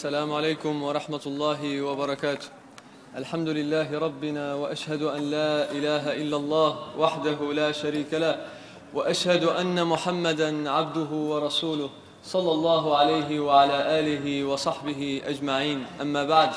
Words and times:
السلام 0.00 0.32
عليكم 0.32 0.82
ورحمة 0.82 1.20
الله 1.26 1.82
وبركاته. 1.82 2.48
الحمد 3.20 3.48
لله 3.48 3.98
ربنا 3.98 4.54
وأشهد 4.54 5.02
أن 5.02 5.22
لا 5.30 5.68
إله 5.76 6.16
إلا 6.24 6.36
الله 6.36 6.70
وحده 6.96 7.52
لا 7.52 7.68
شريك 7.72 8.08
له 8.14 8.36
وأشهد 8.94 9.44
أن 9.44 9.76
محمدا 9.86 10.70
عبده 10.70 11.10
ورسوله 11.12 11.90
صلى 12.24 12.52
الله 12.52 12.96
عليه 12.96 13.40
وعلى 13.40 13.78
آله 14.00 14.44
وصحبه 14.48 15.20
أجمعين. 15.28 15.84
أما 16.00 16.24
بعد 16.24 16.50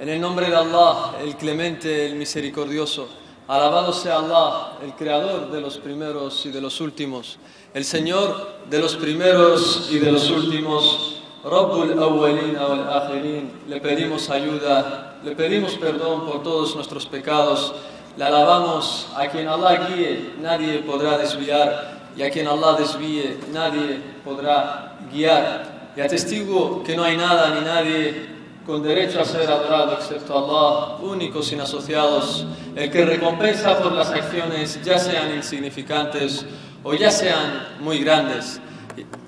En 0.00 0.08
el 0.08 0.18
nombre 0.18 0.48
de 0.48 0.56
Allah, 0.56 1.20
el 1.20 1.36
clemente, 1.36 2.06
el 2.06 2.14
misericordioso, 2.14 3.08
alabado 3.46 3.92
sea 3.92 4.16
Allah, 4.16 4.78
el 4.82 4.94
creador 4.94 5.50
de 5.50 5.60
los 5.60 5.76
primeros 5.76 6.46
y 6.46 6.50
de 6.50 6.62
los 6.62 6.80
últimos, 6.80 7.36
el 7.74 7.84
Señor 7.84 8.48
de 8.70 8.78
los 8.78 8.96
primeros 8.96 9.90
y 9.92 9.98
de 9.98 10.12
los 10.12 10.30
últimos, 10.30 11.09
Rabbul 11.42 11.98
Awwalin 11.98 12.54
wal 12.54 12.84
Akhirin, 12.84 13.50
le 13.66 13.80
pedimos 13.80 14.28
ayuda, 14.28 15.16
le 15.24 15.34
pedimos 15.34 15.74
perdón 15.76 16.26
por 16.26 16.42
todos 16.42 16.76
nuestros 16.76 17.06
pecados, 17.06 17.74
le 18.18 18.24
alabamos 18.24 19.08
a 19.16 19.26
quien 19.28 19.48
Allah 19.48 19.88
guíe, 19.88 20.34
nadie 20.42 20.80
podrá 20.80 21.16
desviar, 21.16 21.98
y 22.14 22.22
a 22.22 22.30
quien 22.30 22.46
Allah 22.46 22.76
desvíe, 22.78 23.38
nadie 23.52 24.02
podrá 24.22 24.98
guiar. 25.10 25.92
Y 25.96 26.00
atestigo 26.02 26.82
que 26.84 26.94
no 26.94 27.04
hay 27.04 27.16
nada 27.16 27.54
ni 27.54 27.64
nadie 27.64 28.28
con 28.66 28.82
derecho 28.82 29.20
a 29.20 29.24
ser 29.24 29.50
adorado 29.50 29.94
excepto 29.94 30.36
Allah, 30.36 30.98
únicos 31.00 31.46
sin 31.46 31.62
asociados, 31.62 32.44
el 32.76 32.90
que 32.90 33.06
recompensa 33.06 33.78
por 33.78 33.92
las 33.92 34.10
acciones, 34.10 34.78
ya 34.84 34.98
sean 34.98 35.34
insignificantes 35.34 36.44
o 36.84 36.92
ya 36.92 37.10
sean 37.10 37.78
muy 37.80 37.98
grandes. 38.00 38.60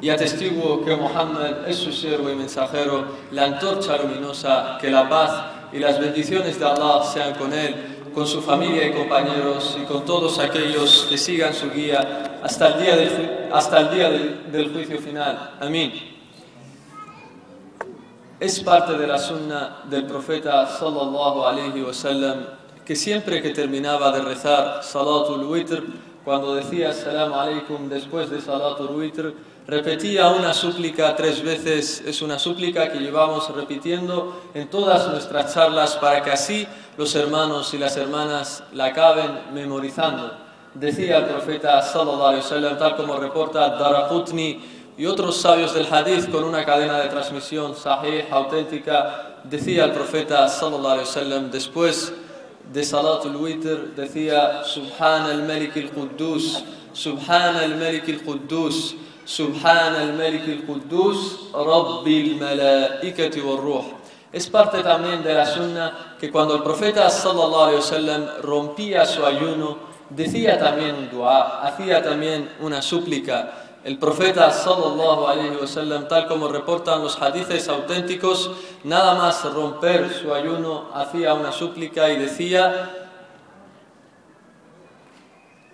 Y 0.00 0.10
atestiguo 0.10 0.84
que 0.84 0.96
Muhammad 0.96 1.68
es 1.68 1.76
su 1.76 1.92
siervo 1.92 2.30
y 2.30 2.34
mensajero, 2.34 3.04
la 3.30 3.44
antorcha 3.44 3.96
luminosa, 3.98 4.78
que 4.80 4.90
la 4.90 5.08
paz 5.08 5.30
y 5.72 5.78
las 5.78 5.98
bendiciones 6.00 6.58
de 6.58 6.64
Allah 6.64 7.02
sean 7.04 7.34
con 7.34 7.52
él, 7.52 8.10
con 8.14 8.26
su 8.26 8.42
familia 8.42 8.86
y 8.86 8.92
compañeros 8.92 9.78
y 9.80 9.84
con 9.84 10.04
todos 10.04 10.38
aquellos 10.38 11.06
que 11.08 11.16
sigan 11.16 11.54
su 11.54 11.70
guía 11.70 12.40
hasta 12.42 12.68
el 12.68 12.82
día 12.82 12.96
del, 12.96 13.48
hasta 13.52 13.80
el 13.80 13.90
día 13.90 14.10
del, 14.10 14.52
del 14.52 14.72
juicio 14.72 14.98
final. 14.98 15.56
Amén. 15.60 15.92
Es 18.40 18.58
parte 18.60 18.98
de 18.98 19.06
la 19.06 19.18
sunna 19.18 19.82
del 19.88 20.04
profeta 20.04 20.66
sallallahu 20.66 21.44
alayhi 21.44 21.80
wa 21.80 21.94
sallam 21.94 22.44
que 22.84 22.96
siempre 22.96 23.40
que 23.40 23.50
terminaba 23.50 24.10
de 24.10 24.22
rezar 24.22 24.82
salatul 24.82 25.44
witr, 25.44 25.84
cuando 26.24 26.54
decía 26.54 26.92
salam 26.92 27.32
alaikum 27.32 27.88
después 27.88 28.30
de 28.30 28.40
salatul 28.40 28.96
witr, 28.96 29.32
repetía 29.66 30.28
una 30.28 30.54
súplica 30.54 31.14
tres 31.16 31.42
veces. 31.42 32.02
Es 32.06 32.22
una 32.22 32.38
súplica 32.38 32.90
que 32.90 32.98
llevamos 32.98 33.48
repitiendo 33.54 34.42
en 34.54 34.68
todas 34.68 35.08
nuestras 35.08 35.54
charlas 35.54 35.96
para 35.96 36.22
que 36.22 36.30
así 36.30 36.66
los 36.96 37.14
hermanos 37.14 37.72
y 37.74 37.78
las 37.78 37.96
hermanas 37.96 38.64
la 38.72 38.86
acaben 38.86 39.52
memorizando. 39.54 40.32
Decía 40.74 41.18
el 41.18 41.26
profeta 41.26 41.82
sallallahu 41.82 42.22
alayhi 42.22 42.42
wa 42.42 42.48
sallam, 42.48 42.78
tal 42.78 42.96
como 42.96 43.16
reporta 43.16 43.76
Daraqutni, 43.76 44.60
y 44.96 45.06
otros 45.06 45.38
sabios 45.38 45.72
del 45.74 45.86
hadith 45.90 46.30
con 46.30 46.44
una 46.44 46.64
cadena 46.64 47.00
de 47.00 47.08
transmisión 47.08 47.74
sahih, 47.74 48.26
auténtica, 48.30 49.38
decía 49.44 49.86
el 49.86 49.92
profeta 49.92 50.48
sallallahu 50.48 50.92
alaihi 50.92 51.08
wasallam 51.08 51.50
después 51.50 52.12
de 52.72 52.84
Salatul 52.84 53.36
Witr, 53.36 53.94
decía 53.96 54.62
Subhan 54.64 55.22
al-Malik 55.22 55.76
al-Quddus, 55.76 56.62
Subhan 56.92 57.56
al-Malik 57.56 58.08
al-Quddus, 58.08 58.94
Subhan 59.24 59.94
al-Malik 59.94 60.42
al-Quddus, 60.48 61.52
Rabbil 61.52 62.40
malaikati 62.40 63.40
wal 63.40 63.58
ruh. 63.58 63.84
Es 64.32 64.48
parte 64.48 64.82
también 64.82 65.22
de 65.22 65.34
la 65.34 65.46
sunna 65.46 66.16
que 66.18 66.30
cuando 66.30 66.56
el 66.56 66.62
profeta 66.62 67.08
sallallahu 67.10 67.62
alaihi 67.64 67.76
wasallam 67.76 68.26
rompía 68.42 69.04
su 69.04 69.24
ayuno, 69.24 69.76
decía 70.08 70.58
también 70.58 70.94
un 70.96 71.10
dua, 71.10 71.60
hacía 71.62 72.02
también 72.02 72.50
una 72.60 72.80
súplica. 72.80 73.52
El 73.84 73.98
profeta 73.98 74.50
sallallahu 74.50 75.26
alaihi 75.26 75.56
wasallam, 75.60 76.08
tal 76.08 76.26
como 76.26 76.48
reportan 76.48 77.02
los 77.02 77.20
hadices 77.20 77.68
auténticos, 77.68 78.50
nada 78.84 79.14
más 79.16 79.44
romper 79.52 80.10
su 80.12 80.32
ayuno 80.32 80.88
hacía 80.94 81.34
una 81.34 81.52
súplica 81.52 82.08
y 82.10 82.18
decía 82.18 82.90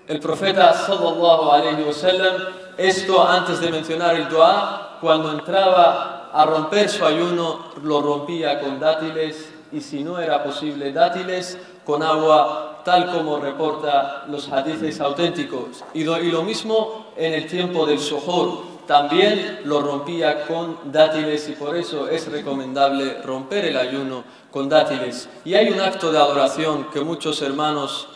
el 0.09 0.21
profeta 0.21 0.73
sallallahu 0.73 1.51
alaihi 1.51 1.83
wasallam 1.83 2.68
esto 2.79 3.27
antes 3.27 3.61
de 3.61 3.71
mencionar 3.71 4.15
el 4.15 4.29
dua 4.29 4.99
cuando 5.01 5.33
entraba 5.33 6.31
a 6.33 6.47
romper 6.47 6.89
su 6.89 7.05
ayuno 7.05 7.67
lo 7.83 8.01
rompía 8.01 8.61
con 8.61 8.79
dátiles 8.79 9.53
y 9.73 9.81
si 9.81 10.05
no 10.05 10.19
era 10.19 10.43
posible 10.43 10.93
dátiles 10.93 11.59
con 11.85 12.03
agua 12.03 12.83
tal 12.85 13.11
como 13.11 13.39
reporta 13.39 14.25
los 14.29 14.51
hadices 14.51 15.01
auténticos. 15.01 15.85
Y 15.93 16.05
lo, 16.05 16.43
mismo 16.43 17.09
en 17.17 17.35
el 17.35 17.47
tiempo 17.47 17.85
del 17.85 17.99
suhoor, 17.99 18.63
también 18.87 19.61
lo 19.65 19.81
rompía 19.81 20.47
con 20.47 20.79
dátiles 20.91 21.49
y 21.49 21.53
por 21.53 21.77
eso 21.77 22.09
es 22.09 22.31
recomendable 22.31 23.21
romper 23.23 23.67
el 23.67 23.77
ayuno 23.77 24.25
con 24.51 24.69
dátiles. 24.69 25.29
Y 25.45 25.55
hay 25.55 25.69
un 25.69 25.81
acto 25.81 26.11
de 26.11 26.19
adoración 26.19 26.87
que 26.91 27.01
muchos 27.01 27.43
hermanos 27.43 28.09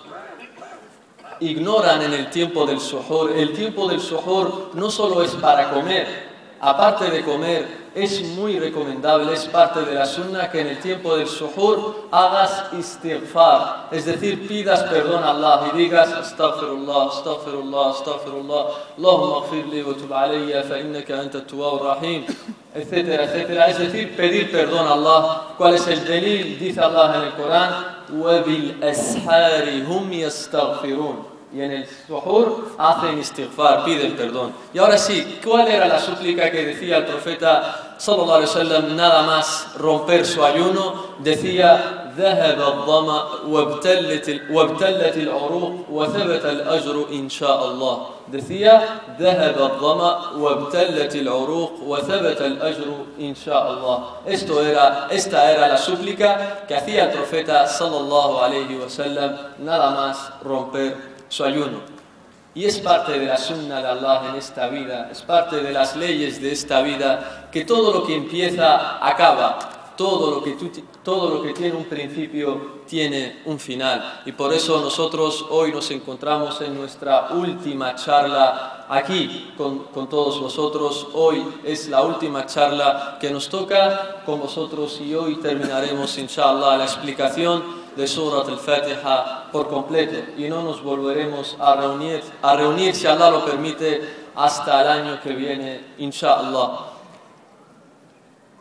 ignoran 1.41 2.01
en 2.01 2.13
el 2.13 2.29
tiempo 2.29 2.65
del 2.65 2.79
suhoor. 2.79 3.31
El 3.31 3.53
tiempo 3.53 3.87
del 3.87 3.99
suhoor 3.99 4.71
no 4.73 4.89
solo 4.89 5.21
es 5.23 5.31
para 5.35 5.69
comer, 5.69 6.27
aparte 6.59 7.09
de 7.09 7.23
comer, 7.23 7.87
es 7.93 8.21
muy 8.21 8.59
recomendable, 8.59 9.33
es 9.33 9.45
parte 9.45 9.81
de 9.81 9.95
la 9.95 10.05
sunna 10.05 10.51
que 10.51 10.61
en 10.61 10.67
el 10.67 10.79
tiempo 10.79 11.17
del 11.17 11.27
suhoor 11.27 12.05
hagas 12.11 12.65
istighfar, 12.77 13.87
es 13.91 14.05
decir, 14.05 14.47
pidas 14.47 14.83
perdón 14.83 15.23
a 15.23 15.31
Allah 15.31 15.71
y 15.73 15.77
digas 15.77 16.13
astaghfirullah, 16.13 17.07
astaghfirullah, 17.07 17.89
astaghfirullah, 17.91 18.65
Allahumma 18.97 19.37
aghfirli 19.45 19.81
wa 19.81 19.93
tub 19.93 20.13
alayya 20.13 20.63
fa 20.63 20.77
innaka 20.77 21.19
anta 21.19 21.41
tawwab 21.41 21.81
rahim, 21.81 22.25
etcétera, 22.75 23.23
etcétera. 23.23 23.67
Es 23.67 23.79
decir, 23.79 24.15
pedir 24.15 24.51
perdón 24.51 24.87
a 24.87 24.93
Allah. 24.93 25.41
¿Cuál 25.57 25.73
es 25.73 25.87
el 25.87 26.05
delil? 26.05 26.59
Dice 26.59 26.79
Allah 26.79 27.15
en 27.15 27.21
el 27.23 27.33
Corán, 27.33 27.97
وَبِالْأَسْحَارِ 28.13 29.83
هُمْ 29.89 30.13
يَسْتَغْفِرُونَ 30.13 31.30
y 31.54 31.60
en 31.60 31.70
el 31.70 31.86
suhoor 32.06 32.68
hacen 32.78 33.18
istighfar, 33.18 33.84
piden 33.84 34.16
perdón. 34.16 34.52
Y 34.72 34.78
ahora 34.78 34.96
sí, 34.96 35.38
¿cuál 35.44 35.68
era 35.68 35.86
la 35.86 35.98
súplica 35.98 36.50
que 36.50 36.64
decía 36.64 36.98
el 36.98 37.04
profeta 37.04 37.94
sallallahu 37.98 38.32
alaihi 38.32 38.48
wasallam 38.48 38.96
nada 38.96 39.22
más 39.22 39.68
romper 39.76 40.24
su 40.24 40.44
ayuno? 40.44 41.12
Decía 41.18 42.02
ذهب 42.16 42.60
الظما 42.60 43.24
وابتلت 43.46 44.40
وابتلت 44.50 45.16
العروق 45.16 45.74
وثبت 45.90 46.44
الأجر 46.44 47.06
إن 47.12 47.28
شاء 47.28 47.66
الله 47.66 48.06
decía 48.32 48.82
ذهب 49.20 49.56
الظما 49.60 50.30
وابتلت 50.36 51.14
العروق 51.16 51.72
وثبت 51.86 52.40
الأجر 52.40 52.88
إن 53.20 53.34
شاء 53.34 53.70
الله 53.72 53.98
esto 54.26 54.62
era 54.62 55.08
esta 55.10 55.50
era 55.52 55.68
la 55.68 55.78
súplica 55.78 56.64
que 56.68 56.74
hacía 56.74 57.04
el 57.04 57.10
profeta 57.10 57.66
sallallahu 57.66 58.38
alaihi 58.38 58.76
wasallam 58.76 59.36
nada 59.58 59.90
más 59.90 60.18
romper 60.44 61.11
su 61.32 61.44
ayuno. 61.44 61.80
Y 62.54 62.66
es 62.66 62.78
parte 62.78 63.18
de 63.18 63.24
la 63.24 63.38
sunna 63.38 63.80
de 63.80 63.88
Allah 63.88 64.28
en 64.28 64.36
esta 64.36 64.68
vida, 64.68 65.08
es 65.10 65.22
parte 65.22 65.62
de 65.62 65.72
las 65.72 65.96
leyes 65.96 66.42
de 66.42 66.52
esta 66.52 66.82
vida, 66.82 67.48
que 67.50 67.64
todo 67.64 67.90
lo 67.90 68.06
que 68.06 68.14
empieza 68.14 68.98
acaba, 69.04 69.94
todo 69.96 70.30
lo 70.30 70.44
que, 70.44 70.54
todo 71.02 71.36
lo 71.36 71.42
que 71.42 71.54
tiene 71.54 71.74
un 71.74 71.86
principio 71.86 72.82
tiene 72.86 73.40
un 73.46 73.58
final. 73.58 74.20
Y 74.26 74.32
por 74.32 74.52
eso 74.52 74.82
nosotros 74.82 75.46
hoy 75.48 75.72
nos 75.72 75.90
encontramos 75.90 76.60
en 76.60 76.74
nuestra 76.74 77.28
última 77.30 77.94
charla 77.94 78.84
aquí 78.90 79.54
con, 79.56 79.84
con 79.84 80.10
todos 80.10 80.38
vosotros. 80.38 81.06
Hoy 81.14 81.42
es 81.64 81.88
la 81.88 82.02
última 82.02 82.44
charla 82.44 83.16
que 83.18 83.30
nos 83.30 83.48
toca 83.48 84.22
con 84.26 84.38
vosotros 84.38 85.00
y 85.00 85.14
hoy 85.14 85.36
terminaremos, 85.36 86.18
inshallah, 86.18 86.76
la 86.76 86.84
explicación 86.84 87.81
de 87.96 88.06
Surat 88.06 88.48
al-Fatiha 88.48 89.50
por 89.52 89.68
completo 89.68 90.32
y 90.36 90.48
no 90.48 90.62
nos 90.62 90.82
volveremos 90.82 91.56
a 91.58 91.76
reunir, 91.76 92.22
a 92.40 92.56
reunir, 92.56 92.94
si 92.94 93.06
Allah 93.06 93.30
lo 93.30 93.44
permite, 93.44 94.30
hasta 94.34 94.82
el 94.82 94.88
año 94.88 95.20
que 95.20 95.32
viene, 95.34 95.94
inshallah. 95.98 96.86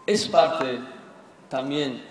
Es 0.06 0.28
parte 0.28 0.80
también 1.50 2.04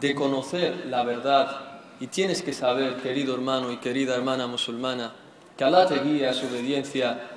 de 0.00 0.14
conocer 0.14 0.86
la 0.86 1.02
verdad 1.02 1.80
y 2.00 2.08
tienes 2.08 2.42
que 2.42 2.52
saber, 2.52 2.96
querido 2.96 3.34
hermano 3.34 3.70
y 3.70 3.78
querida 3.78 4.14
hermana 4.14 4.46
musulmana, 4.46 5.12
que 5.56 5.64
Allah 5.64 5.86
te 5.86 6.00
guíe 6.00 6.28
a 6.28 6.34
su 6.34 6.46
obediencia, 6.46 7.30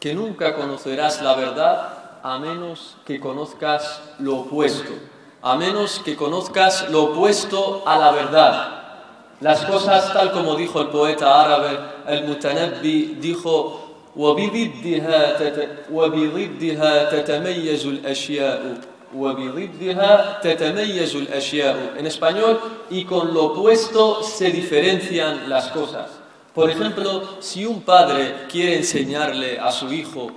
que 0.00 0.14
nunca 0.14 0.54
conocerás 0.54 1.22
la 1.22 1.34
verdad 1.34 2.20
a 2.22 2.38
menos 2.38 2.96
que 3.04 3.20
conozcas 3.20 4.02
lo 4.18 4.38
opuesto 4.38 4.92
a 5.41 5.55
menos 5.55 6.01
que 6.03 6.15
conozcas 6.15 6.89
lo 6.89 7.05
opuesto 7.05 7.83
a 7.85 7.97
la 7.97 8.11
verdad. 8.11 8.73
Las 9.39 9.65
cosas 9.65 10.11
tal 10.13 10.31
como 10.31 10.55
dijo 10.55 10.81
el 10.81 10.87
poeta 10.87 11.41
árabe, 11.41 11.79
el 12.07 12.25
Mutanabbi, 12.25 13.17
dijo, 13.19 13.83
وبضدها 15.91 17.11
تتميز 17.11 17.85
الأشياء 17.85 18.77
وبضدها 19.15 20.39
تتميز 20.41 21.15
الأشياء. 21.15 21.97
En 21.99 22.07
español, 22.07 22.59
y 22.89 23.05
con 23.05 23.33
lo 23.33 23.45
opuesto 23.45 24.23
se 24.23 24.49
diferencian 24.49 25.49
las 25.49 25.67
cosas. 25.67 26.09
Por 26.53 26.69
ejemplo, 26.69 27.37
si 27.39 27.65
un 27.65 27.81
padre 27.81 28.47
quiere 28.49 28.77
enseñarle 28.77 29.59
a 29.59 29.71
su 29.71 29.93
hijo 29.93 30.31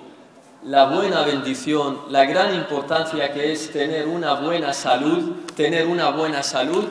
la 0.65 0.85
buena 0.85 1.21
bendición, 1.21 1.99
la 2.09 2.25
gran 2.25 2.55
importancia 2.55 3.31
que 3.31 3.51
es 3.51 3.71
tener 3.71 4.07
una 4.07 4.33
buena 4.33 4.73
salud, 4.73 5.43
tener 5.55 5.85
una 5.85 6.09
buena 6.09 6.41
salud, 6.41 6.85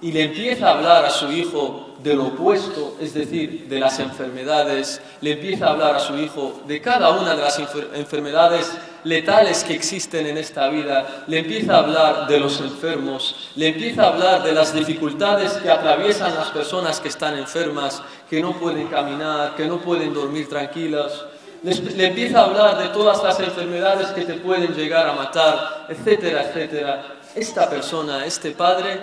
y 0.00 0.12
le 0.12 0.24
empieza 0.24 0.68
a 0.68 0.78
hablar 0.78 1.04
a 1.04 1.10
su 1.10 1.30
hijo 1.30 1.90
de 2.02 2.14
lo 2.14 2.28
opuesto, 2.28 2.96
es 3.00 3.12
decir, 3.12 3.68
de 3.68 3.78
las 3.78 4.00
enfermedades, 4.00 5.00
le 5.20 5.32
empieza 5.32 5.66
a 5.66 5.70
hablar 5.72 5.96
a 5.96 6.00
su 6.00 6.16
hijo 6.16 6.62
de 6.66 6.80
cada 6.80 7.10
una 7.10 7.36
de 7.36 7.42
las 7.42 7.58
enfermedades 7.58 8.72
letales 9.04 9.62
que 9.62 9.74
existen 9.74 10.26
en 10.26 10.38
esta 10.38 10.68
vida, 10.68 11.24
le 11.26 11.40
empieza 11.40 11.74
a 11.74 11.78
hablar 11.80 12.26
de 12.28 12.40
los 12.40 12.60
enfermos, 12.62 13.50
le 13.56 13.68
empieza 13.68 14.04
a 14.04 14.08
hablar 14.08 14.42
de 14.42 14.52
las 14.52 14.74
dificultades 14.74 15.52
que 15.52 15.70
atraviesan 15.70 16.34
las 16.34 16.48
personas 16.48 16.98
que 16.98 17.08
están 17.08 17.36
enfermas, 17.38 18.02
que 18.28 18.40
no 18.40 18.54
pueden 18.54 18.88
caminar, 18.88 19.54
que 19.54 19.66
no 19.66 19.78
pueden 19.78 20.14
dormir 20.14 20.48
tranquilas, 20.48 21.26
le 21.62 22.06
empieza 22.06 22.40
a 22.40 22.44
hablar 22.44 22.78
de 22.78 22.88
todas 22.88 23.22
las 23.22 23.38
enfermedades 23.38 24.08
que 24.08 24.22
te 24.22 24.34
pueden 24.34 24.74
llegar 24.74 25.08
a 25.08 25.12
matar, 25.12 25.86
etcétera, 25.88 26.42
etcétera. 26.48 27.18
Esta 27.34 27.70
persona, 27.70 28.26
este 28.26 28.50
padre, 28.50 29.00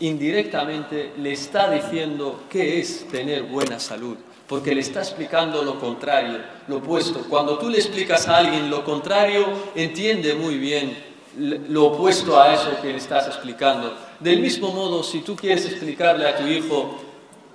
indirectamente 0.00 1.12
le 1.18 1.32
está 1.32 1.70
diciendo 1.70 2.44
qué 2.48 2.80
es 2.80 3.06
tener 3.08 3.42
buena 3.42 3.78
salud, 3.78 4.16
porque 4.46 4.74
le 4.74 4.80
está 4.80 5.00
explicando 5.00 5.62
lo 5.62 5.78
contrario, 5.78 6.38
lo 6.68 6.78
opuesto. 6.78 7.26
Cuando 7.28 7.58
tú 7.58 7.68
le 7.68 7.78
explicas 7.78 8.26
a 8.28 8.38
alguien 8.38 8.70
lo 8.70 8.82
contrario, 8.82 9.46
entiende 9.74 10.34
muy 10.34 10.56
bien 10.56 11.10
lo 11.36 11.86
opuesto 11.86 12.40
a 12.40 12.54
eso 12.54 12.80
que 12.80 12.88
le 12.88 12.96
estás 12.96 13.26
explicando. 13.26 13.94
Del 14.18 14.40
mismo 14.40 14.72
modo, 14.72 15.02
si 15.02 15.20
tú 15.20 15.36
quieres 15.36 15.66
explicarle 15.66 16.26
a 16.26 16.36
tu 16.36 16.46
hijo 16.46 16.98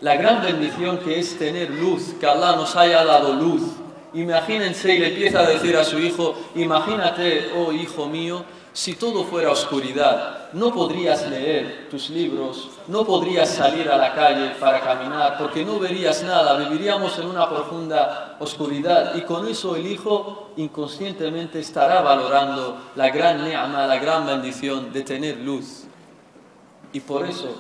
la 0.02 0.16
gran 0.16 0.44
bendición 0.44 1.00
que 1.00 1.20
es 1.20 1.38
tener 1.38 1.72
luz, 1.72 2.14
que 2.20 2.28
Allah 2.28 2.56
nos 2.56 2.76
haya 2.76 3.04
dado 3.04 3.34
luz, 3.34 3.64
imagínense 4.16 4.94
y 4.94 5.00
le 5.00 5.08
empieza 5.10 5.40
a 5.40 5.48
decir 5.48 5.76
a 5.78 5.84
su 5.84 6.00
hijo, 6.00 6.36
imagínate, 6.56 7.52
oh 7.56 7.72
hijo 7.72 8.08
mío, 8.08 8.44
si 8.76 8.96
todo 8.96 9.24
fuera 9.24 9.52
oscuridad, 9.52 10.52
no 10.52 10.74
podrías 10.74 11.30
leer 11.30 11.88
tus 11.90 12.10
libros, 12.10 12.70
no 12.90 13.06
podrías 13.06 13.50
salir 13.50 13.90
a 13.90 13.96
la 13.96 14.14
calle 14.14 14.50
para 14.60 14.82
caminar, 14.82 15.38
porque 15.38 15.64
no 15.64 15.80
verías 15.80 16.24
nada, 16.24 16.58
viviríamos 16.58 17.18
en 17.18 17.28
una 17.28 17.50
profunda 17.50 18.36
oscuridad. 18.38 19.16
Y 19.16 19.22
con 19.22 19.48
eso 19.48 19.78
el 19.78 19.88
hijo 19.88 20.52
inconscientemente 20.58 21.62
estará 21.62 22.02
valorando 22.02 22.78
la 22.98 23.10
gran 23.12 23.46
ne'ama, 23.46 23.88
la 23.88 23.98
gran 23.98 24.26
bendición 24.26 24.92
de 24.92 25.04
tener 25.04 25.38
luz. 25.38 25.86
Y 26.92 27.00
por 27.00 27.26
eso, 27.26 27.56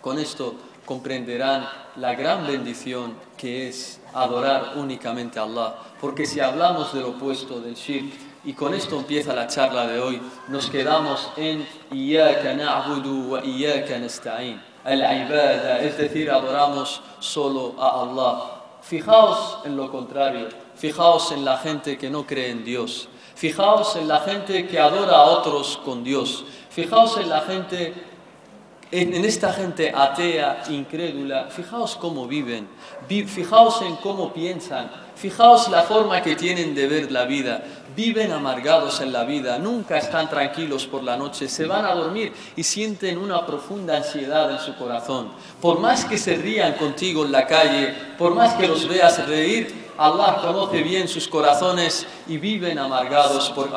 con 0.00 0.18
esto 0.18 0.54
comprenderán 0.86 1.68
la 1.96 2.14
gran 2.14 2.46
bendición 2.46 3.14
que 3.36 3.68
es 3.68 4.00
adorar 4.14 4.72
únicamente 4.76 5.38
a 5.38 5.42
Allah. 5.42 5.74
Porque 6.00 6.24
si 6.24 6.40
hablamos 6.40 6.94
del 6.94 7.04
opuesto 7.04 7.60
del 7.60 7.74
shirk, 7.74 8.14
y 8.46 8.52
con 8.52 8.74
esto 8.74 8.96
empieza 8.96 9.34
la 9.34 9.48
charla 9.48 9.88
de 9.88 10.00
hoy. 10.00 10.22
Nos 10.46 10.70
quedamos 10.70 11.30
en 11.36 11.66
Iyaka 11.90 12.54
na'budu 12.54 13.32
wa 13.32 13.44
Iyaka 13.44 13.98
nasta'in. 13.98 14.62
Al-ibada, 14.84 15.80
es 15.80 15.98
decir, 15.98 16.30
adoramos 16.30 17.02
solo 17.18 17.74
a 17.76 18.02
Allah. 18.02 18.56
Fijaos 18.82 19.58
en 19.64 19.76
lo 19.76 19.90
contrario. 19.90 20.48
Fijaos 20.76 21.32
en 21.32 21.44
la 21.44 21.58
gente 21.58 21.98
que 21.98 22.08
no 22.08 22.24
cree 22.24 22.50
en 22.50 22.64
Dios. 22.64 23.08
Fijaos 23.34 23.96
en 23.96 24.06
la 24.06 24.20
gente 24.20 24.68
que 24.68 24.78
adora 24.78 25.16
a 25.16 25.24
otros 25.24 25.80
con 25.84 26.04
Dios. 26.04 26.44
Fijaos 26.70 27.18
en 27.18 27.28
la 27.28 27.40
gente 27.40 27.94
en, 28.90 29.24
esta 29.24 29.52
gente 29.52 29.92
atea, 29.94 30.62
incrédula, 30.68 31.48
fijaos 31.50 31.96
cómo 31.96 32.26
viven, 32.26 32.68
fijaos 33.08 33.82
en 33.82 33.96
cómo 33.96 34.32
piensan, 34.32 34.90
fijaos 35.16 35.68
la 35.68 35.82
forma 35.82 36.22
que 36.22 36.36
tienen 36.36 36.74
de 36.74 36.86
ver 36.86 37.10
la 37.10 37.24
vida, 37.24 37.64
viven 37.96 38.30
amargados 38.30 39.00
en 39.00 39.12
la 39.12 39.24
vida, 39.24 39.58
nunca 39.58 39.98
están 39.98 40.28
tranquilos 40.28 40.86
por 40.86 41.02
la 41.02 41.16
noche, 41.16 41.48
se 41.48 41.66
van 41.66 41.84
a 41.84 41.94
dormir 41.94 42.32
y 42.54 42.62
sienten 42.62 43.18
una 43.18 43.44
profunda 43.44 43.96
ansiedad 43.96 44.50
en 44.52 44.58
su 44.58 44.76
corazón. 44.76 45.32
Por 45.60 45.80
más 45.80 46.04
que 46.04 46.18
se 46.18 46.36
rían 46.36 46.74
contigo 46.74 47.24
en 47.24 47.32
la 47.32 47.46
calle, 47.46 47.92
por 48.18 48.34
más 48.34 48.54
que 48.54 48.68
los 48.68 48.86
veas 48.86 49.26
reír, 49.26 49.86
Allah 49.98 50.38
conoce 50.42 50.82
bien 50.82 51.08
sus 51.08 51.26
corazones 51.26 52.06
y 52.28 52.36
viven 52.36 52.78
amargados 52.78 53.48
por 53.50 53.70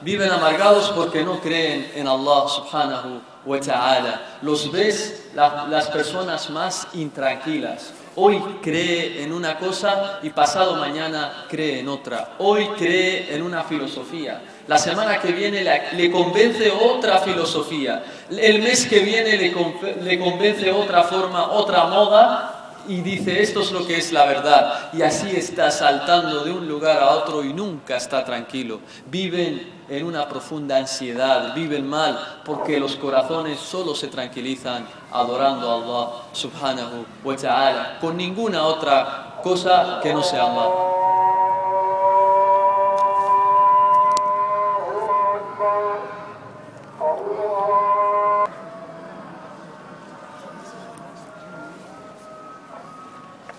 viven 0.00 0.30
amargados 0.30 0.90
porque 0.96 1.22
no 1.22 1.38
creen 1.40 1.92
en 1.94 2.08
Allah 2.08 2.48
subhanahu 2.48 3.33
wa 3.44 3.60
ta'ala. 3.60 4.38
Los 4.42 4.70
ves 4.70 5.30
las 5.34 5.88
personas 5.88 6.50
más 6.50 6.86
intranquilas 6.94 7.92
Hoy 8.16 8.38
cree 8.62 9.24
en 9.24 9.32
una 9.32 9.58
cosa 9.58 10.20
y 10.22 10.30
pasado 10.30 10.76
mañana 10.76 11.46
cree 11.48 11.80
en 11.80 11.88
otra. 11.88 12.34
Hoy 12.38 12.66
cree 12.78 13.34
en 13.34 13.42
una 13.42 13.64
filosofía. 13.64 14.40
La 14.68 14.78
semana 14.78 15.18
que 15.18 15.32
viene 15.32 15.64
le, 15.92 16.10
convence 16.12 16.70
otra 16.70 17.18
filosofía. 17.18 18.04
El 18.30 18.62
mes 18.62 18.86
que 18.86 19.00
viene 19.00 19.36
le, 19.36 19.52
le 20.02 20.18
convence 20.20 20.70
otra 20.70 21.02
forma, 21.02 21.50
otra 21.50 21.86
moda 21.86 22.60
y 22.86 23.00
dice 23.00 23.42
esto 23.42 23.62
es 23.62 23.72
lo 23.72 23.84
que 23.84 23.96
es 23.96 24.12
la 24.12 24.26
verdad 24.26 24.90
y 24.92 25.00
así 25.00 25.30
está 25.34 25.70
saltando 25.70 26.44
de 26.44 26.52
un 26.52 26.68
lugar 26.68 26.98
a 26.98 27.12
otro 27.12 27.42
y 27.42 27.52
nunca 27.52 27.96
está 27.96 28.24
tranquilo. 28.24 28.80
Viven 29.06 29.73
en 29.88 30.06
una 30.06 30.28
profunda 30.28 30.76
ansiedad, 30.76 31.54
viven 31.54 31.88
mal 31.88 32.40
porque 32.44 32.80
los 32.80 32.96
corazones 32.96 33.58
solo 33.58 33.94
se 33.94 34.08
tranquilizan 34.08 34.86
adorando 35.12 35.70
a 35.70 35.74
Allah 35.74 36.22
subhanahu 36.32 37.06
wa 37.22 37.36
ta'ala 37.36 37.98
con 38.00 38.16
ninguna 38.16 38.62
otra 38.64 39.40
cosa 39.42 40.00
que 40.02 40.12
no 40.12 40.22
sea 40.22 40.44
Allah. 40.44 40.94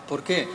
¿Por 0.07 0.23
qué? 0.23 0.47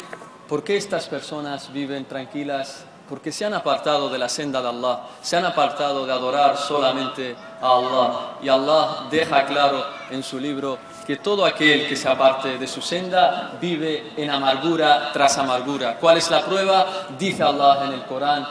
¿Por 0.48 0.64
qué 0.64 0.76
estas 0.76 1.06
personas 1.08 1.72
viven 1.72 2.04
tranquilas? 2.04 2.84
porque 3.10 3.32
se 3.32 3.44
han 3.44 3.54
apartado 3.54 4.08
de 4.08 4.18
la 4.18 4.28
senda 4.28 4.62
de 4.62 4.68
Allah, 4.68 5.00
se 5.20 5.36
han 5.36 5.44
apartado 5.44 6.06
de 6.06 6.12
adorar 6.12 6.56
solamente 6.56 7.34
a 7.60 7.66
Allah. 7.66 8.12
Y 8.40 8.48
Allah 8.48 9.08
deja 9.10 9.44
claro 9.46 9.84
en 10.10 10.22
su 10.22 10.38
libro 10.38 10.78
que 11.04 11.16
todo 11.16 11.44
aquel 11.44 11.88
que 11.88 11.96
se 11.96 12.08
aparte 12.08 12.56
de 12.56 12.68
su 12.68 12.80
senda 12.80 13.58
vive 13.60 14.12
en 14.16 14.30
amargura 14.30 15.10
tras 15.12 15.36
amargura. 15.38 15.96
¿Cuál 15.98 16.18
es 16.18 16.30
la 16.30 16.44
prueba? 16.44 16.86
Dice 17.18 17.42
Allah 17.42 17.86
en 17.86 17.94
el 17.94 18.04
Corán. 18.04 18.46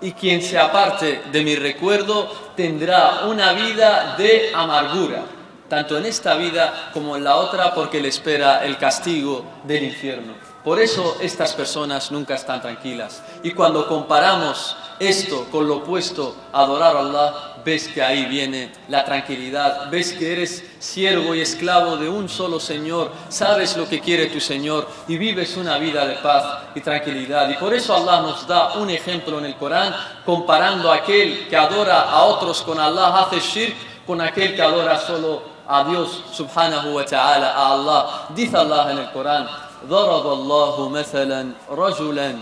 Y 0.00 0.12
quien 0.12 0.42
se 0.42 0.58
aparte 0.58 1.22
de 1.32 1.42
mi 1.42 1.56
recuerdo 1.56 2.30
tendrá 2.54 3.22
una 3.26 3.52
vida 3.52 4.14
de 4.16 4.52
amargura 4.54 5.41
tanto 5.72 5.96
en 5.96 6.04
esta 6.04 6.34
vida 6.34 6.90
como 6.92 7.16
en 7.16 7.24
la 7.24 7.36
otra, 7.36 7.72
porque 7.72 7.98
le 7.98 8.08
espera 8.08 8.62
el 8.62 8.76
castigo 8.76 9.42
del 9.64 9.84
infierno. 9.84 10.34
Por 10.62 10.78
eso 10.78 11.16
estas 11.22 11.54
personas 11.54 12.12
nunca 12.12 12.34
están 12.34 12.60
tranquilas. 12.60 13.22
Y 13.42 13.52
cuando 13.52 13.88
comparamos 13.88 14.76
esto 14.98 15.46
con 15.50 15.66
lo 15.66 15.76
opuesto, 15.76 16.36
adorar 16.52 16.94
a 16.94 17.00
Allah, 17.00 17.34
ves 17.64 17.88
que 17.88 18.02
ahí 18.02 18.26
viene 18.26 18.70
la 18.88 19.02
tranquilidad, 19.02 19.90
ves 19.90 20.12
que 20.12 20.34
eres 20.34 20.62
siervo 20.78 21.34
y 21.34 21.40
esclavo 21.40 21.96
de 21.96 22.10
un 22.10 22.28
solo 22.28 22.60
Señor, 22.60 23.10
sabes 23.30 23.74
lo 23.74 23.88
que 23.88 24.00
quiere 24.00 24.26
tu 24.26 24.40
Señor 24.40 24.86
y 25.08 25.16
vives 25.16 25.56
una 25.56 25.78
vida 25.78 26.04
de 26.06 26.16
paz 26.16 26.64
y 26.74 26.82
tranquilidad. 26.82 27.48
Y 27.48 27.54
por 27.54 27.72
eso 27.72 27.96
Allah 27.96 28.20
nos 28.20 28.46
da 28.46 28.74
un 28.74 28.90
ejemplo 28.90 29.38
en 29.38 29.46
el 29.46 29.56
Corán 29.56 29.96
comparando 30.26 30.92
a 30.92 30.96
aquel 30.96 31.48
que 31.48 31.56
adora 31.56 32.10
a 32.10 32.24
otros 32.24 32.60
con 32.60 32.78
Allah, 32.78 33.22
hace 33.22 33.40
shirk, 33.40 33.74
con 34.06 34.20
aquel 34.20 34.54
que 34.54 34.60
adora 34.60 34.98
solo 34.98 35.51
a 35.67 35.83
Dios 35.83 36.23
subhanahu 36.31 36.95
wa 36.95 37.03
ta'ala, 37.03 37.51
a 37.53 37.73
Allah. 37.73 38.27
Dice 38.35 38.55
Allah 38.55 38.91
en 38.91 38.97
el 38.99 39.11
Corán, 39.11 39.47
ضرب 39.85 40.25
الله 40.33 40.89
مثلا 40.89 41.51
رجلا 41.69 42.35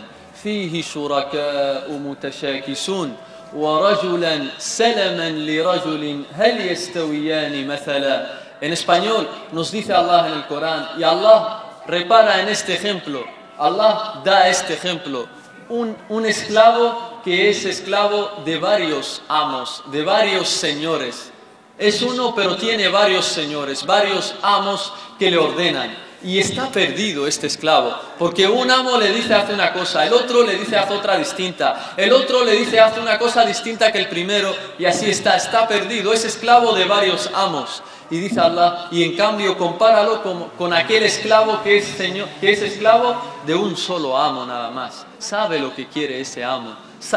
فيه 0.44 0.82
شركاء 0.82 1.92
متشاكسون 1.92 3.18
ورجلا 3.56 4.44
سلما 4.58 5.30
لرجل 5.30 6.24
هل 6.34 6.72
يستويان 6.72 7.68
مثلا 7.68 8.46
En 8.62 8.72
español 8.72 9.28
nos 9.52 9.70
dice 9.70 9.92
Allah 9.94 10.28
en 10.28 10.34
el 10.34 10.48
Corán 10.48 10.88
y 10.98 11.04
Allah 11.04 11.62
repara 11.88 12.42
en 12.42 12.48
este 12.48 12.74
ejemplo. 12.74 13.26
Allah 13.58 14.22
da 14.24 14.48
este 14.48 14.74
ejemplo. 14.74 15.28
Un, 15.68 15.96
un 16.08 16.26
esclavo 16.26 17.20
que 17.24 17.50
es 17.50 17.66
esclavo 17.66 18.30
de 18.46 18.58
varios 18.58 19.22
amos, 19.28 19.84
de 19.92 20.04
varios 20.04 20.48
señores. 20.48 21.32
Es 21.81 22.03
uno 22.03 22.35
pero 22.35 22.57
tiene 22.57 22.89
varios 22.89 23.25
señores, 23.25 23.87
varios 23.87 24.35
amos 24.43 24.93
que 25.19 25.31
le 25.31 25.39
ordenan. 25.39 25.97
Y 26.23 26.39
está 26.39 26.69
perdido 26.71 27.27
este 27.27 27.47
esclavo, 27.47 27.97
porque 28.19 28.47
un 28.47 28.71
amo 28.71 28.99
le 28.99 29.11
dice 29.11 29.33
hace 29.33 29.55
una 29.55 29.73
cosa, 29.73 30.05
el 30.05 30.13
otro 30.13 30.45
le 30.45 30.59
dice 30.59 30.77
hace 30.77 30.93
otra 30.93 31.17
distinta, 31.17 31.95
el 31.97 32.13
otro 32.13 32.45
le 32.45 32.53
dice 32.53 32.79
hace 32.79 33.01
una 33.01 33.19
cosa 33.19 33.47
distinta 33.47 33.91
que 33.91 33.99
el 34.01 34.11
primero, 34.11 34.55
y 34.79 34.85
así 34.85 35.09
está, 35.09 35.39
está 35.39 35.67
perdido, 35.67 36.13
es 36.13 36.27
esclavo 36.27 36.75
de 36.75 36.85
varios 36.85 37.31
amos. 37.33 37.83
Y 38.11 38.19
dice 38.19 38.41
Allah, 38.41 38.89
y 38.91 39.03
en 39.03 39.17
cambio 39.17 39.57
compáralo 39.57 40.23
con, 40.23 40.51
con 40.51 40.75
aquel 40.75 41.05
esclavo 41.05 41.63
que 41.63 41.79
es, 41.79 41.87
señor, 41.87 42.29
que 42.43 42.53
es 42.53 42.61
esclavo 42.61 43.17
de 43.47 43.55
un 43.55 43.75
solo 43.75 44.19
amo 44.19 44.45
nada 44.45 44.71
más. 44.71 45.07
Sabe 45.19 45.59
lo 45.59 45.75
que 45.75 45.89
quiere 45.89 46.21
ese 46.21 46.45
amo. 46.45 46.77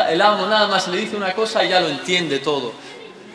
El 0.10 0.22
amo 0.22 0.46
nada 0.46 0.70
más 0.70 0.88
le 0.88 0.98
dice 0.98 1.18
una 1.18 1.34
cosa 1.34 1.66
y 1.66 1.70
ya 1.70 1.82
lo 1.82 1.90
entiende 1.90 2.40
todo. 2.40 2.72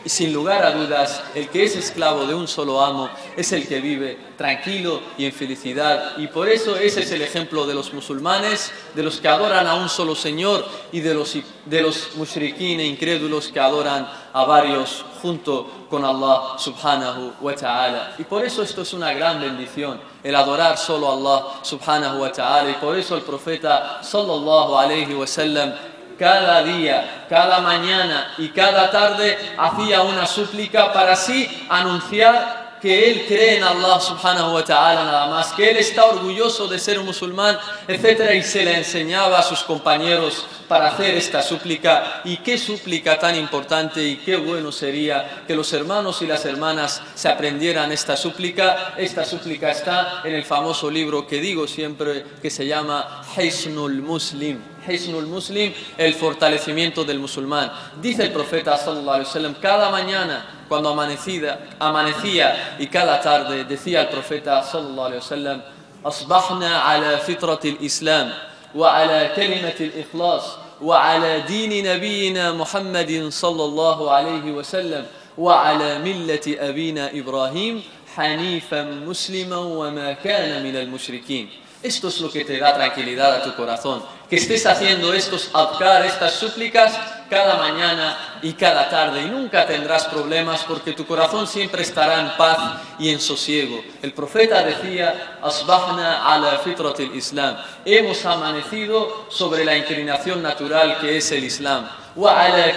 Y 0.08 0.10
sin 0.10 0.32
lugar 0.32 0.64
a 0.64 0.70
dudas, 0.70 1.22
el 1.34 1.50
que 1.50 1.64
es 1.64 1.76
esclavo 1.76 2.24
de 2.24 2.34
un 2.34 2.48
solo 2.48 2.80
amo 2.82 3.10
es 3.36 3.52
el 3.52 3.68
que 3.68 3.78
vive 3.78 4.16
tranquilo 4.38 5.02
y 5.18 5.26
en 5.26 5.32
felicidad. 5.34 6.16
Y 6.16 6.28
por 6.28 6.48
eso 6.48 6.76
ese 6.76 7.02
es 7.02 7.12
el 7.12 7.20
ejemplo 7.20 7.66
de 7.66 7.74
los 7.74 7.92
musulmanes, 7.92 8.72
de 8.94 9.02
los 9.02 9.20
que 9.20 9.28
adoran 9.28 9.66
a 9.66 9.74
un 9.74 9.90
solo 9.90 10.14
Señor 10.14 10.64
y 10.92 11.00
de 11.00 11.12
los, 11.12 11.36
de 11.66 11.80
e 11.80 12.86
incrédulos 12.86 13.48
que 13.48 13.60
adoran 13.60 14.08
a 14.32 14.44
varios 14.44 15.04
junto 15.20 15.68
con 15.90 16.02
Allah 16.02 16.58
subhanahu 16.58 17.34
wa 17.42 17.54
ta'ala. 17.54 18.14
Y 18.18 18.24
por 18.24 18.42
eso 18.46 18.62
esto 18.62 18.80
es 18.80 18.94
una 18.94 19.12
gran 19.12 19.38
bendición, 19.38 20.00
el 20.22 20.34
adorar 20.34 20.78
solo 20.78 21.10
a 21.10 21.12
Allah 21.12 21.44
subhanahu 21.62 22.20
wa 22.22 22.32
ta'ala. 22.32 22.70
Y 22.70 22.74
por 22.74 22.96
eso 22.96 23.14
el 23.14 23.22
profeta 23.22 24.02
sallallahu 24.02 24.74
alayhi 24.74 25.12
wa 25.12 25.26
sallam 25.26 25.74
cada 26.18 26.62
día, 26.62 27.26
cada 27.28 27.60
mañana 27.60 28.34
y 28.38 28.48
cada 28.48 28.90
tarde 28.90 29.38
hacía 29.56 30.02
una 30.02 30.26
súplica 30.26 30.92
para 30.92 31.12
así 31.12 31.66
anunciar 31.68 32.57
que 32.80 33.10
él 33.10 33.24
cree 33.26 33.56
en 33.56 33.64
Allah 33.64 34.00
subhanahu 34.00 34.54
wa 34.54 34.64
ta'ala 34.64 35.04
nada 35.04 35.26
más, 35.26 35.52
que 35.52 35.70
él 35.70 35.76
está 35.76 36.06
orgulloso 36.06 36.68
de 36.68 36.78
ser 36.78 36.98
un 36.98 37.06
musulmán, 37.06 37.58
etc. 37.86 38.34
Y 38.34 38.42
se 38.42 38.64
le 38.64 38.76
enseñaba 38.76 39.38
a 39.38 39.42
sus 39.42 39.62
compañeros 39.64 40.46
para 40.68 40.88
hacer 40.88 41.16
esta 41.16 41.42
súplica. 41.42 42.20
Y 42.24 42.38
qué 42.38 42.58
súplica 42.58 43.18
tan 43.18 43.34
importante 43.34 44.04
y 44.04 44.16
qué 44.18 44.36
bueno 44.36 44.70
sería 44.70 45.44
que 45.46 45.56
los 45.56 45.72
hermanos 45.72 46.22
y 46.22 46.26
las 46.26 46.44
hermanas 46.44 47.02
se 47.14 47.28
aprendieran 47.28 47.90
esta 47.90 48.16
súplica. 48.16 48.94
Esta 48.96 49.24
súplica 49.24 49.70
está 49.70 50.22
en 50.24 50.34
el 50.34 50.44
famoso 50.44 50.90
libro 50.90 51.26
que 51.26 51.40
digo 51.40 51.66
siempre 51.66 52.24
que 52.40 52.50
se 52.50 52.66
llama 52.66 53.22
Hisnul 53.36 54.02
Muslim. 54.02 54.60
Hisnul 54.86 55.26
Muslim, 55.26 55.72
el 55.96 56.14
fortalecimiento 56.14 57.04
del 57.04 57.18
musulmán. 57.18 57.72
Dice 58.00 58.22
el 58.24 58.32
profeta 58.32 58.76
sallallahu 58.76 59.10
alaihi 59.10 59.26
wasallam, 59.26 59.54
cada 59.54 59.90
mañana 59.90 60.57
cuando 60.68 60.90
amanecida, 60.90 61.58
amanecía 61.78 62.76
y 62.78 62.86
cada 62.86 63.20
tarde 63.20 63.64
decía 63.64 64.02
el 64.02 64.08
profeta 64.08 64.62
sallallahu 64.62 65.06
alaihi 65.06 65.20
wasallam, 65.20 65.62
أصبحنا 66.04 66.78
على 66.78 67.18
فطرة 67.18 67.60
الإسلام 67.64 68.30
وعلى 68.74 69.32
كلمة 69.36 69.74
الإخلاص 69.80 70.42
وعلى 70.82 71.40
دين 71.40 71.94
نبينا 71.94 72.52
محمد 72.52 73.28
صلى 73.28 73.64
الله 73.64 74.10
عليه 74.10 74.52
وسلم 74.52 75.06
وعلى 75.38 75.98
ملة 75.98 76.46
أبينا 76.46 77.10
إبراهيم 77.18 77.82
حنيفا 78.14 78.82
مسلما 78.82 79.56
وما 79.56 80.12
كان 80.12 80.62
من 80.62 80.76
المشركين 80.76 81.48
Esto 81.82 82.08
es 82.08 82.20
lo 82.20 82.28
que 82.30 82.44
te 82.44 82.58
da 82.58 82.74
tranquilidad 82.74 83.36
a 83.36 83.42
tu 83.42 83.54
corazón. 83.54 84.02
Que 84.28 84.36
estés 84.36 84.66
haciendo 84.66 85.12
estos 85.14 85.50
adkar, 85.54 86.04
estas 86.04 86.34
súplicas 86.34 86.98
cada 87.28 87.56
mañana 87.56 88.38
y 88.42 88.52
cada 88.54 88.88
tarde 88.88 89.22
y 89.22 89.26
nunca 89.26 89.66
tendrás 89.66 90.06
problemas 90.06 90.64
porque 90.64 90.92
tu 90.92 91.06
corazón 91.06 91.46
siempre 91.46 91.82
estará 91.82 92.20
en 92.20 92.36
paz 92.36 92.58
y 92.98 93.10
en 93.10 93.20
sosiego. 93.20 93.82
El 94.02 94.12
profeta 94.12 94.62
decía, 94.62 95.38
asbahna 95.42 96.32
ala 96.32 96.58
fitratil 96.58 97.14
islam. 97.14 97.56
Hemos 97.84 98.24
amanecido 98.24 99.26
sobre 99.30 99.64
la 99.64 99.76
inclinación 99.76 100.42
natural 100.42 100.98
que 101.00 101.16
es 101.16 101.30
el 101.32 101.44
islam. 101.44 101.88
Wa 102.16 102.40
ala. 102.40 102.72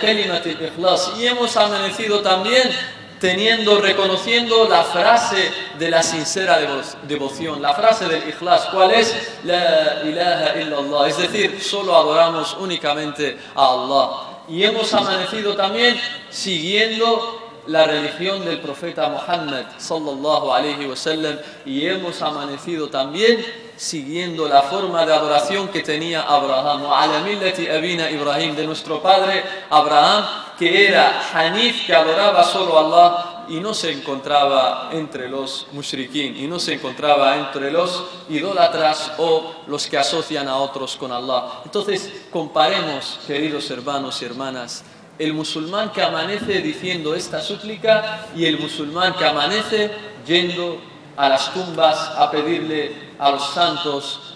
Y 1.18 1.26
hemos 1.26 1.58
amanecido 1.58 2.22
también 2.22 2.70
teniendo, 3.22 3.80
reconociendo 3.80 4.68
la 4.68 4.84
frase 4.84 5.52
de 5.78 5.90
la 5.92 6.02
sincera 6.02 6.58
devoción, 7.04 7.62
la 7.62 7.76
frase 7.76 8.08
del 8.08 8.28
ikhlas, 8.28 8.66
¿cuál 8.74 8.92
es? 8.92 9.38
La 9.44 10.02
ilaha 10.04 10.60
illallah, 10.60 11.08
es 11.08 11.18
decir, 11.18 11.62
solo 11.62 11.96
adoramos 11.96 12.58
únicamente 12.60 13.38
a 13.54 13.64
Allah. 13.64 14.10
Y 14.50 14.64
hemos 14.64 14.92
amanecido 14.96 15.56
también 15.56 16.02
siguiendo 16.32 17.62
la 17.68 17.86
religión 17.86 18.44
del 18.44 18.60
profeta 18.60 19.08
Muhammad 19.10 19.66
sallallahu 19.78 20.52
alaihi 20.52 20.88
wasallam 20.88 21.38
y 21.64 21.86
hemos 21.86 22.20
amanecido 22.24 22.90
también 22.90 23.46
siguiendo 23.82 24.48
la 24.48 24.62
forma 24.62 25.08
de 25.08 25.12
adoración 25.12 25.70
que 25.70 25.82
tenía 25.82 26.22
Abraham, 26.22 26.84
Ibrahim, 28.12 28.56
de 28.56 28.68
nuestro 28.68 29.02
padre 29.02 29.44
Abraham, 29.72 30.24
que 30.60 30.88
era 30.88 31.24
Hanif, 31.34 31.88
que 31.88 31.96
adoraba 31.96 32.44
solo 32.44 32.78
a 32.78 32.86
Allah 32.86 33.46
y 33.50 33.60
no 33.60 33.74
se 33.74 33.92
encontraba 33.92 34.92
entre 34.94 35.28
los 35.28 35.66
mushrikin, 35.72 36.38
y 36.38 36.46
no 36.46 36.60
se 36.60 36.76
encontraba 36.76 37.36
entre 37.38 37.72
los 37.72 38.04
idólatras 38.30 39.14
o 39.18 39.64
los 39.66 39.88
que 39.88 39.98
asocian 39.98 40.48
a 40.48 40.58
otros 40.58 40.96
con 40.96 41.12
Allah. 41.12 41.62
Entonces, 41.66 42.28
comparemos, 42.30 43.20
queridos 43.26 43.72
hermanos 43.72 44.22
y 44.22 44.26
hermanas, 44.26 44.84
el 45.18 45.34
musulmán 45.34 45.92
que 45.92 46.04
amanece 46.04 46.62
diciendo 46.62 47.16
esta 47.16 47.42
súplica 47.42 48.28
y 48.36 48.46
el 48.46 48.60
musulmán 48.60 49.16
que 49.16 49.26
amanece 49.26 49.90
yendo 50.28 50.91
a 51.18 51.30
las 51.30 51.54
tumbas 51.54 51.98
a 52.18 52.32
pedirle 52.32 53.12
a 53.20 53.32
los 53.32 53.54
santos, 53.54 54.32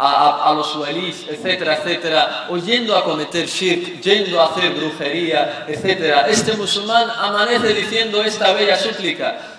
a, 0.00 0.52
los 0.54 0.76
walís, 0.76 1.26
etcétera, 1.28 1.78
etcétera, 1.78 2.46
o 2.50 2.56
yendo 2.56 2.96
a 2.96 3.02
cometer 3.02 3.46
shirk, 3.46 4.00
yendo 4.00 4.40
a 4.40 4.46
hacer 4.46 4.72
brujería, 4.72 5.64
etcétera. 5.66 6.28
Este 6.28 6.52
musulmán 6.52 7.10
amanece 7.10 7.74
diciendo 7.74 8.22
esta 8.22 8.52
bella 8.52 8.76
súplica. 8.78 9.56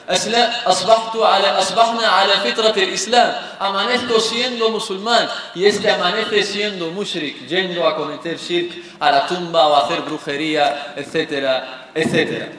amanezco 3.59 4.19
siendo 4.19 4.69
musulmán 4.69 5.29
y 5.53 5.65
este 5.65 5.91
amanece 5.91 6.41
siendo 6.41 6.89
mushrik 6.89 7.45
yendo 7.47 7.85
a 7.87 7.95
cometer 7.95 8.37
shirk 8.37 8.71
a 8.99 9.11
la 9.11 9.27
tumba 9.27 9.67
o 9.67 9.75
a 9.75 9.85
hacer 9.85 10.01
brujería 10.01 10.93
etcétera 10.95 11.91
etcétera 11.93 12.49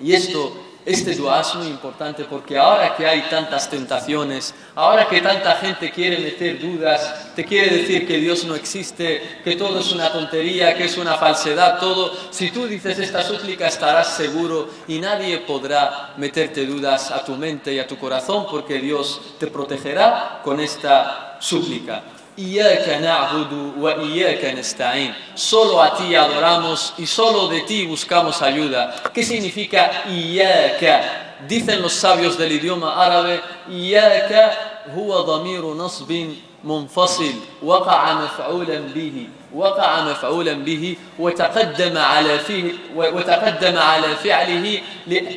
y 0.00 0.12
esto 0.12 0.69
este 0.84 1.14
dua 1.14 1.40
es 1.40 1.54
muy 1.54 1.66
importante 1.66 2.24
porque 2.24 2.56
ahora 2.56 2.96
que 2.96 3.06
hay 3.06 3.22
tantas 3.28 3.68
tentaciones, 3.68 4.54
ahora 4.74 5.08
que 5.08 5.20
tanta 5.20 5.56
gente 5.56 5.90
quiere 5.90 6.18
meter 6.18 6.60
dudas, 6.60 7.34
te 7.34 7.44
quiere 7.44 7.76
decir 7.78 8.06
que 8.06 8.18
Dios 8.18 8.44
no 8.44 8.54
existe, 8.54 9.40
que 9.44 9.56
todo 9.56 9.80
es 9.80 9.92
una 9.92 10.10
tontería, 10.10 10.74
que 10.74 10.84
es 10.84 10.96
una 10.96 11.16
falsedad, 11.16 11.78
todo, 11.78 12.12
si 12.30 12.50
tú 12.50 12.66
dices 12.66 12.98
esta 12.98 13.22
súplica 13.22 13.66
estarás 13.66 14.14
seguro 14.14 14.68
y 14.88 14.98
nadie 14.98 15.38
podrá 15.38 16.14
meterte 16.16 16.66
dudas 16.66 17.10
a 17.10 17.24
tu 17.24 17.36
mente 17.36 17.74
y 17.74 17.78
a 17.78 17.86
tu 17.86 17.98
corazón 17.98 18.46
porque 18.50 18.78
Dios 18.80 19.20
te 19.38 19.46
protegerá 19.46 20.40
con 20.42 20.60
esta 20.60 21.38
súplica. 21.40 22.02
إياك 22.40 22.88
نعبد 23.02 23.72
وإياك 23.78 24.44
نستعين. 24.44 25.14
Solo 25.34 25.82
a 25.82 25.94
ti 25.94 26.14
adoramos 26.14 26.94
y 26.98 27.06
solo 27.06 27.48
de 27.48 27.60
ti 27.62 27.86
buscamos 27.86 28.42
ayuda. 28.42 28.94
¿qué 29.14 29.22
significa 29.22 29.90
إياك? 30.06 31.02
dicen 31.48 31.80
los 31.82 31.92
sabios 31.92 32.36
del 32.38 32.52
idioma 32.52 32.94
árabe 32.96 33.40
إياك 33.70 34.52
هو 34.96 35.20
ضمير 35.20 35.74
نصب 35.74 36.26
منفصل. 36.64 37.34
وقع 37.62 38.12
مفعولا 38.12 38.80
به 38.94 39.28
وقع 39.54 40.00
مفعولا 40.00 40.52
به 40.52 40.96
وتقدم 41.18 41.98
على 41.98 42.38
فيه 42.38 42.72
وتقدم 42.96 43.78
على 43.78 44.16
فعله 44.16 44.80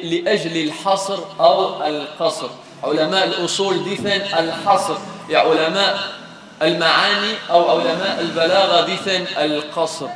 لأجل 0.04 0.58
الحصر 0.58 1.20
أو 1.40 1.84
القصر. 1.86 2.50
علماء 2.84 3.26
الأصول 3.26 3.86
dicen 3.86 4.38
الحصر. 4.38 4.98
يا 5.30 5.40
علماء 5.40 6.23
المعاني 6.63 7.35
أو 7.51 7.71
علماء 7.71 8.21
البلاغة 8.21 8.87
dicen 8.87 9.39
القصر 9.39 10.09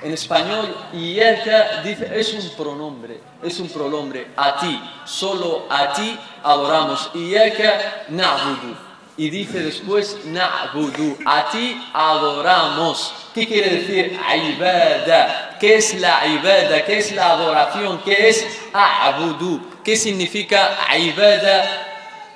En 0.00 0.12
español, 0.12 0.76
Iyaka 0.94 1.82
dice, 1.82 2.08
es 2.14 2.32
un 2.32 2.48
pronombre, 2.56 3.20
es 3.42 3.58
un 3.58 3.68
pronombre, 3.68 4.28
a 4.36 4.56
ti, 4.56 4.80
solo 5.04 5.66
a 5.68 5.92
ti 5.92 6.16
adoramos. 6.44 7.10
Iyaka 7.16 8.06
na'budu. 8.10 8.76
Y 9.16 9.28
dice 9.30 9.58
después, 9.58 10.18
na'budu, 10.26 11.18
a 11.26 11.50
ti 11.50 11.82
adoramos. 11.92 13.12
¿Qué 13.34 13.48
quiere 13.48 13.70
decir 13.70 14.20
ibada? 14.52 15.56
¿Qué 15.58 15.74
es 15.74 15.98
la 15.98 16.24
ibada? 16.28 16.84
¿Qué 16.84 16.98
es 16.98 17.10
la 17.12 17.32
adoración? 17.32 18.00
¿Qué 18.04 18.28
es 18.28 18.46
a'budu? 18.72 19.60
¿Qué 19.82 19.96
significa 19.96 20.78
ibada? 20.96 21.81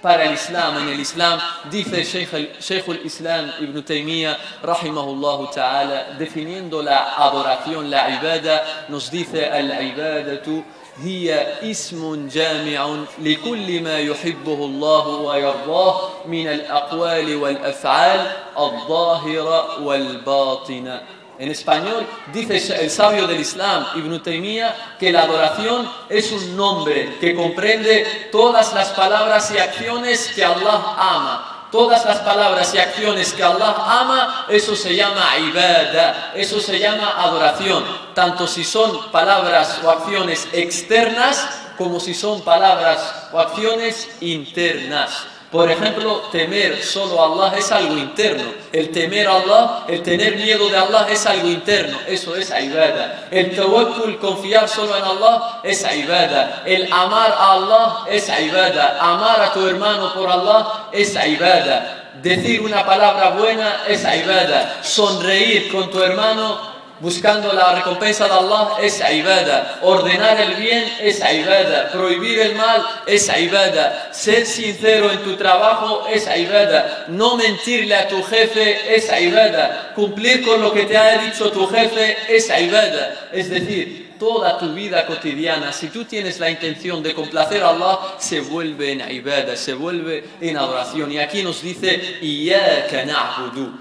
Para 0.02 0.26
el 0.26 0.34
Islam. 0.34 0.78
En 0.78 0.90
el 0.90 1.00
Islam 1.00 1.40
dice 1.70 2.04
Sheikh 2.04 2.90
al-Islam 2.90 3.52
Ibn 3.60 3.84
Taymiyyah, 3.84 4.38
rahimahullah 4.64 5.50
ta'ala, 5.52 6.04
definiendo 6.18 6.82
la 6.82 7.16
adoración, 7.18 7.90
la 7.90 8.10
ibada, 8.10 8.86
nos 8.90 9.10
dice 9.12 9.46
al-ibadatu 9.46 10.64
هي 11.04 11.48
اسم 11.72 12.28
جامع 12.28 12.96
لكل 13.20 13.82
ما 13.82 14.00
يحبه 14.00 14.54
الله 14.66 15.08
ويرضاه 15.08 16.10
من 16.26 16.48
الأقوال 16.48 17.36
والأفعال 17.36 18.32
الظاهرة 18.58 19.84
والباطنة 19.84 21.02
En 21.40 21.52
español 21.52 22.08
dice 22.34 22.82
el 22.82 22.90
sabio 22.90 23.28
del 23.28 23.40
Islam, 23.40 23.86
Ibn 23.96 24.24
Taymiyyah, 24.24 24.98
que 24.98 25.12
la 25.12 25.22
adoración 25.22 25.88
es 26.10 26.32
un 26.32 26.58
nombre 26.58 27.18
que 27.20 27.36
comprende 27.36 28.30
todas 28.32 28.74
las 28.74 28.90
palabras 28.90 29.52
y 29.52 29.60
acciones 29.60 30.32
que 30.34 30.44
Allah 30.44 30.96
ama. 30.98 31.54
Todas 31.72 32.06
las 32.06 32.20
palabras 32.20 32.74
y 32.74 32.80
acciones 32.80 33.34
que 33.34 33.44
Allah 33.44 33.76
ama, 33.78 34.46
eso 34.50 34.76
se 34.76 34.96
llama 34.96 35.38
ibadah, 35.38 36.32
eso 36.34 36.60
se 36.60 36.80
llama 36.80 37.22
adoración, 37.22 37.84
tanto 38.16 38.48
si 38.48 38.64
son 38.64 39.12
palabras 39.12 39.82
o 39.84 39.92
acciones 39.92 40.48
externas 40.54 41.48
como 41.78 42.00
si 42.00 42.16
son 42.16 42.42
palabras 42.42 43.30
o 43.32 43.40
acciones 43.40 44.10
internas. 44.22 45.28
Por 45.52 45.72
ejemplo, 45.72 46.24
temer 46.30 46.84
solo 46.84 47.22
a 47.22 47.26
Allah 47.26 47.58
es 47.58 47.72
algo 47.72 47.98
interno. 47.98 48.44
El 48.74 48.92
temer 48.92 49.28
a 49.28 49.36
Allah, 49.38 49.86
el 49.88 50.04
tener 50.04 50.36
miedo 50.36 50.68
de 50.68 50.76
Allah 50.78 51.08
es 51.10 51.26
algo 51.26 51.48
interno. 51.48 51.98
Eso 52.06 52.36
es 52.36 52.50
ibadah. 52.50 53.28
El 53.32 53.56
tawakkul, 53.56 54.18
confiar 54.18 54.68
solo 54.68 54.98
en 54.98 55.04
Allah, 55.06 55.62
es 55.64 55.82
ibadah. 55.84 56.64
El 56.66 56.92
amar 56.92 57.32
a 57.32 57.52
Allah 57.54 58.06
es 58.10 58.28
ibadah. 58.28 58.98
Amar 59.00 59.42
a 59.42 59.54
tu 59.54 59.66
hermano 59.66 60.14
por 60.14 60.30
Allah 60.30 60.90
es 60.92 61.16
ibadah. 61.16 62.12
Decir 62.22 62.62
una 62.62 62.86
palabra 62.86 63.30
buena 63.30 63.84
es 63.88 64.04
ibadah. 64.04 64.84
Sonreír 64.84 65.72
con 65.72 65.90
tu 65.90 66.02
hermano 66.02 66.77
buscando 67.00 67.54
la 67.54 67.76
recompensa 67.76 68.26
de 68.26 68.34
Allah 68.34 68.78
es 68.82 69.02
ibada. 69.12 69.80
Ordenar 69.82 70.40
el 70.40 70.56
bien 70.56 70.84
es 71.00 71.20
ibada. 71.20 71.92
Prohibir 71.92 72.40
el 72.40 72.56
mal 72.56 72.86
es 73.06 73.30
ibada. 73.30 74.10
Ser 74.12 74.46
sincero 74.46 75.12
en 75.12 75.20
tu 75.24 75.36
trabajo 75.36 76.08
es 76.08 76.28
ibada. 76.36 77.06
No 77.10 77.36
mentirle 77.38 77.96
a 77.96 78.08
tu 78.08 78.24
jefe 78.24 78.96
es 78.96 79.10
ibada. 79.22 79.92
Cumplir 79.96 80.46
con 80.46 80.62
lo 80.62 80.72
que 80.72 80.84
te 80.84 80.98
ha 80.98 81.18
dicho 81.18 81.52
tu 81.52 81.68
jefe 81.68 82.18
es 82.30 82.50
ibada. 82.50 83.30
Es 83.32 83.50
decir, 83.50 84.07
toda 84.20 84.58
tu 84.58 84.74
vida 84.74 85.06
cotidiana, 85.06 85.72
si 85.72 85.90
tú 85.90 86.06
tienes 86.06 86.40
la 86.40 86.50
intención 86.50 87.02
de 87.04 87.14
complacer 87.14 87.64
a 87.64 87.70
Allah, 87.70 88.00
se 88.18 88.42
vuelve 88.42 88.92
en 88.92 89.12
ibadah, 89.12 89.56
se 89.56 89.74
vuelve 89.74 90.24
en 90.42 90.58
adoración. 90.58 91.12
Y 91.12 91.20
aquí 91.20 91.44
nos 91.44 91.62
dice, 91.62 92.20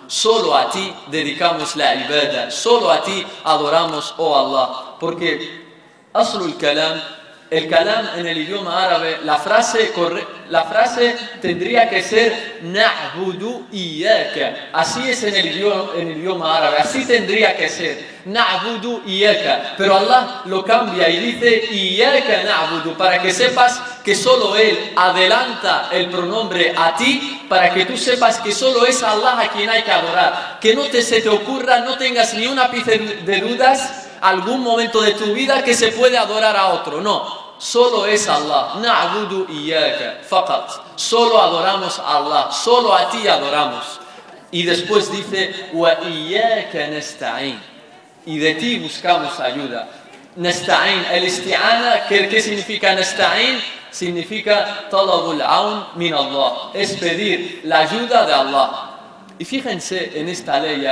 solo 0.07 0.57
a 0.57 0.71
ti 0.71 0.93
dedicamos 1.09 1.77
la 1.77 1.95
ibadah, 1.95 2.51
solo 2.51 2.91
a 2.91 3.03
ti 3.03 3.25
adoramos, 3.45 4.15
oh 4.19 4.37
Allah. 4.37 4.97
Porque 4.99 5.65
aslul 6.13 6.57
kalam 6.57 7.01
el 7.51 7.69
kalam 7.69 8.19
en 8.19 8.27
el 8.27 8.39
idioma 8.39 8.85
árabe, 8.85 9.19
la 9.25 9.39
frase, 9.39 9.93
la 10.51 10.65
frase 10.65 11.17
tendría 11.41 11.89
que 11.89 12.03
ser 12.03 12.61
na'budu 12.63 13.67
iyaka. 13.73 14.71
Así 14.73 15.09
es 15.09 15.23
en 15.25 15.35
el, 15.35 15.47
idioma, 15.49 16.57
árabe, 16.57 16.79
así 16.79 17.05
tendría 17.05 17.57
que 17.57 17.69
ser. 17.69 18.17
Na'budu 18.27 19.03
iyaka. 19.07 19.75
Pero 19.77 19.97
Allah 19.97 20.43
lo 20.47 20.65
cambia 20.65 21.09
y 21.09 21.19
dice 21.19 21.67
iyaka 21.73 22.43
na'budu 22.45 22.97
para 22.97 23.21
que 23.21 23.33
sepas 23.33 23.81
que 24.05 24.15
solo 24.15 24.57
Él 24.57 24.93
adelanta 24.97 25.89
el 25.93 26.09
pronombre 26.09 26.75
a 26.77 26.95
ti 26.97 27.45
para 27.49 27.73
que 27.73 27.85
tú 27.85 27.97
sepas 27.97 28.41
que 28.41 28.53
solo 28.53 28.87
es 28.87 29.03
Allah 29.03 29.41
a 29.41 29.49
quien 29.49 29.71
hay 29.71 29.83
que 29.83 29.93
adorar. 29.93 30.59
Que 30.61 30.75
no 30.75 30.85
te, 30.85 31.03
se 31.03 31.21
te 31.21 31.29
ocurra, 31.29 31.81
no 31.81 31.97
tengas 31.97 32.35
ni 32.35 32.47
una 32.47 32.65
ápice 32.65 32.99
de 32.99 33.41
dudas 33.41 34.09
algún 34.21 34.63
momento 34.63 35.01
de 35.03 35.13
tu 35.13 35.33
vida 35.35 35.63
que 35.63 35.75
se 35.75 35.89
puede 35.93 36.19
adorar 36.19 36.57
a 36.57 36.69
otro. 36.69 37.01
No, 37.01 37.46
solo 37.59 38.07
es 38.07 38.29
Allah. 38.29 38.75
Na'budu 38.81 39.47
iyaka, 39.51 40.23
faqat. 40.23 40.97
Solo 40.97 41.41
adoramos 41.41 41.99
a 41.99 42.17
Allah, 42.17 42.53
solo 42.53 42.95
a 42.95 43.11
ti 43.11 43.27
adoramos. 43.27 44.01
Y 44.51 44.65
después 44.65 45.11
dice, 45.11 45.71
wa 45.73 45.95
nasta'in. 45.95 47.61
Y 48.27 48.39
de 48.39 48.55
ti 48.55 48.79
buscamos 48.79 49.39
ayuda. 49.41 49.89
Nasta'in, 50.37 51.05
el 51.13 51.25
isti'ana, 51.25 52.07
¿qué, 52.09 52.29
¿qué 52.29 52.41
significa 52.41 52.95
nasta'in? 52.95 53.61
Significa 53.91 54.89
talabul 54.91 55.41
aun 55.41 55.87
min 55.97 56.15
Allah. 56.15 56.71
Es 56.75 56.95
pedir 56.97 57.63
la 57.65 57.81
ayuda 57.81 58.27
de 58.27 58.35
Allah. 58.35 58.91
Y 59.39 59.45
fíjense 59.45 60.19
en 60.19 60.29
esta 60.29 60.61
ley, 60.61 60.87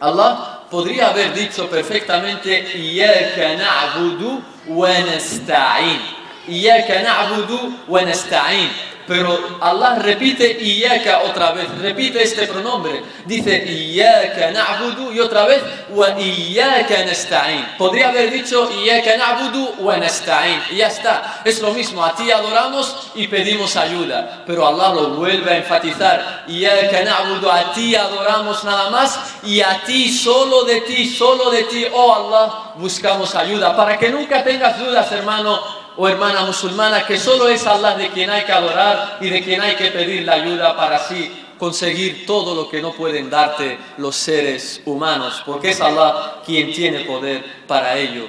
Allah 0.00 0.62
podría 0.70 1.08
haber 1.08 1.32
dicho 1.32 1.68
perfectamente 1.68 2.76
Iyaka 2.76 3.54
na'budu 3.56 4.55
wa 4.68 4.88
nasta'in. 4.88 6.00
Iyaka 6.48 7.02
na'budu 7.02 7.72
wa 7.88 8.00
nasta'in. 8.02 8.70
Pero 9.06 9.58
Allah 9.60 9.96
repite 9.96 10.58
Iyaka 10.60 11.22
otra 11.22 11.52
vez, 11.52 11.68
repite 11.78 12.22
este 12.22 12.46
pronombre. 12.46 13.02
Dice 13.24 13.64
Iyaka 13.64 14.50
na'budu 14.50 15.12
y 15.12 15.20
otra 15.20 15.46
vez 15.46 15.62
wa 15.90 16.10
Iyaka 16.18 17.04
nasta'in. 17.04 17.76
Podría 17.78 18.08
haber 18.08 18.30
dicho 18.30 18.68
Iyaka 18.70 19.16
na'budu 19.16 19.76
wa 19.80 19.96
nasta'in. 19.96 20.60
Y 20.72 20.76
ya 20.76 20.88
está. 20.88 21.42
Es 21.44 21.60
lo 21.60 21.72
mismo, 21.72 22.04
a 22.04 22.14
ti 22.14 22.30
adoramos 22.30 23.12
y 23.14 23.28
pedimos 23.28 23.76
ayuda. 23.76 24.42
Pero 24.46 24.66
Allah 24.66 24.92
lo 24.94 25.10
vuelve 25.10 25.50
a 25.52 25.56
enfatizar. 25.58 26.44
Iyaka 26.48 27.02
na'budu, 27.02 27.48
a 27.48 27.72
ti 27.72 27.94
adoramos 27.94 28.64
nada 28.64 28.90
más 28.90 29.36
y 29.44 29.60
a 29.60 29.82
ti, 29.84 30.10
solo 30.10 30.64
de 30.64 30.80
ti, 30.80 31.08
solo 31.08 31.50
de 31.50 31.62
ti, 31.64 31.86
oh 31.92 32.14
Allah, 32.14 32.72
buscamos 32.76 33.34
ayuda. 33.34 33.76
Para 33.76 33.96
que 33.96 34.10
nunca 34.10 34.42
tengas 34.42 34.78
dudas, 34.78 35.10
hermano, 35.12 35.85
o 35.96 36.08
hermana 36.08 36.42
musulmana 36.44 37.06
que 37.06 37.18
solo 37.18 37.48
es 37.48 37.66
Allah 37.66 37.94
de 37.94 38.08
quien 38.10 38.30
hay 38.30 38.44
que 38.44 38.52
adorar 38.52 39.18
y 39.20 39.30
de 39.30 39.42
quien 39.42 39.60
hay 39.60 39.76
que 39.76 39.90
pedir 39.90 40.24
la 40.24 40.34
ayuda 40.34 40.76
para 40.76 40.96
así 40.96 41.30
conseguir 41.58 42.26
todo 42.26 42.54
lo 42.54 42.68
que 42.68 42.82
no 42.82 42.92
pueden 42.92 43.30
darte 43.30 43.78
los 43.98 44.14
seres 44.14 44.82
humanos, 44.84 45.42
porque 45.46 45.70
es 45.70 45.80
Allah 45.80 46.42
quien 46.44 46.72
tiene 46.72 47.00
poder 47.00 47.64
para 47.66 47.96
ello. 47.96 48.28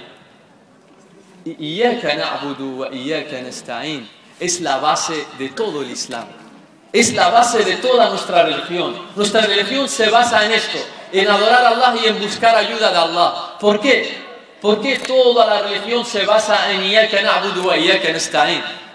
Es 4.40 4.62
la 4.62 4.78
base 4.78 5.26
de 5.38 5.50
todo 5.50 5.82
el 5.82 5.92
Islam. 5.92 6.28
Es 6.94 7.14
la 7.14 7.30
base 7.30 7.64
de 7.64 7.78
toda 7.78 8.10
nuestra 8.10 8.44
religión. 8.44 8.96
Nuestra 9.16 9.42
religión 9.42 9.90
se 9.90 10.10
basa 10.10 10.46
en 10.46 10.52
esto, 10.52 10.78
en 11.12 11.28
adorar 11.28 11.66
a 11.66 11.70
Allah 11.70 11.96
y 12.02 12.08
en 12.08 12.20
buscar 12.20 12.56
ayuda 12.56 12.92
de 12.92 12.98
Allah. 12.98 13.58
¿Por 13.60 13.80
qué? 13.80 14.27
¿Por 14.62 14.82
qué 14.82 14.98
toda 14.98 15.46
la 15.46 15.62
religión 15.62 16.04
se 16.04 16.26
basa 16.26 16.72
en? 16.72 16.82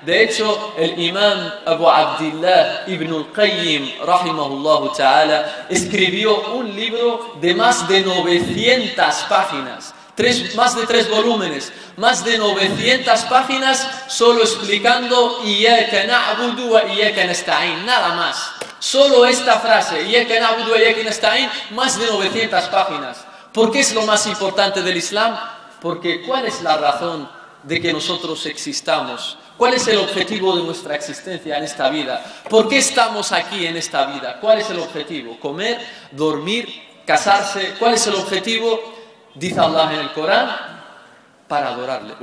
De 0.05 0.25
hecho, 0.25 0.75
el 0.77 1.01
imam 1.01 1.53
Abu 1.64 1.88
Abdullah 1.88 2.83
ibn 2.88 3.14
al-Qayyim, 3.14 4.05
rahimahullah 4.05 4.92
ta'ala, 4.96 5.66
escribió 5.68 6.55
un 6.55 6.75
libro 6.75 7.37
de 7.40 7.55
más 7.55 7.87
de 7.87 8.01
900 8.01 9.14
páginas, 9.29 9.94
tres, 10.16 10.57
más 10.57 10.75
de 10.75 10.87
tres 10.87 11.09
volúmenes, 11.09 11.72
más 11.96 12.25
de 12.25 12.37
900 12.37 13.20
páginas 13.27 13.88
solo 14.09 14.40
explicando 14.40 15.40
nada 17.87 18.14
más. 18.16 18.51
Solo 18.81 19.25
esta 19.25 19.61
frase, 19.61 20.03
más 21.70 22.01
de 22.01 22.07
900 22.07 22.64
páginas. 22.64 23.31
¿Por 23.52 23.70
qué 23.70 23.80
es 23.80 23.94
lo 23.94 24.06
más 24.06 24.26
importante 24.26 24.82
del 24.82 24.96
Islam? 24.96 25.38
Porque 25.80 26.22
¿cuál 26.22 26.46
es 26.46 26.62
la 26.62 26.76
razón 26.76 27.28
de 27.62 27.80
que 27.80 27.92
nosotros 27.92 28.46
existamos? 28.46 29.36
¿Cuál 29.56 29.74
es 29.74 29.86
el 29.88 29.98
objetivo 29.98 30.56
de 30.56 30.62
nuestra 30.62 30.94
existencia 30.94 31.58
en 31.58 31.64
esta 31.64 31.90
vida? 31.90 32.24
¿Por 32.48 32.68
qué 32.68 32.78
estamos 32.78 33.32
aquí 33.32 33.66
en 33.66 33.76
esta 33.76 34.06
vida? 34.06 34.38
¿Cuál 34.40 34.60
es 34.60 34.70
el 34.70 34.78
objetivo? 34.78 35.38
¿Comer? 35.38 35.78
¿Dormir? 36.10 36.72
¿Casarse? 37.06 37.74
¿Cuál 37.78 37.94
es 37.94 38.06
el 38.06 38.14
objetivo? 38.14 38.80
Dice 39.34 39.60
Allah 39.60 39.92
en 39.92 40.00
el 40.00 40.12
Corán, 40.12 40.48
para 41.46 41.68
adorarle. 41.68 42.14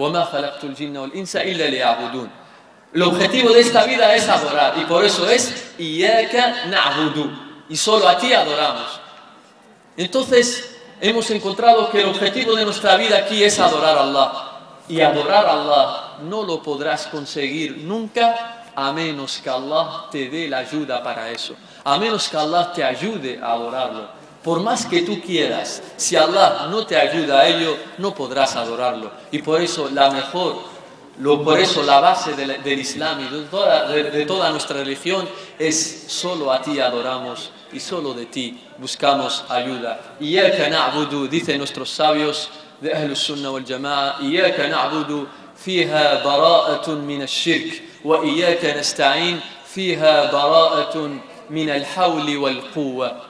El 2.92 3.04
objetivo 3.04 3.52
de 3.52 3.60
esta 3.60 3.84
vida 3.84 4.16
es 4.16 4.28
adorar 4.28 4.74
y 4.80 4.86
por 4.86 5.06
eso 5.06 5.30
es 5.30 5.76
y 5.78 6.04
solo 7.78 8.08
a 8.08 8.18
ti 8.18 8.34
adoramos. 8.34 9.00
Entonces, 9.96 10.79
hemos 11.02 11.30
encontrado 11.32 11.90
que 11.90 12.02
el 12.02 12.10
objetivo 12.10 12.56
de 12.56 12.66
nuestra 12.66 12.96
vida 12.96 13.18
aquí 13.18 13.44
es 13.44 13.60
adorar 13.60 13.98
a 13.98 14.02
Allah. 14.02 14.32
Y 14.88 15.02
adorar 15.02 15.46
a 15.46 15.54
Allah 15.54 16.18
no 16.24 16.44
lo 16.44 16.64
podrás 16.64 17.08
conseguir 17.08 17.78
nunca 17.78 18.66
a 18.76 18.92
menos 18.92 19.40
que 19.44 19.50
Allah 19.50 20.06
te 20.12 20.30
dé 20.30 20.48
la 20.48 20.60
ayuda 20.60 21.04
para 21.04 21.30
eso. 21.30 21.56
A 21.84 21.98
menos 21.98 22.28
que 22.30 22.38
Allah 22.38 22.72
te 22.74 22.84
ayude 22.84 23.40
a 23.42 23.54
adorarlo. 23.54 24.08
Por 24.44 24.62
más 24.62 24.86
que 24.86 25.02
tú 25.02 25.22
quieras, 25.22 25.84
si 25.98 26.16
Allah 26.16 26.68
no 26.70 26.86
te 26.86 26.96
ayuda 26.96 27.42
a 27.42 27.48
ello, 27.48 27.76
no 27.98 28.16
podrás 28.16 28.56
adorarlo. 28.56 29.12
Y 29.32 29.42
por 29.42 29.62
eso 29.62 29.90
la 29.92 30.10
mejor, 30.10 30.56
lo, 31.20 31.44
por 31.44 31.60
eso 31.60 31.84
la 31.84 32.00
base 32.00 32.34
del, 32.34 32.80
Islam 32.80 33.20
y 33.20 33.30
de 33.30 33.42
toda, 33.44 33.90
de 33.90 34.26
toda 34.26 34.50
nuestra 34.50 34.78
religión 34.78 35.28
es 35.60 36.06
solo 36.08 36.52
a 36.52 36.62
ti 36.62 36.80
adoramos 36.80 37.52
y 37.72 37.80
solo 37.80 38.14
de 38.14 38.26
ti 38.26 38.60
buscamos 38.78 39.44
ayuda. 39.50 40.16
Iyaka 40.20 40.70
na'budu, 40.70 41.28
dicen 41.28 41.58
nuestros 41.58 41.90
sabios 41.90 42.50
de 42.82 42.94
Ahlus 42.94 43.20
Sunnah 43.20 43.52
wal 43.52 43.66
Jama'a, 43.66 44.22
Iyaka 44.22 44.68
na'budu 44.68 45.28
fiha 45.56 46.22
bara'atun 46.24 47.06
min 47.06 47.22
al-shirk 47.22 48.04
wa 48.04 48.24
iyaka 48.24 48.74
nasta'in 48.76 49.42
fiha 49.66 50.32
bara'atun 50.32 51.22
min 51.50 51.70
al-hawli 51.70 52.38
wal-quwwa. 52.38 53.28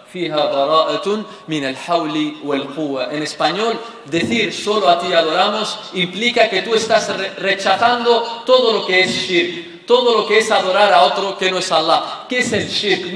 En 3.12 3.21
español, 3.21 3.80
decir 4.10 4.52
solo 4.54 4.89
a 4.89 4.99
ti 4.99 5.13
adoramos 5.13 5.78
implica 5.93 6.49
que 6.49 6.63
tú 6.63 6.73
estás 6.73 7.15
rechazando 7.38 8.43
todo 8.45 8.73
lo 8.73 8.86
que 8.88 9.02
es 9.02 9.12
shirk, 9.12 9.86
todo 9.86 10.17
lo 10.17 10.28
que 10.28 10.39
es 10.39 10.52
adorar 10.52 10.91
a 10.93 11.04
otro 11.04 11.38
que 11.38 11.52
no 11.52 11.60
es 11.60 11.71
Allah. 11.71 12.25
¿Qué 12.28 12.39
es 12.39 12.52
el 12.54 12.67
shirk? 12.67 13.13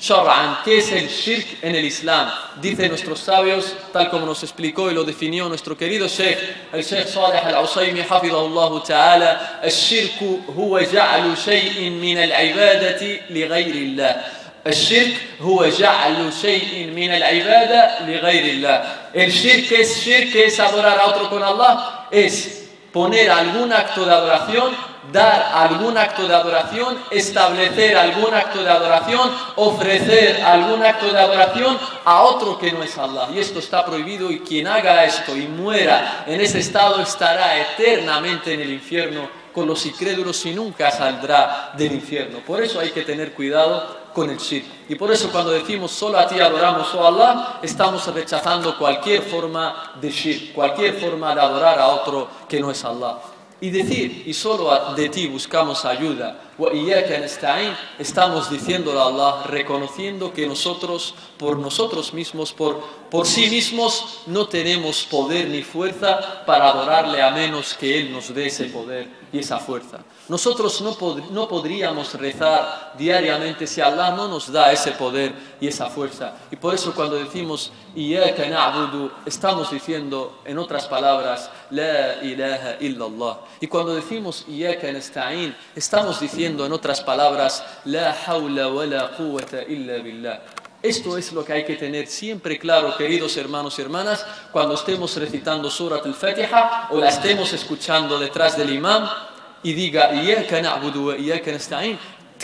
ما 0.00 0.14
هو 0.14 0.26
الشرك 0.26 0.54
Shar'an, 0.56 0.58
¿qué 0.64 0.78
es 0.78 0.92
el 0.92 1.08
shirk 1.08 1.62
en 1.62 1.74
el 1.76 1.84
Islam? 1.84 2.30
Dicen 2.60 2.88
nuestros 2.88 3.20
sabios, 3.20 3.74
tal 3.92 4.10
como 4.10 4.26
nos 4.26 4.42
explicó 4.42 4.90
y 4.90 4.94
lo 4.94 5.04
definió 5.04 5.48
nuestro 5.48 5.76
querido 5.76 6.08
Sheikh, 6.08 6.38
el 6.72 6.82
Sheikh 6.82 7.06
Saleh 7.06 7.40
al-Usaymi, 7.44 8.02
حفظه 8.02 8.78
تعالى, 8.84 9.40
الشرك 9.64 10.40
هو 10.56 10.80
جعل 10.80 11.38
شيء 11.38 11.90
من 11.90 12.18
العبادة 12.18 13.20
لغير 13.30 13.74
الله. 13.74 14.16
الشرك 14.66 15.16
هو 15.40 15.66
جعل 15.66 16.32
شيء 16.42 16.90
من 16.90 17.10
العبادة 17.14 18.00
لغير 18.06 18.44
الله. 18.44 18.84
El 19.14 19.30
shirk 19.30 19.72
es 19.72 20.02
shirk, 20.04 20.34
es 20.34 20.60
adorar 20.60 20.98
a 20.98 21.06
otro 21.06 21.30
con 21.30 21.42
Allah, 21.42 22.08
es 22.10 22.64
poner 22.92 23.30
algún 23.30 23.72
acto 23.72 24.04
de 24.04 24.12
adoración, 24.12 24.74
dar 25.11 25.51
algún 25.53 25.97
acto 25.97 26.27
de 26.27 26.35
adoración, 26.35 26.97
establecer 27.09 27.97
algún 27.97 28.33
acto 28.33 28.63
de 28.63 28.69
adoración, 28.69 29.31
ofrecer 29.55 30.41
algún 30.41 30.83
acto 30.83 31.11
de 31.11 31.19
adoración 31.19 31.77
a 32.05 32.21
otro 32.21 32.57
que 32.57 32.71
no 32.71 32.83
es 32.83 32.97
Allah. 32.97 33.29
Y 33.33 33.39
esto 33.39 33.59
está 33.59 33.85
prohibido 33.85 34.31
y 34.31 34.39
quien 34.39 34.67
haga 34.67 35.05
esto 35.05 35.35
y 35.35 35.47
muera 35.47 36.23
en 36.27 36.41
ese 36.41 36.59
estado 36.59 37.01
estará 37.01 37.57
eternamente 37.59 38.53
en 38.53 38.61
el 38.61 38.71
infierno 38.71 39.39
con 39.53 39.67
los 39.67 39.85
incrédulos 39.85 40.45
y 40.45 40.53
nunca 40.53 40.91
saldrá 40.91 41.71
del 41.75 41.93
infierno. 41.93 42.39
Por 42.45 42.61
eso 42.61 42.79
hay 42.79 42.91
que 42.91 43.01
tener 43.01 43.33
cuidado 43.33 43.99
con 44.13 44.29
el 44.29 44.37
shirk. 44.37 44.65
Y 44.89 44.95
por 44.95 45.11
eso 45.11 45.31
cuando 45.31 45.51
decimos 45.51 45.91
solo 45.91 46.19
a 46.19 46.27
ti 46.27 46.39
adoramos, 46.39 46.93
oh 46.93 47.05
Allah, 47.05 47.59
estamos 47.61 48.05
rechazando 48.13 48.77
cualquier 48.77 49.21
forma 49.21 49.93
de 49.99 50.09
shirk, 50.09 50.53
cualquier 50.53 50.93
forma 50.99 51.33
de 51.33 51.41
adorar 51.41 51.79
a 51.79 51.87
otro 51.87 52.27
que 52.47 52.59
no 52.59 52.71
es 52.71 52.83
Allah. 52.83 53.17
Y 53.61 53.69
decir, 53.71 54.23
y 54.25 54.33
solo 54.33 54.95
de 54.95 55.09
ti 55.09 55.27
buscamos 55.27 55.85
ayuda, 55.85 56.48
estamos 57.97 58.49
diciéndole 58.49 58.99
a 58.99 59.03
Allah, 59.05 59.43
reconociendo 59.47 60.33
que 60.33 60.45
nosotros, 60.45 61.15
por 61.37 61.57
nosotros 61.57 62.13
mismos, 62.13 62.51
por, 62.51 62.81
por 63.09 63.25
sí 63.25 63.49
mismos, 63.49 64.23
no 64.27 64.45
tenemos 64.47 65.03
poder 65.05 65.47
ni 65.47 65.63
fuerza 65.63 66.43
para 66.45 66.69
adorarle 66.69 67.21
a 67.21 67.31
menos 67.31 67.73
que 67.75 67.99
Él 67.99 68.11
nos 68.11 68.33
dé 68.33 68.47
ese 68.47 68.65
poder 68.65 69.07
y 69.31 69.39
esa 69.39 69.59
fuerza. 69.59 69.99
Nosotros 70.27 70.81
no, 70.81 70.95
pod- 70.95 71.29
no 71.29 71.47
podríamos 71.47 72.13
rezar 72.15 72.93
diariamente 72.97 73.65
si 73.67 73.79
Allah 73.79 74.11
no 74.11 74.27
nos 74.27 74.51
da 74.51 74.71
ese 74.71 74.91
poder 74.93 75.31
y 75.61 75.67
esa 75.67 75.85
fuerza. 75.89 76.35
Y 76.51 76.55
por 76.57 76.73
eso 76.73 76.93
cuando 76.93 77.15
decimos 77.15 77.71
estamos 79.25 79.71
diciendo, 79.71 80.39
en 80.45 80.57
otras 80.59 80.87
palabras, 80.87 81.49
La 81.71 82.23
ilaha 82.23 82.77
illallah. 82.79 83.37
Y 83.61 83.67
cuando 83.67 83.93
decimos 83.93 84.45
estamos 85.75 86.19
diciendo, 86.19 86.48
en 86.49 86.73
otras 86.73 87.01
palabras, 87.01 87.63
La 87.85 88.15
hawla 88.25 88.67
wa 88.67 88.85
la 88.85 89.11
quwwata 89.11 89.63
illa 89.63 89.97
billah. 89.97 90.41
Esto 90.81 91.17
es 91.17 91.33
lo 91.33 91.43
que 91.43 91.53
hay 91.53 91.65
que 91.65 91.75
tener 91.75 92.07
siempre 92.07 92.57
claro, 92.57 92.95
queridos 92.95 93.35
hermanos 93.35 93.77
y 93.77 93.81
hermanas, 93.81 94.25
cuando 94.51 94.75
estemos 94.75 95.15
recitando 95.17 95.69
Surat 95.69 96.05
al-Fatiha 96.05 96.87
o 96.91 96.99
la 96.99 97.09
estemos 97.09 97.51
escuchando 97.51 98.17
detrás 98.17 98.57
del 98.57 98.73
imam 98.73 99.09
y 99.61 99.73
diga, 99.73 100.09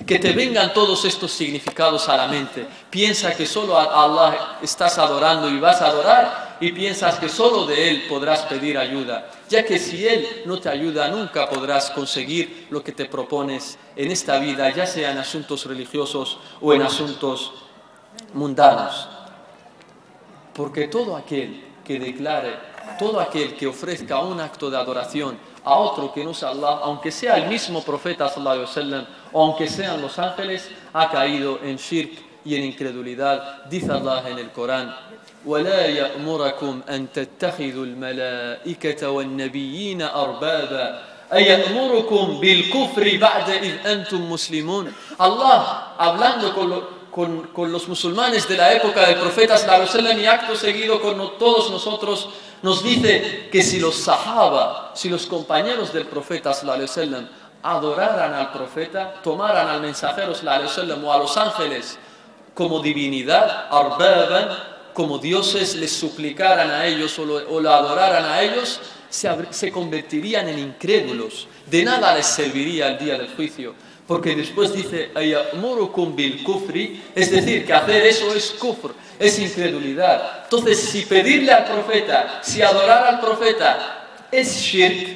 que 0.06 0.20
te 0.20 0.34
vengan 0.34 0.74
todos 0.74 1.06
estos 1.06 1.32
significados 1.32 2.10
a 2.10 2.18
la 2.18 2.28
mente. 2.28 2.68
Piensa 2.90 3.34
que 3.34 3.46
solo 3.46 3.78
a 3.78 4.04
Allah 4.04 4.58
estás 4.62 4.98
adorando 4.98 5.50
y 5.50 5.58
vas 5.58 5.82
a 5.82 5.88
adorar 5.88 6.45
y 6.60 6.72
piensas 6.72 7.20
que 7.20 7.30
solo 7.30 7.66
de 7.66 7.90
Él 7.90 8.04
podrás 8.08 8.44
pedir 8.44 8.78
ayuda, 8.78 9.30
ya 9.50 9.64
que 9.66 9.78
si 9.78 10.08
Él 10.08 10.44
no 10.46 10.60
te 10.60 10.70
ayuda 10.70 11.08
nunca 11.10 11.50
podrás 11.50 11.92
conseguir 11.92 12.68
lo 12.70 12.84
que 12.84 12.92
te 12.92 13.06
propones 13.06 13.78
en 13.96 14.12
esta 14.12 14.40
vida, 14.40 14.70
ya 14.70 14.86
sea 14.86 15.12
en 15.12 15.18
asuntos 15.18 15.66
religiosos 15.66 16.40
o 16.62 16.74
en 16.74 16.82
asuntos 16.82 17.54
mundanos. 18.34 19.08
Porque 20.54 20.88
todo 20.88 21.16
aquel 21.16 21.64
que 21.84 22.00
declare, 22.00 22.58
todo 22.98 23.20
aquel 23.20 23.56
que 23.56 23.68
ofrezca 23.68 24.20
un 24.20 24.40
acto 24.40 24.70
de 24.70 24.78
adoración 24.78 25.38
a 25.64 25.76
otro 25.76 26.14
que 26.14 26.24
no 26.24 26.34
sea 26.34 26.50
Allah, 26.50 26.80
aunque 26.84 27.12
sea 27.12 27.38
el 27.38 27.50
mismo 27.50 27.84
profeta 27.84 28.30
sallallahu 28.30 29.06
o 29.34 29.44
aunque 29.44 29.68
sean 29.68 30.02
los 30.02 30.18
ángeles, 30.20 30.70
ha 30.94 31.10
caído 31.10 31.60
en 31.64 31.76
shirk 31.78 32.35
y 32.45 32.55
en 32.57 32.65
incredulidad. 32.65 33.65
Dice 33.67 33.91
Allah 33.93 34.23
en 34.29 34.39
el 34.39 34.51
Corán, 34.51 34.95
ولا 35.47 35.87
يأمركم 35.87 36.81
أن 36.89 37.07
تتخذوا 37.13 37.85
الملائكة 37.87 39.11
والنبيين 39.11 40.03
أربابا 40.03 41.03
أيأمركم 41.33 42.41
بالكفر 42.41 43.17
بعد 43.21 43.49
إذ 43.51 43.87
أنتم 43.87 44.31
مسلمون 44.33 44.93
Allah 45.19 45.95
hablando 45.99 46.53
con, 46.55 46.69
lo- 46.71 46.89
con, 47.11 47.47
con 47.55 47.73
los 47.73 47.89
musulmanes 47.89 48.49
de 48.49 48.57
la 48.57 48.73
época 48.75 49.07
del 49.07 49.17
profeta 49.17 49.57
sallallahu 49.57 49.83
alaihi 49.89 49.97
wasallam 49.97 50.19
y 50.21 50.27
acto 50.27 50.55
seguido 50.57 51.01
con 51.01 51.17
no- 51.17 51.31
todos 51.41 51.71
nosotros 51.71 52.29
nos 52.63 52.83
dice 52.85 53.49
que 53.51 53.63
si 53.63 53.81
los 53.81 53.97
sahaba, 53.97 54.93
si 54.95 55.09
los 55.09 55.25
compañeros 55.27 55.93
del 55.93 56.05
profeta 56.05 56.53
sallallahu 56.53 56.85
alaihi 56.85 56.91
wasallam 56.91 57.29
adoraran 57.63 58.35
al 58.35 58.53
profeta, 58.53 59.15
tomaran 59.23 59.69
al 59.69 59.81
mensajero 59.81 60.35
sallallahu 60.35 60.57
alaihi 60.57 60.69
wasallam 60.71 61.05
o 61.05 61.13
a 61.13 61.19
los 61.19 61.37
ángeles 61.37 61.99
como 62.56 62.80
divinidad, 62.80 63.68
arbaban, 63.70 64.50
como 64.94 65.20
dioses 65.20 65.76
les 65.76 65.92
suplicaran 65.92 66.72
a 66.72 66.88
ellos 66.88 67.20
o 67.20 67.60
lo 67.60 67.70
adoraran 67.70 68.26
a 68.26 68.42
ellos, 68.42 68.80
se, 69.10 69.72
convertirían 69.72 70.50
en 70.50 70.60
incrédulos. 70.60 71.48
De 71.70 71.84
nada 71.84 72.16
les 72.16 72.26
serviría 72.26 72.88
el 72.88 72.98
día 72.98 73.18
del 73.18 73.30
juicio. 73.30 73.74
Porque 74.08 74.36
después 74.36 74.72
dice, 74.72 75.10
"Ayamurukum 75.16 76.16
bil 76.16 76.44
kufri", 76.44 77.02
es 77.16 77.32
decir, 77.32 77.66
que 77.66 77.74
hacer 77.74 78.06
eso 78.06 78.34
es 78.36 78.52
kufr, 78.52 78.94
es 79.18 79.40
incredulidad. 79.40 80.44
Entonces, 80.44 80.80
si 80.80 81.02
pedirle 81.02 81.52
al 81.52 81.66
profeta, 81.66 82.40
si 82.44 82.62
adorar 82.62 83.04
al 83.08 83.20
profeta 83.20 84.28
es 84.32 84.58
shirk, 84.58 85.08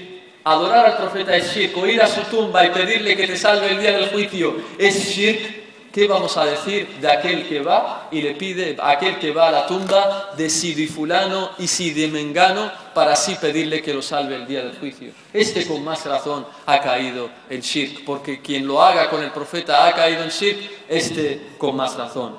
adorar 0.44 0.88
al 0.88 0.98
profeta 0.98 1.36
es 1.36 1.54
shirk, 1.54 1.78
o 1.78 1.86
ir 1.86 2.02
a 2.02 2.08
su 2.08 2.22
tumba 2.22 2.66
y 2.66 2.72
pedirle 2.72 3.16
que 3.16 3.28
te 3.28 3.38
salve 3.38 3.70
el 3.70 3.80
día 3.80 3.92
del 3.92 4.10
juicio 4.10 4.56
es 4.80 5.08
shirk, 5.08 5.69
¿Qué 6.00 6.08
vamos 6.08 6.38
a 6.38 6.46
decir 6.46 6.88
de 7.02 7.12
aquel 7.12 7.46
que 7.46 7.60
va 7.60 8.08
y 8.10 8.22
le 8.22 8.34
pide 8.36 8.78
a 8.80 8.92
aquel 8.92 9.20
que 9.20 9.34
va 9.34 9.50
a 9.50 9.52
la 9.52 9.68
tumba 9.68 10.30
de 10.38 10.50
si 10.50 10.74
de 10.74 10.88
fulano 10.88 11.50
y 11.60 11.68
si 11.68 11.92
de 11.92 12.08
mengano 12.08 12.72
para 12.94 13.12
así 13.12 13.36
pedirle 13.36 13.82
que 13.82 13.94
lo 13.94 14.02
salve 14.02 14.38
el 14.38 14.48
día 14.48 14.62
del 14.62 14.80
juicio? 14.80 15.12
Este 15.34 15.68
con 15.68 15.84
más 15.84 16.06
razón 16.06 16.46
ha 16.68 16.80
caído 16.80 17.30
en 17.50 17.60
shirk, 17.60 18.06
porque 18.06 18.42
quien 18.42 18.66
lo 18.66 18.82
haga 18.82 19.10
con 19.10 19.22
el 19.22 19.32
profeta 19.32 19.86
ha 19.86 19.94
caído 19.94 20.24
en 20.24 20.30
shirk, 20.30 20.72
este 20.88 21.50
con 21.58 21.76
más 21.76 21.98
razón. 21.98 22.38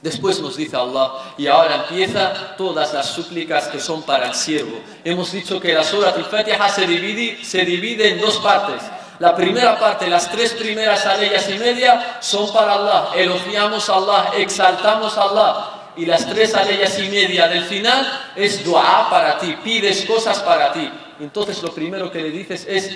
Después 0.00 0.40
nos 0.40 0.56
dice 0.56 0.76
Allah, 0.76 1.10
y 1.36 1.48
ahora 1.48 1.86
empieza 1.88 2.54
todas 2.56 2.94
las 2.94 3.06
súplicas 3.08 3.66
que 3.66 3.80
son 3.80 4.04
para 4.04 4.28
el 4.28 4.34
siervo. 4.34 4.78
Hemos 5.02 5.32
dicho 5.32 5.58
que 5.58 5.72
la 5.72 5.82
Surat 5.82 6.16
al-Fatiha 6.16 6.68
se 6.68 6.86
divide, 6.86 7.44
se 7.44 7.64
divide 7.64 8.10
en 8.10 8.20
dos 8.20 8.36
partes. 8.36 8.80
La 9.18 9.34
primera 9.34 9.78
parte, 9.78 10.08
las 10.08 10.30
tres 10.30 10.52
primeras 10.52 11.04
aleyas 11.04 11.48
y 11.50 11.58
media, 11.58 12.18
son 12.20 12.52
para 12.52 12.74
Allah. 12.74 13.08
Elogiamos 13.16 13.88
a 13.88 13.96
Allah, 13.96 14.30
exaltamos 14.36 15.18
a 15.18 15.22
Allah. 15.22 15.70
Y 15.96 16.06
las 16.06 16.28
tres 16.28 16.54
aleyas 16.54 16.96
y 17.00 17.08
media 17.08 17.48
del 17.48 17.64
final 17.64 18.06
es 18.36 18.64
dua 18.64 19.08
para 19.10 19.36
ti, 19.38 19.56
pides 19.64 20.04
cosas 20.04 20.38
para 20.40 20.72
ti. 20.72 20.88
Entonces 21.18 21.60
lo 21.60 21.74
primero 21.74 22.12
que 22.12 22.22
le 22.22 22.30
dices 22.30 22.64
es, 22.68 22.94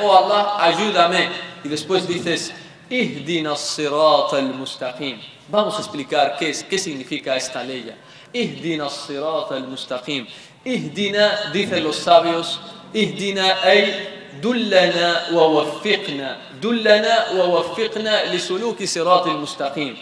oh 0.00 0.16
Allah, 0.16 0.54
ayúdame. 0.60 1.28
Y 1.64 1.68
después 1.68 2.06
dices, 2.06 2.52
al-mustaqim. 2.88 5.18
Vamos 5.48 5.76
a 5.76 5.78
explicar 5.78 6.36
qué, 6.38 6.50
es, 6.50 6.62
qué 6.62 6.78
significa 6.78 7.34
esta 7.34 7.64
ley. 7.64 7.92
Ihdina 8.32 8.86
al-mustaqim. 9.50 10.28
Ihdina, 10.64 11.50
dicen 11.52 11.82
los 11.82 11.96
sabios, 11.96 12.60
Ihdina 12.92 13.56
ay 13.64 14.27
دلنا 14.41 15.33
ووفقنا 15.33 16.37
دلنا 16.61 17.31
ووفقنا 17.31 18.33
لسلوك 18.35 18.83
صراط 18.83 19.27
المستقيم 19.27 19.97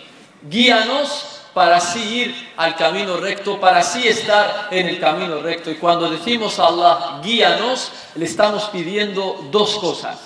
guíanos 0.50 1.42
para 1.54 1.78
así 1.78 2.02
ir 2.22 2.50
al 2.58 2.76
camino 2.76 3.18
recto, 3.18 3.60
para 3.60 3.80
así 3.80 4.08
estar 4.08 4.70
en 4.72 4.88
el 4.88 5.00
camino 5.00 5.42
recto. 5.42 5.70
Y 5.70 5.76
cuando 5.76 6.10
decimos 6.10 6.60
a 6.60 6.68
Allah, 6.68 7.20
guíanos, 7.24 7.92
le 8.16 8.26
estamos 8.26 8.64
pidiendo 8.66 9.50
dos 9.52 9.76
cosas. 9.76 10.18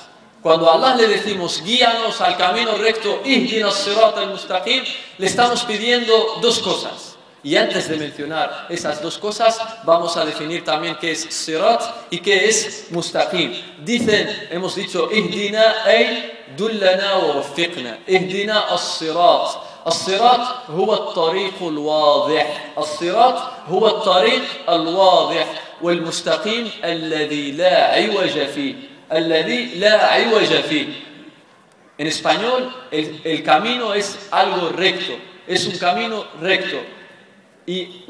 Cuando 0.41 0.69
a 0.69 0.75
Allah 0.75 0.95
le 0.95 1.08
decimos, 1.08 1.63
guíanos 1.63 2.21
al 2.21 2.38
camino 2.38 2.77
recto, 2.77 3.21
ihdinas 3.25 3.73
sirat 3.73 4.17
al-mustaqim, 4.17 4.84
le 5.17 5.25
estamos 5.25 5.63
pidiendo 5.63 6.38
dos 6.41 6.60
cosas. 6.60 7.09
Y 7.43 7.58
antes 7.58 7.88
de 7.88 7.97
mencionar 7.97 8.65
esas 8.69 9.01
dos 9.03 9.19
cosas, 9.19 9.60
vamos 9.84 10.17
a 10.17 10.25
definir 10.25 10.63
también 10.63 10.97
qué 10.99 11.12
es 11.12 11.21
sirat 11.29 11.79
y 12.10 12.17
qué 12.17 12.49
es 12.49 12.88
mustaqim. 12.89 13.53
Dicen, 13.84 14.47
hemos 14.49 14.75
dicho, 14.75 15.12
ihdina 15.12 15.84
ay 15.86 16.47
dullana 16.58 17.17
wa 17.17 17.36
waffiqna. 17.36 17.99
Ihdina 18.08 18.62
as-sirat. 18.71 19.75
الصراط 19.88 20.69
هو 20.69 20.93
الطريق 20.93 21.53
الواضح 21.62 22.73
الصراط 22.77 23.38
هو 23.67 23.88
الطريق 23.88 24.43
الواضح 24.69 25.62
والمستقيم 25.81 26.69
الذي 26.84 27.51
لا 27.51 27.93
عوج 27.93 28.45
فيه 28.45 28.75
الذي 29.12 29.65
لا 29.65 30.05
عوج 30.05 30.62
فيه 30.69 30.88
En 31.97 32.08
español, 32.08 32.75
el, 32.91 33.21
el 33.23 33.41
camino 33.41 33.93
es 33.93 34.27
algo 34.29 34.67
recto, 34.67 35.13
es 35.47 35.65
un 35.65 35.77
camino 35.77 36.25
recto. 36.41 36.77
Y 37.70 38.04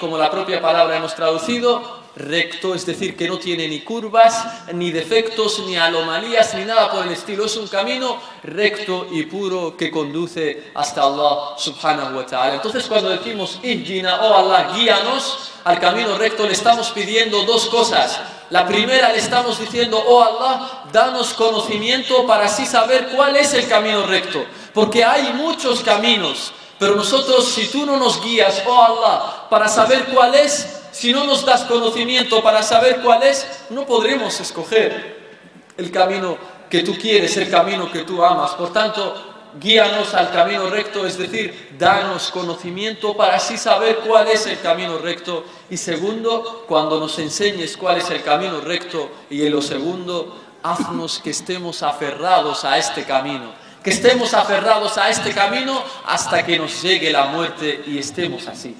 como 0.00 0.18
la 0.18 0.28
propia 0.28 0.60
palabra 0.60 0.96
hemos 0.96 1.14
traducido, 1.14 2.02
recto, 2.16 2.74
es 2.74 2.84
decir, 2.84 3.16
que 3.16 3.28
no 3.28 3.38
tiene 3.38 3.68
ni 3.68 3.80
curvas, 3.80 4.44
ni 4.72 4.90
defectos, 4.90 5.60
ni 5.60 5.76
anomalías, 5.76 6.54
ni 6.54 6.64
nada 6.64 6.90
por 6.90 7.06
el 7.06 7.12
estilo. 7.12 7.44
Es 7.44 7.56
un 7.56 7.68
camino 7.68 8.16
recto 8.42 9.06
y 9.12 9.22
puro 9.22 9.76
que 9.76 9.88
conduce 9.88 10.72
hasta 10.74 11.02
Allah 11.02 11.54
subhanahu 11.58 12.16
wa 12.16 12.26
ta'ala. 12.26 12.54
Entonces 12.54 12.84
cuando 12.86 13.10
decimos, 13.10 13.60
Ihdina, 13.62 14.20
oh 14.20 14.34
Allah, 14.34 14.72
guíanos 14.74 15.52
al 15.62 15.78
camino 15.78 16.18
recto, 16.18 16.44
le 16.44 16.52
estamos 16.52 16.90
pidiendo 16.90 17.44
dos 17.44 17.66
cosas. 17.66 18.20
La 18.50 18.66
primera 18.66 19.12
le 19.12 19.18
estamos 19.18 19.60
diciendo, 19.60 20.02
oh 20.04 20.22
Allah, 20.22 20.82
danos 20.92 21.34
conocimiento 21.34 22.26
para 22.26 22.46
así 22.46 22.66
saber 22.66 23.10
cuál 23.14 23.36
es 23.36 23.54
el 23.54 23.68
camino 23.68 24.02
recto. 24.02 24.44
Porque 24.74 25.04
hay 25.04 25.32
muchos 25.34 25.82
caminos, 25.82 26.52
pero 26.82 26.96
nosotros 26.96 27.44
si 27.44 27.68
tú 27.68 27.86
no 27.86 27.96
nos 27.96 28.20
guías, 28.20 28.60
oh 28.66 28.82
Allah, 28.82 29.46
para 29.48 29.68
saber 29.68 30.06
cuál 30.06 30.34
es, 30.34 30.80
si 30.90 31.12
no 31.12 31.22
nos 31.22 31.46
das 31.46 31.62
conocimiento 31.62 32.42
para 32.42 32.60
saber 32.64 33.00
cuál 33.02 33.22
es, 33.22 33.46
no 33.70 33.86
podremos 33.86 34.40
escoger 34.40 35.38
el 35.76 35.92
camino 35.92 36.36
que 36.68 36.82
tú 36.82 36.98
quieres, 36.98 37.36
el 37.36 37.48
camino 37.48 37.88
que 37.92 38.00
tú 38.00 38.24
amas. 38.24 38.50
Por 38.54 38.72
tanto, 38.72 39.14
guíanos 39.60 40.12
al 40.14 40.32
camino 40.32 40.68
recto, 40.70 41.06
es 41.06 41.16
decir, 41.16 41.76
danos 41.78 42.32
conocimiento 42.32 43.16
para 43.16 43.36
así 43.36 43.56
saber 43.56 43.98
cuál 43.98 44.26
es 44.26 44.44
el 44.48 44.60
camino 44.60 44.98
recto. 44.98 45.44
Y 45.70 45.76
segundo, 45.76 46.64
cuando 46.66 46.98
nos 46.98 47.16
enseñes 47.20 47.76
cuál 47.76 47.98
es 47.98 48.10
el 48.10 48.24
camino 48.24 48.60
recto, 48.60 49.08
y 49.30 49.46
en 49.46 49.52
lo 49.52 49.62
segundo, 49.62 50.36
haznos 50.64 51.20
que 51.20 51.30
estemos 51.30 51.84
aferrados 51.84 52.64
a 52.64 52.76
este 52.76 53.04
camino, 53.04 53.61
que 53.82 53.90
estemos 53.90 54.32
aferrados 54.34 54.96
a 54.96 55.10
este 55.10 55.32
camino 55.32 55.82
hasta 56.06 56.44
que 56.44 56.58
nos 56.58 56.82
llegue 56.82 57.10
la 57.10 57.26
muerte 57.26 57.82
y 57.86 57.98
estemos 57.98 58.46
así. 58.46 58.76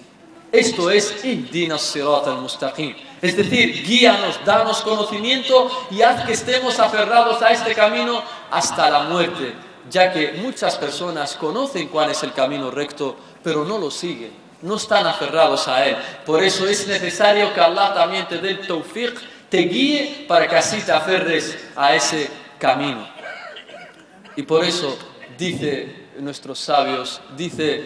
Esto 0.53 0.91
es 0.91 1.15
Sirat 1.23 2.27
al-Mustaqim. 2.29 2.95
Es 3.23 3.37
decir, 3.37 3.85
guíanos, 3.85 4.41
danos 4.45 4.83
conocimiento 4.83 5.71
y 5.91 6.03
haz 6.03 6.27
que 6.27 6.33
estemos 6.33 6.79
aferrados 6.79 7.41
a 7.41 7.51
este 7.51 7.75
camino 7.75 8.23
hasta 8.51 8.91
la 8.91 9.05
muerte, 9.05 9.55
ya 9.88 10.12
que 10.12 10.33
muchas 10.33 10.77
personas 10.77 11.37
conocen 11.37 11.88
cuál 11.88 12.11
es 12.11 12.23
el 12.23 12.33
camino 12.33 12.71
recto, 12.71 13.17
pero 13.43 13.65
no 13.65 13.79
lo 13.79 13.91
siguen, 13.91 14.33
no 14.61 14.77
están 14.77 15.07
aferrados 15.07 15.69
a 15.69 15.87
él. 15.87 15.97
Por 16.27 16.43
eso 16.43 16.69
es 16.69 16.87
necesario 16.87 17.55
que 17.55 17.61
Allah 17.61 17.95
también 17.95 18.29
te 18.29 18.38
dé 18.38 18.51
el 18.51 18.67
tawfiq, 18.67 19.19
te 19.49 19.59
guíe 19.59 20.27
para 20.29 20.47
que 20.49 20.57
así 20.57 20.83
te 20.83 20.93
aferres 20.93 21.59
a 21.75 21.95
ese 21.95 22.29
camino. 22.59 23.22
Y 24.37 24.42
por 24.42 24.64
eso 24.64 24.97
dice 25.38 26.09
nuestros 26.18 26.59
sabios, 26.59 27.21
dice 27.37 27.85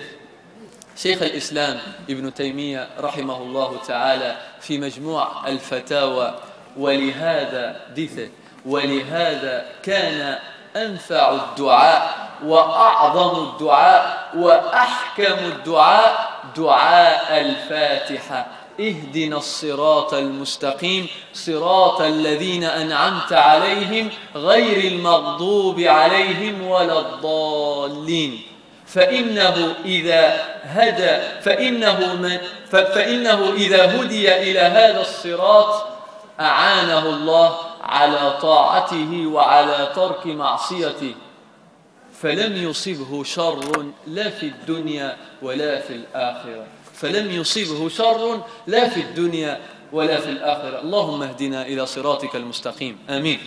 شيخ 0.96 1.22
الإسلام 1.22 1.78
ابن 2.10 2.34
تيمية 2.34 2.88
رحمه 3.00 3.36
الله 3.36 3.76
تعالى 3.88 4.36
في 4.60 4.78
مجموع 4.78 5.48
الفتاوى 5.48 6.34
ولهذا 6.76 7.80
ديثه 7.94 8.28
ولهذا 8.66 9.66
كان 9.82 10.38
أنفع 10.76 11.32
الدعاء 11.32 12.28
وأعظم 12.44 13.48
الدعاء 13.48 14.30
وأحكم 14.36 15.38
الدعاء 15.44 16.30
دعاء 16.56 17.40
الفاتحة 17.40 18.46
اهدنا 18.80 19.36
الصراط 19.36 20.14
المستقيم 20.14 21.06
صراط 21.34 22.00
الذين 22.00 22.64
أنعمت 22.64 23.32
عليهم 23.32 24.10
غير 24.34 24.92
المغضوب 24.92 25.80
عليهم 25.80 26.66
ولا 26.66 27.00
الضالين. 27.00 28.42
فإنه 28.86 29.74
إذا 29.84 30.44
هدى 30.62 31.42
فإنه, 31.42 32.14
من 32.14 32.38
فإنه 32.70 33.52
إذا 33.52 34.00
هدي 34.00 34.50
إلى 34.50 34.60
هذا 34.60 35.00
الصراط 35.00 35.86
أعانه 36.40 37.08
الله 37.08 37.56
على 37.82 38.38
طاعته 38.42 39.26
وعلى 39.26 39.92
ترك 39.94 40.26
معصيته. 40.26 41.14
فلم 42.22 42.70
يصبه 42.70 43.24
شر 43.24 43.86
لا 44.06 44.30
في 44.30 44.46
الدنيا 44.46 45.16
ولا 45.42 45.80
في 45.80 45.92
الآخرة. 45.92 46.66
فلم 46.96 47.30
يصبه 47.30 47.88
شر 47.88 48.42
لا 48.66 48.88
في 48.88 49.00
الدنيا 49.00 49.60
ولا 49.92 50.20
في 50.20 50.30
الآخرة 50.30 50.80
اللهم 50.80 51.22
اهدنا 51.22 51.66
إلى 51.66 51.86
صراطك 51.86 52.36
المستقيم 52.36 52.98
آمين 53.10 53.38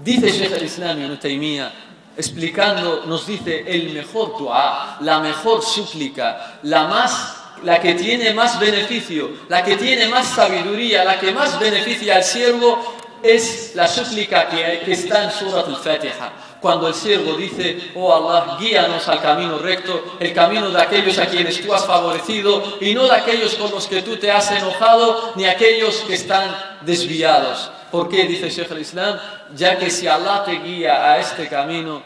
Dice 0.00 0.32
Sheikh 0.32 0.52
al-Islam 0.56 0.96
Ibn 0.96 1.16
Taymiyyah 1.20 1.70
explicando, 2.16 3.04
nos 3.06 3.26
dice 3.26 3.64
el 3.66 3.92
mejor 3.92 4.38
dua, 4.38 4.96
la 5.00 5.20
mejor 5.20 5.62
súplica, 5.62 6.58
la 6.62 6.88
más 6.88 7.36
la 7.62 7.78
que 7.78 7.94
tiene 7.94 8.32
más 8.32 8.58
beneficio, 8.58 9.30
la 9.48 9.62
que 9.62 9.76
tiene 9.76 10.08
más 10.08 10.26
sabiduría, 10.26 11.04
la 11.04 11.18
que 11.20 11.32
más 11.32 11.58
beneficia 11.60 12.16
al 12.16 12.24
siervo 12.24 12.96
es 13.22 13.72
la 13.74 13.86
súplica 13.86 14.48
que, 14.48 14.80
que 14.84 14.92
está 14.92 15.24
en 15.24 15.30
Surat 15.30 15.66
al-Fatiha. 15.66 16.32
Cuando 16.60 16.88
el 16.88 16.94
siervo 16.94 17.34
dice, 17.34 17.92
oh 17.94 18.12
Allah, 18.12 18.58
guíanos 18.58 19.08
al 19.08 19.22
camino 19.22 19.58
recto, 19.58 20.16
el 20.20 20.34
camino 20.34 20.70
de 20.70 20.80
aquellos 20.80 21.16
a 21.18 21.26
quienes 21.26 21.64
tú 21.64 21.72
has 21.72 21.86
favorecido 21.86 22.78
y 22.80 22.94
no 22.94 23.04
de 23.04 23.14
aquellos 23.14 23.54
con 23.54 23.70
los 23.70 23.86
que 23.86 24.02
tú 24.02 24.16
te 24.18 24.30
has 24.30 24.50
enojado, 24.50 25.32
ni 25.36 25.46
aquellos 25.46 26.00
que 26.00 26.14
están 26.14 26.54
desviados. 26.82 27.70
¿Por 27.90 28.10
qué? 28.10 28.24
Dice 28.24 28.50
Sheikh 28.50 28.70
al-Islam, 28.70 29.18
ya 29.54 29.78
que 29.78 29.90
si 29.90 30.06
Allah 30.06 30.44
te 30.44 30.52
guía 30.52 31.12
a 31.12 31.18
este 31.18 31.48
camino, 31.48 32.02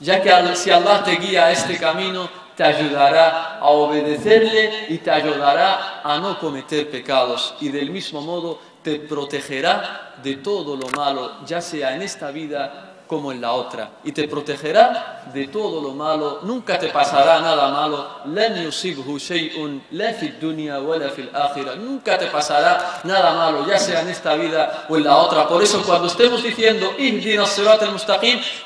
ya 0.00 0.20
que 0.20 0.56
si 0.56 0.70
Allah 0.72 1.04
te 1.04 1.12
guía 1.12 1.46
a 1.46 1.52
este 1.52 1.78
camino, 1.78 2.28
te 2.56 2.64
ayudará 2.64 3.58
a 3.58 3.68
obedecerle 3.68 4.86
y 4.88 4.98
te 4.98 5.10
ayudará 5.12 6.00
a 6.02 6.18
no 6.18 6.38
cometer 6.40 6.90
pecados. 6.90 7.54
Y 7.60 7.68
del 7.68 7.90
mismo 7.90 8.20
modo 8.20 8.58
te 8.82 8.96
protegerá 8.96 10.14
de 10.22 10.36
todo 10.36 10.76
lo 10.76 10.88
malo, 10.88 11.44
ya 11.46 11.60
sea 11.60 11.94
en 11.94 12.02
esta 12.02 12.30
vida 12.30 12.93
como 13.14 13.30
en 13.30 13.40
la 13.40 13.52
otra 13.52 13.90
y 14.02 14.10
te 14.10 14.26
protegerá 14.26 15.22
de 15.32 15.46
todo 15.46 15.80
lo 15.80 15.94
malo. 15.94 16.40
Nunca 16.42 16.80
te 16.80 16.88
pasará 16.88 17.40
nada 17.40 17.70
malo. 17.70 18.24
Nunca 21.76 22.18
te 22.18 22.26
pasará 22.26 23.00
nada 23.04 23.34
malo 23.34 23.64
ya 23.68 23.78
sea 23.78 24.00
en 24.00 24.08
esta 24.08 24.34
vida 24.34 24.86
o 24.88 24.96
en 24.96 25.04
la 25.04 25.16
otra. 25.18 25.46
Por 25.46 25.62
eso 25.62 25.80
cuando 25.84 26.08
estemos 26.08 26.42
diciendo 26.42 26.96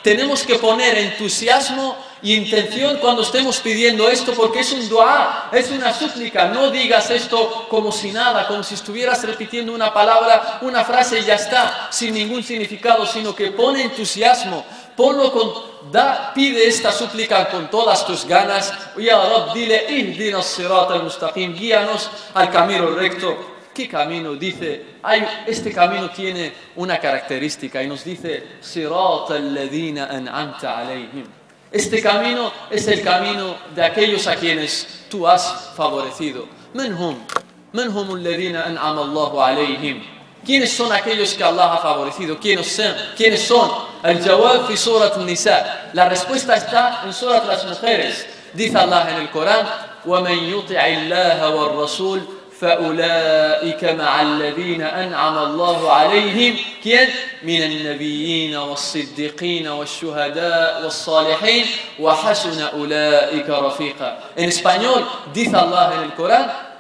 tenemos 0.02 0.42
que 0.44 0.54
poner 0.54 0.96
entusiasmo 0.96 2.07
y 2.22 2.34
intención 2.34 2.96
cuando 2.96 3.22
estemos 3.22 3.60
pidiendo 3.60 4.08
esto 4.08 4.32
porque 4.32 4.60
es 4.60 4.72
un 4.72 4.88
dua, 4.88 5.50
es 5.52 5.70
una 5.70 5.92
súplica. 5.92 6.48
No 6.48 6.70
digas 6.70 7.10
esto 7.10 7.66
como 7.68 7.92
si 7.92 8.10
nada, 8.10 8.46
como 8.48 8.62
si 8.62 8.74
estuvieras 8.74 9.22
repitiendo 9.24 9.72
una 9.72 9.92
palabra, 9.92 10.58
una 10.62 10.84
frase 10.84 11.20
y 11.20 11.24
ya 11.24 11.34
está, 11.34 11.88
sin 11.90 12.14
ningún 12.14 12.42
significado, 12.42 13.06
sino 13.06 13.34
que 13.34 13.52
pone 13.52 13.82
entusiasmo, 13.82 14.64
ponlo 14.96 15.32
con, 15.32 15.52
da, 15.92 16.32
pide 16.34 16.66
esta 16.66 16.90
súplica 16.90 17.48
con 17.48 17.70
todas 17.70 18.04
tus 18.04 18.26
ganas. 18.26 18.72
Ya 18.96 19.16
Rab, 19.16 19.54
dile, 19.54 19.86
guíanos 19.88 22.10
al 22.34 22.50
camino 22.50 22.90
recto. 22.90 23.58
¿Qué 23.72 23.88
camino? 23.88 24.34
Dice, 24.34 24.96
hay, 25.04 25.24
este 25.46 25.70
camino 25.70 26.10
tiene 26.10 26.52
una 26.74 26.98
característica 26.98 27.80
y 27.80 27.86
nos 27.86 28.02
dice, 28.02 28.58
sirat 28.60 29.30
al-ladina 29.30 30.06
an'amta 30.06 30.78
alayhim. 30.78 31.37
Este 31.71 32.01
camino 32.01 32.51
es 32.69 32.87
el 32.87 33.01
camino 33.01 33.55
de 33.73 33.83
aquellos 33.83 34.27
a 34.27 34.35
quienes 34.35 35.05
tú 35.09 35.27
has 35.27 35.71
favorecido. 35.75 36.45
¿Quiénes 40.45 40.71
son 40.71 40.91
aquellos 40.91 41.33
que 41.33 41.43
Allah 41.43 41.73
ha 41.73 41.77
favorecido? 41.77 42.37
¿Quiénes 42.39 42.71
son? 42.71 42.93
¿Quiénes 43.17 43.41
son? 43.41 43.71
El 44.03 44.21
jawab 44.21 44.67
fi 44.67 44.77
surat 44.77 45.17
nisa 45.17 45.89
La 45.93 46.09
respuesta 46.09 46.55
está 46.55 47.01
en 47.05 47.13
surat 47.13 47.47
las 47.47 47.65
mujeres. 47.65 48.27
Dice 48.53 48.77
Allah 48.77 49.09
en 49.09 49.21
el 49.21 49.31
Corán, 49.31 49.65
وَمَنْ 50.05 50.37
يُطِعِ 50.49 50.77
اللَّهَ 50.77 51.49
وَالرَّسُولِ 51.49 52.36
فأولئك 52.59 53.83
مع 53.83 54.21
الذين 54.21 54.81
أنعم 54.81 55.37
الله 55.37 55.91
عليهم 55.91 56.55
¿quién? 56.83 57.09
من 57.43 57.63
النبيين 57.63 58.55
والصديقين 58.55 59.67
والشهداء 59.67 60.83
والصالحين 60.83 61.65
وحسن 61.99 62.61
أولئك 62.61 63.49
رفيقا 63.49 64.19
En 64.37 64.49
español 64.49 65.05
dice 65.33 65.55
Allah 65.55 65.93
en 65.95 66.03
el 66.03 66.13
Corán 66.13 66.73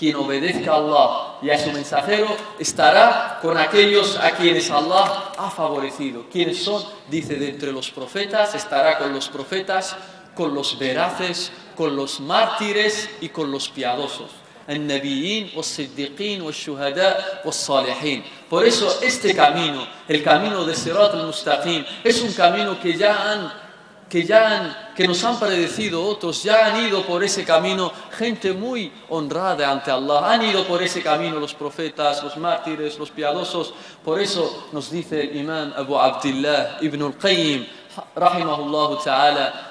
quien 0.00 0.16
obedezca 0.16 0.72
a 0.72 0.76
Allah 0.76 1.38
y 1.42 1.50
a 1.50 1.58
su 1.58 1.70
mensajero 1.72 2.26
estará 2.58 3.38
con 3.42 3.58
aquellos 3.58 4.16
a 4.16 4.30
quienes 4.30 4.70
Allah 4.70 5.32
ha 5.36 5.50
favorecido. 5.50 6.24
¿Quiénes 6.32 6.64
son? 6.64 6.82
Dice 7.10 7.34
de 7.34 7.50
entre 7.50 7.70
los 7.70 7.90
profetas, 7.90 8.54
estará 8.54 8.96
con 8.96 9.12
los 9.12 9.28
profetas, 9.28 9.94
con 10.34 10.54
los 10.54 10.78
veraces, 10.78 11.52
con 11.76 11.94
los 11.96 12.18
mártires 12.18 13.10
y 13.20 13.28
con 13.28 13.52
los 13.52 13.68
piadosos. 13.68 14.30
النبيين 14.68 15.50
والصديقين 15.56 16.42
والشهداء 16.42 17.42
والصالحين 17.44 18.22
por 18.48 18.64
eso 18.64 19.00
este 19.02 19.34
camino 19.34 19.86
el 20.08 20.22
camino 20.22 20.64
de 20.64 20.74
Sirat 20.74 21.14
al-Mustaqim 21.14 21.84
es 22.04 22.22
un 22.22 22.32
camino 22.32 22.78
que 22.80 22.96
ya 22.96 23.32
han 23.32 23.52
que 24.10 24.24
ya 24.24 24.58
han, 24.58 24.76
que 24.96 25.06
nos 25.06 25.22
han 25.22 25.38
predecido 25.38 26.04
otros, 26.04 26.42
ya 26.42 26.66
han 26.66 26.84
ido 26.84 27.06
por 27.06 27.22
ese 27.22 27.44
camino 27.44 27.92
gente 28.10 28.52
muy 28.52 28.92
honrada 29.08 29.70
ante 29.70 29.92
Allah, 29.92 30.32
han 30.32 30.42
ido 30.42 30.66
por 30.66 30.82
ese 30.82 31.00
camino 31.00 31.38
los 31.38 31.54
profetas, 31.54 32.22
los 32.24 32.36
mártires, 32.36 32.98
los 32.98 33.10
piadosos. 33.10 33.72
Por 34.04 34.20
eso 34.20 34.68
nos 34.72 34.90
dice 34.90 35.22
el 35.22 35.36
imam 35.36 35.72
Abu 35.76 35.96
Abdullah 35.96 36.78
ibn 36.82 37.02
al-Qayyim, 37.02 37.64
rahimahullah 38.16 38.98
ta'ala, 39.02 39.63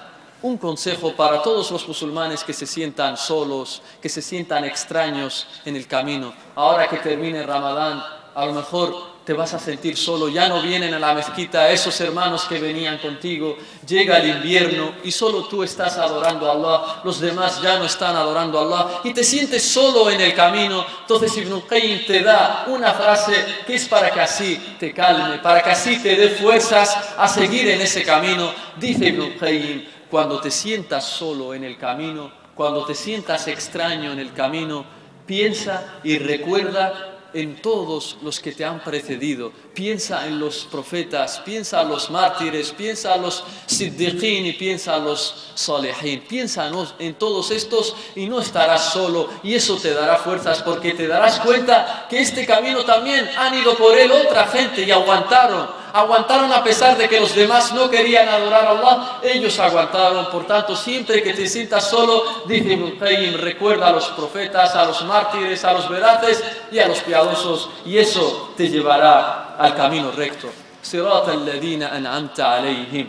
un 0.44 0.59
consejo 0.59 1.12
para 1.12 1.40
todos 1.40 1.70
los 1.70 1.88
musulmanes 1.88 2.44
que 2.44 2.52
se 2.52 2.66
sientan 2.66 3.16
solos, 3.16 3.80
que 4.02 4.11
se 4.11 4.20
sientan 4.20 4.62
extraños 4.66 5.46
en 5.64 5.74
el 5.74 5.87
camino. 5.87 6.35
Ahora 6.54 6.87
que 6.87 6.98
termine 6.98 7.42
Ramadán, 7.42 8.04
a 8.35 8.44
lo 8.44 8.52
mejor 8.52 9.14
te 9.24 9.33
vas 9.33 9.54
a 9.54 9.59
sentir 9.59 9.96
solo, 9.96 10.28
ya 10.28 10.46
no 10.46 10.61
vienen 10.61 10.92
a 10.92 10.98
la 10.98 11.14
mezquita 11.14 11.70
esos 11.70 11.98
hermanos 12.02 12.44
que 12.44 12.59
venían 12.59 12.98
contigo, 12.98 13.57
llega 13.87 14.18
el 14.18 14.37
invierno 14.37 14.96
y 15.02 15.11
solo 15.12 15.44
tú 15.44 15.62
estás 15.62 15.96
adorando 15.96 16.46
a 16.46 16.52
Allah, 16.52 17.00
los 17.04 17.20
demás 17.20 17.62
ya 17.62 17.78
no 17.78 17.87
están 17.87 18.14
adorando 18.14 18.59
a 18.59 18.62
Allah 18.64 19.00
y 19.02 19.14
te 19.14 19.24
sientes 19.24 19.62
solo 19.62 20.11
en 20.11 20.20
el 20.20 20.35
camino. 20.35 20.85
Entonces 21.00 21.35
Ibn 21.38 21.62
Qayyim 21.62 22.04
te 22.04 22.22
da 22.22 22.66
una 22.68 22.92
frase 22.92 23.33
que 23.66 23.76
es 23.76 23.88
para 23.88 24.11
que 24.11 24.20
así 24.20 24.76
te 24.78 24.92
calme, 24.92 25.38
para 25.38 25.62
que 25.62 25.70
así 25.70 26.02
te 26.02 26.16
dé 26.16 26.28
fuerzas 26.28 26.94
a 27.16 27.26
seguir 27.26 27.66
en 27.70 27.80
ese 27.80 28.02
camino. 28.02 28.52
Dice 28.76 29.07
Ibn 29.07 29.38
Qayyim, 29.38 29.93
cuando 30.14 30.40
te 30.40 30.53
sientas 30.53 31.09
solo 31.09 31.55
en 31.55 31.64
el 31.64 31.77
camino, 31.77 32.31
cuando 32.55 32.85
te 32.85 32.94
sientas 32.94 33.48
extraño 33.48 34.12
en 34.12 34.20
el 34.20 34.33
camino, 34.33 34.85
piensa 35.27 35.98
y 36.05 36.18
recuerda 36.18 37.18
en 37.33 37.61
todos 37.61 38.18
los 38.22 38.38
que 38.38 38.53
te 38.53 38.64
han 38.64 38.79
precedido. 38.79 39.50
Piensa 39.75 40.25
en 40.29 40.39
los 40.39 40.65
profetas, 40.71 41.43
piensa 41.45 41.83
en 41.83 41.89
los 41.89 42.09
mártires, 42.09 42.71
piensa 42.71 43.17
en 43.17 43.23
los 43.23 43.43
siddiqin 43.67 44.47
y 44.47 44.53
piensa 44.53 44.99
en 44.99 45.05
los 45.05 45.51
salihin. 45.57 46.21
Piensa 46.21 46.71
en 47.01 47.15
todos 47.15 47.51
estos 47.51 47.97
y 48.15 48.27
no 48.27 48.41
estarás 48.41 48.93
solo. 48.93 49.29
Y 49.43 49.55
eso 49.55 49.77
te 49.77 49.93
dará 49.93 50.17
fuerzas 50.17 50.63
porque 50.63 50.93
te 50.93 51.09
darás 51.09 51.41
cuenta 51.41 52.07
que 52.09 52.21
este 52.21 52.47
camino 52.47 52.85
también 52.85 53.29
han 53.37 53.53
ido 53.55 53.75
por 53.77 53.99
él 53.99 54.13
otra 54.13 54.47
gente 54.47 54.83
y 54.83 54.93
aguantaron. 54.93 55.69
Aguantaron 55.93 56.53
a 56.53 56.63
pesar 56.63 56.97
de 56.97 57.09
que 57.09 57.21
los 57.21 57.35
demás 57.35 57.73
no 57.73 57.91
querían 57.91 58.29
adorar 58.29 58.67
a 58.67 58.71
Allah, 58.71 59.21
ellos 59.25 59.59
aguantaron. 59.59 60.31
Por 60.31 60.47
tanto, 60.47 60.77
siempre 60.77 61.21
que 61.21 61.35
te 61.35 61.49
sientas 61.49 61.89
solo, 61.89 62.45
dice 62.47 62.73
Ibn 62.75 63.39
recuerda 63.39 63.89
a 63.89 63.93
los 63.93 64.07
profetas, 64.11 64.75
a 64.77 64.85
los 64.85 65.05
mártires, 65.05 65.65
a 65.65 65.73
los 65.73 65.89
veraces 65.89 66.43
y 66.71 66.79
a 66.79 66.89
los 66.89 67.01
piadosos, 67.01 67.71
y 67.87 67.99
eso 67.99 68.53
te 68.57 68.69
llevará 68.69 69.43
al 69.59 69.75
camino 69.75 70.11
recto. 70.11 70.49
صراط 70.83 71.29
الذين 71.29 71.83
أنعمت 71.83 72.40
عليهم. 72.40 73.07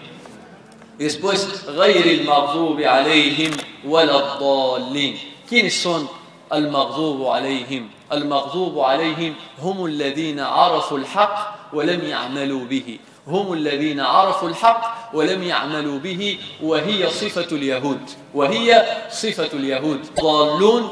Después 0.99 1.67
غير 1.67 2.21
المغضوب 2.21 2.81
عليهم 2.81 3.51
ولا 3.87 4.19
الضالين. 4.19 5.17
¿quiénes 5.49 5.73
son 5.83 6.07
المغضوب 6.53 7.27
عليهم؟ 7.27 7.89
المغضوب 8.13 8.79
عليهم 8.79 9.33
هم 9.61 9.85
الذين 9.85 10.39
عرفوا 10.39 10.97
الحق 10.97 11.55
ولم 11.73 12.05
يعملوا 12.05 12.65
به. 12.65 12.99
هم 13.27 13.53
الذين 13.53 13.99
عرفوا 13.99 14.49
الحق 14.49 15.09
ولم 15.13 15.43
يعملوا 15.43 15.99
به 15.99 16.37
وهي 16.61 17.09
صفة 17.09 17.55
اليهود. 17.55 17.99
وهي 18.33 18.85
صفة 19.09 19.49
اليهود. 19.53 19.99
ضالون 20.21 20.89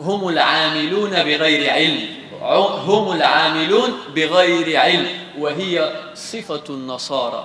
هم 0.00 0.28
العاملون 0.28 1.10
بغير 1.10 1.70
علم. 1.70 2.25
هم 2.85 3.11
العاملون 3.11 3.97
بغير 4.15 4.77
علم 4.77 5.07
وهي 5.37 5.91
صفة 6.15 6.63
النصارى 6.69 7.43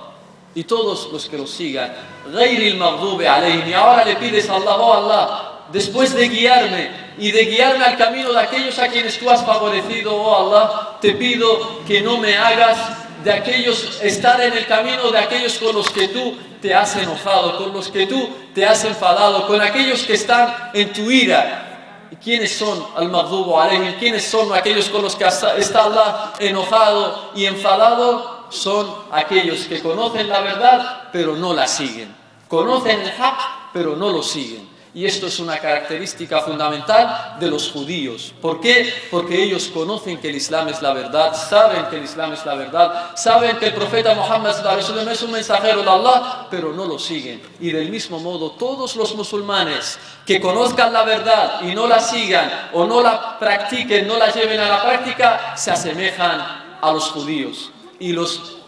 y 0.55 0.63
todos 0.63 1.09
los 1.11 1.29
que 1.29 1.37
lo 1.37 1.47
sigan 1.47 1.91
غير 2.27 2.73
المغضوب 2.73 3.21
عليهم 3.21 3.69
y 3.69 3.73
ahora 3.73 4.05
le 4.05 4.15
pides 4.15 4.49
a 4.49 4.55
Allah 4.55 4.77
oh 4.79 4.93
Allah 4.93 5.57
después 5.71 6.13
de 6.13 6.29
guiarme 6.29 6.89
y 7.17 7.31
de 7.31 7.45
guiarme 7.45 7.83
al 7.83 7.97
camino 7.97 8.31
de 8.31 8.39
aquellos 8.39 8.77
a 8.79 8.87
quienes 8.87 9.17
tú 9.17 9.29
has 9.29 9.43
favorecido, 9.43 10.15
oh 10.15 10.53
Allah, 10.53 10.97
te 11.01 11.13
pido 11.13 11.83
que 11.85 12.01
no 12.01 12.17
me 12.17 12.37
hagas 12.37 12.77
de 13.23 13.33
aquellos, 13.33 13.99
estar 14.01 14.39
en 14.41 14.53
el 14.53 14.65
camino 14.67 15.11
de 15.11 15.17
aquellos 15.17 15.57
con 15.57 15.75
los 15.75 15.89
que 15.89 16.07
tú 16.09 16.37
te 16.61 16.73
has 16.73 16.95
enojado, 16.95 17.57
con 17.57 17.73
los 17.73 17.89
que 17.89 18.05
tú 18.05 18.29
te 18.53 18.65
has 18.65 18.83
enfadado, 18.85 19.47
con 19.47 19.61
aquellos 19.61 20.03
que 20.03 20.13
están 20.13 20.71
en 20.73 20.93
tu 20.93 21.09
ira. 21.09 21.70
¿Y 22.12 22.16
quiénes 22.16 22.58
son 22.58 22.86
al-Maghdubu 22.94 23.58
alayhim? 23.58 23.94
¿Quiénes 23.98 24.26
son 24.26 24.52
aquellos 24.52 24.90
con 24.90 25.00
los 25.00 25.16
que 25.16 25.24
está 25.24 25.84
Allah 25.84 26.34
enojado 26.38 27.30
y 27.34 27.46
enfadado? 27.46 28.48
Son 28.50 28.86
aquellos 29.10 29.64
que 29.64 29.80
conocen 29.80 30.28
la 30.28 30.42
verdad, 30.42 31.08
pero 31.10 31.34
no 31.36 31.54
la 31.54 31.66
siguen. 31.66 32.14
Conocen 32.48 33.00
el 33.00 33.08
haq, 33.08 33.70
pero 33.72 33.96
no 33.96 34.10
lo 34.12 34.22
siguen. 34.22 34.68
Y 34.94 35.06
esto 35.06 35.26
es 35.26 35.38
una 35.38 35.58
característica 35.58 36.42
fundamental 36.42 37.36
de 37.40 37.48
los 37.48 37.70
judíos. 37.70 38.34
¿Por 38.42 38.60
qué? 38.60 38.92
Porque 39.10 39.42
ellos 39.42 39.70
conocen 39.72 40.20
que 40.20 40.28
el 40.28 40.36
Islam 40.36 40.68
es 40.68 40.82
la 40.82 40.92
verdad, 40.92 41.34
saben 41.34 41.86
que 41.86 41.96
el 41.96 42.04
Islam 42.04 42.34
es 42.34 42.44
la 42.44 42.54
verdad, 42.54 43.12
saben 43.16 43.56
que 43.56 43.68
el 43.68 43.74
profeta 43.74 44.14
Muhammad 44.14 44.54
es 44.78 45.22
un 45.22 45.30
mensajero 45.32 45.82
de 45.82 45.88
Allah, 45.88 46.46
pero 46.50 46.74
no 46.74 46.84
lo 46.84 46.98
siguen. 46.98 47.40
Y 47.58 47.70
del 47.70 47.88
mismo 47.88 48.20
modo, 48.20 48.50
todos 48.52 48.94
los 48.96 49.14
musulmanes 49.14 49.98
que 50.26 50.42
conozcan 50.42 50.92
la 50.92 51.04
verdad 51.04 51.62
y 51.62 51.74
no 51.74 51.86
la 51.86 51.98
sigan 51.98 52.68
o 52.74 52.84
no 52.84 53.02
la 53.02 53.38
practiquen, 53.38 54.06
no 54.06 54.18
la 54.18 54.30
lleven 54.30 54.60
a 54.60 54.68
la 54.68 54.82
práctica, 54.82 55.56
se 55.56 55.70
asemejan 55.70 56.78
a 56.82 56.92
los 56.92 57.04
judíos. 57.10 57.70
Y 57.98 58.12
los 58.12 58.61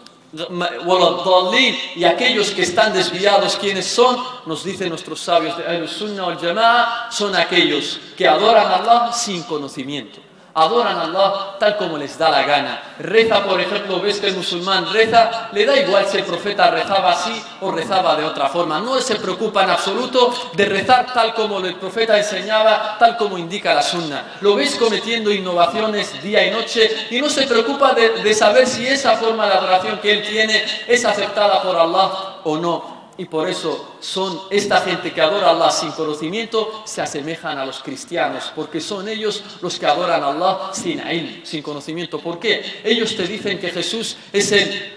y 1.95 2.03
aquellos 2.03 2.51
que 2.51 2.63
están 2.63 2.93
desviados, 2.93 3.55
¿quiénes 3.55 3.85
son? 3.85 4.17
Nos 4.45 4.63
dicen 4.63 4.89
nuestros 4.89 5.19
sabios 5.21 5.57
de 5.57 5.65
Al-Sunnah 5.65 6.25
al-Jama'a, 6.25 7.11
son 7.11 7.35
aquellos 7.35 7.99
que 8.17 8.27
adoran 8.27 8.67
a 8.67 8.75
Allah 8.75 9.13
sin 9.13 9.43
conocimiento 9.43 10.24
adoran 10.55 10.97
a 10.97 11.01
Allah 11.03 11.55
tal 11.59 11.77
como 11.77 11.97
les 11.97 12.17
da 12.17 12.29
la 12.29 12.43
gana. 12.43 12.81
Reza, 12.99 13.43
por 13.43 13.59
ejemplo, 13.59 13.99
ves 13.99 14.19
que 14.19 14.27
el 14.27 14.35
musulmán 14.35 14.91
reza, 14.91 15.49
le 15.51 15.65
da 15.65 15.77
igual 15.77 16.05
si 16.07 16.17
el 16.17 16.23
profeta 16.23 16.71
rezaba 16.71 17.11
así 17.11 17.43
o 17.61 17.71
rezaba 17.71 18.15
de 18.15 18.23
otra 18.23 18.47
forma. 18.47 18.79
No 18.79 18.99
se 19.01 19.15
preocupa 19.15 19.63
en 19.63 19.71
absoluto 19.71 20.33
de 20.53 20.65
rezar 20.65 21.13
tal 21.13 21.33
como 21.33 21.59
el 21.59 21.75
profeta 21.75 22.17
enseñaba, 22.17 22.95
tal 22.97 23.17
como 23.17 23.37
indica 23.37 23.73
la 23.73 23.81
sunna. 23.81 24.37
Lo 24.41 24.55
ves 24.55 24.75
cometiendo 24.75 25.31
innovaciones 25.31 26.21
día 26.23 26.45
y 26.47 26.51
noche 26.51 27.07
y 27.11 27.19
no 27.19 27.29
se 27.29 27.45
preocupa 27.47 27.93
de, 27.93 28.23
de 28.23 28.33
saber 28.33 28.65
si 28.65 28.87
esa 28.87 29.17
forma 29.17 29.47
de 29.47 29.53
adoración 29.53 29.99
que 29.99 30.11
él 30.11 30.21
tiene 30.23 30.63
es 30.87 31.03
aceptada 31.03 31.61
por 31.61 31.75
Allah 31.75 32.39
o 32.45 32.57
no. 32.57 32.94
Y 33.17 33.25
por 33.25 33.47
eso 33.47 33.95
son 34.01 34.41
esta 34.49 34.81
gente 34.81 35.13
que 35.13 35.21
adora 35.21 35.47
a 35.47 35.51
Allah 35.51 35.71
sin 35.71 35.91
conocimiento, 35.91 36.83
se 36.85 37.01
asemejan 37.01 37.57
a 37.57 37.65
los 37.65 37.81
cristianos, 37.81 38.51
porque 38.53 38.81
son 38.81 39.07
ellos 39.07 39.41
los 39.61 39.79
que 39.79 39.85
adoran 39.85 40.21
a 40.21 40.27
Allah 40.27 40.73
sin 40.73 41.01
sin 41.45 41.61
conocimiento. 41.61 42.19
¿Por 42.19 42.39
qué? 42.39 42.81
Ellos 42.83 43.15
te 43.15 43.25
dicen 43.25 43.57
que 43.57 43.69
Jesús 43.69 44.17
es 44.33 44.51
el, 44.51 44.93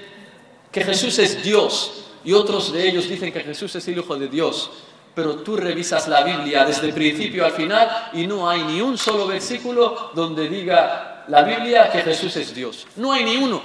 que 0.72 0.84
Jesús 0.84 1.18
es 1.20 1.42
Dios, 1.44 2.06
y 2.24 2.32
otros 2.32 2.72
de 2.72 2.88
ellos 2.88 3.08
dicen 3.08 3.32
que 3.32 3.40
Jesús 3.40 3.74
es 3.76 3.86
el 3.86 3.98
Hijo 3.98 4.16
de 4.16 4.28
Dios. 4.28 4.70
Pero 5.14 5.36
tú 5.36 5.56
revisas 5.56 6.06
la 6.08 6.22
Biblia 6.22 6.64
desde 6.64 6.88
el 6.88 6.94
principio 6.94 7.44
al 7.44 7.52
final 7.52 8.10
y 8.12 8.26
no 8.26 8.48
hay 8.48 8.62
ni 8.62 8.80
un 8.80 8.96
solo 8.96 9.26
versículo 9.26 10.10
donde 10.14 10.48
diga 10.48 11.24
la 11.28 11.42
Biblia 11.42 11.90
que 11.90 12.02
Jesús 12.02 12.36
es 12.36 12.54
Dios. 12.54 12.86
No 12.96 13.12
hay 13.12 13.24
ni 13.24 13.36
uno. 13.36 13.62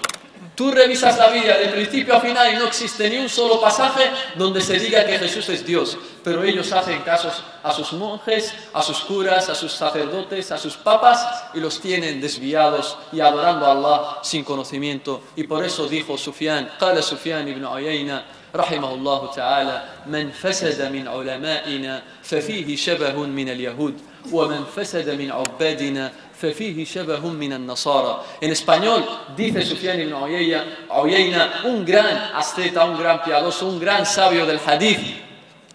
Tú 0.58 0.72
revisas 0.72 1.16
la 1.16 1.28
Biblia 1.28 1.56
de 1.56 1.68
principio 1.68 2.16
a 2.16 2.20
final 2.20 2.52
y 2.52 2.56
no 2.56 2.66
existe 2.66 3.08
ni 3.08 3.16
un 3.18 3.28
solo 3.28 3.60
pasaje 3.60 4.10
donde 4.34 4.60
se 4.60 4.76
diga 4.76 5.06
que 5.06 5.16
Jesús 5.16 5.48
es 5.50 5.64
Dios. 5.64 5.96
Pero 6.24 6.42
ellos 6.42 6.72
hacen 6.72 7.00
casos 7.02 7.44
a 7.62 7.72
sus 7.72 7.92
monjes, 7.92 8.52
a 8.74 8.82
sus 8.82 8.98
curas, 9.02 9.48
a 9.48 9.54
sus 9.54 9.70
sacerdotes, 9.70 10.50
a 10.50 10.58
sus 10.58 10.76
papas 10.76 11.24
y 11.54 11.60
los 11.60 11.80
tienen 11.80 12.20
desviados 12.20 12.96
y 13.12 13.20
adorando 13.20 13.66
a 13.66 13.70
Allah 13.70 14.18
sin 14.22 14.42
conocimiento. 14.42 15.22
Y 15.36 15.44
por 15.44 15.64
eso 15.64 15.86
dijo 15.86 16.18
Sufyan, 16.18 16.68
قال 16.80 17.04
سفيان 17.04 17.46
ibn 17.46 17.64
عيينة 17.64 18.24
رحمه 18.54 18.94
الله 18.94 19.30
تعالى 19.36 19.82
من 20.06 20.30
فسد 20.30 20.92
من 20.92 21.08
علمائنا 21.08 22.02
ففيه 22.22 22.76
شبه 22.76 23.12
من 23.12 23.48
اليهود 23.48 23.94
ومن 24.32 24.64
فسد 24.64 25.10
من 25.10 25.30
عبادنا 25.30 26.12
ففيه 26.42 26.84
شبه 26.84 27.20
من 27.20 27.52
النصارى. 27.52 28.20
En 28.40 28.50
español 28.50 29.04
dice 29.36 29.62
Sufyan 29.64 30.00
ibn 30.00 30.14
Uyayna, 30.14 31.62
un 31.64 31.84
gran 31.84 32.30
asceta, 32.34 32.84
un 32.84 32.98
gran 32.98 33.22
piadoso, 33.22 33.66
un 33.66 33.80
gran 33.80 34.06
sabio 34.06 34.46
del 34.46 34.60
hadith 34.64 35.24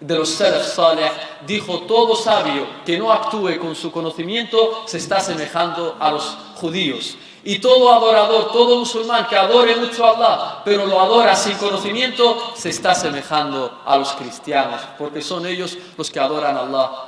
de 0.00 0.14
los 0.14 0.28
Salaf 0.30 0.66
Saleh, 0.66 1.10
dijo, 1.46 1.80
todo 1.80 2.16
sabio 2.16 2.66
que 2.84 2.98
no 2.98 3.12
actúe 3.12 3.58
con 3.58 3.74
su 3.74 3.90
conocimiento 3.92 4.82
se 4.86 4.98
está 4.98 5.16
asemejando 5.18 5.96
a 6.00 6.10
los 6.10 6.36
judíos. 6.56 7.16
Y 7.46 7.58
todo 7.58 7.92
adorador, 7.92 8.50
todo 8.52 8.78
musulmán 8.78 9.26
que 9.26 9.36
adore 9.36 9.76
mucho 9.76 10.04
a 10.04 10.10
Allah, 10.10 10.62
pero 10.64 10.86
lo 10.86 10.98
adora 10.98 11.36
sin 11.36 11.56
conocimiento, 11.58 12.52
se 12.56 12.70
está 12.70 12.92
asemejando 12.92 13.82
a 13.84 13.98
los 13.98 14.12
cristianos, 14.12 14.80
porque 14.98 15.20
son 15.20 15.44
ellos 15.46 15.76
los 15.98 16.10
que 16.10 16.20
adoran 16.20 16.56
a 16.56 16.60
Allah 16.60 17.07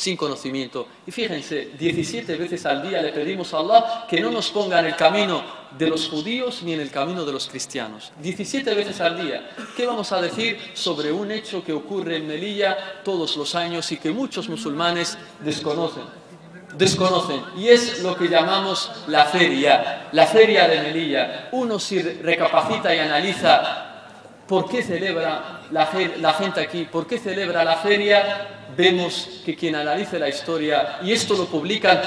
sin 0.00 0.16
conocimiento. 0.16 0.86
Y 1.06 1.10
fíjense, 1.10 1.72
17 1.78 2.36
veces 2.36 2.64
al 2.64 2.82
día 2.82 3.02
le 3.02 3.12
pedimos 3.12 3.52
a 3.52 3.58
Allah 3.58 4.06
que 4.08 4.18
no 4.18 4.30
nos 4.30 4.48
ponga 4.48 4.80
en 4.80 4.86
el 4.86 4.96
camino 4.96 5.42
de 5.76 5.88
los 5.88 6.08
judíos 6.08 6.62
ni 6.62 6.72
en 6.72 6.80
el 6.80 6.90
camino 6.90 7.26
de 7.26 7.32
los 7.32 7.46
cristianos. 7.48 8.10
17 8.22 8.74
veces 8.74 8.98
al 9.02 9.22
día. 9.22 9.50
¿Qué 9.76 9.86
vamos 9.86 10.10
a 10.12 10.22
decir 10.22 10.58
sobre 10.72 11.12
un 11.12 11.30
hecho 11.30 11.62
que 11.62 11.74
ocurre 11.74 12.16
en 12.16 12.26
Melilla 12.26 13.02
todos 13.04 13.36
los 13.36 13.54
años 13.54 13.92
y 13.92 13.98
que 13.98 14.10
muchos 14.10 14.48
musulmanes 14.48 15.18
desconocen? 15.44 16.04
Desconocen. 16.78 17.42
Y 17.58 17.68
es 17.68 18.02
lo 18.02 18.16
que 18.16 18.26
llamamos 18.26 18.90
la 19.06 19.26
feria, 19.26 20.08
la 20.12 20.26
feria 20.26 20.66
de 20.66 20.80
Melilla. 20.80 21.50
Uno 21.52 21.78
si 21.78 22.00
recapacita 22.00 22.94
y 22.94 23.00
analiza 23.00 24.06
por 24.48 24.66
qué 24.66 24.82
celebra 24.82 25.60
la, 25.70 25.90
la 26.18 26.32
gente 26.32 26.60
aquí, 26.60 26.88
por 26.90 27.06
qué 27.06 27.18
celebra 27.18 27.64
la 27.64 27.76
feria, 27.76 28.59
vemos 28.76 29.28
que 29.44 29.56
quien 29.56 29.76
analice 29.76 30.18
la 30.18 30.28
historia, 30.28 30.98
y 31.02 31.12
esto 31.12 31.34
lo 31.34 31.46
publican 31.46 32.02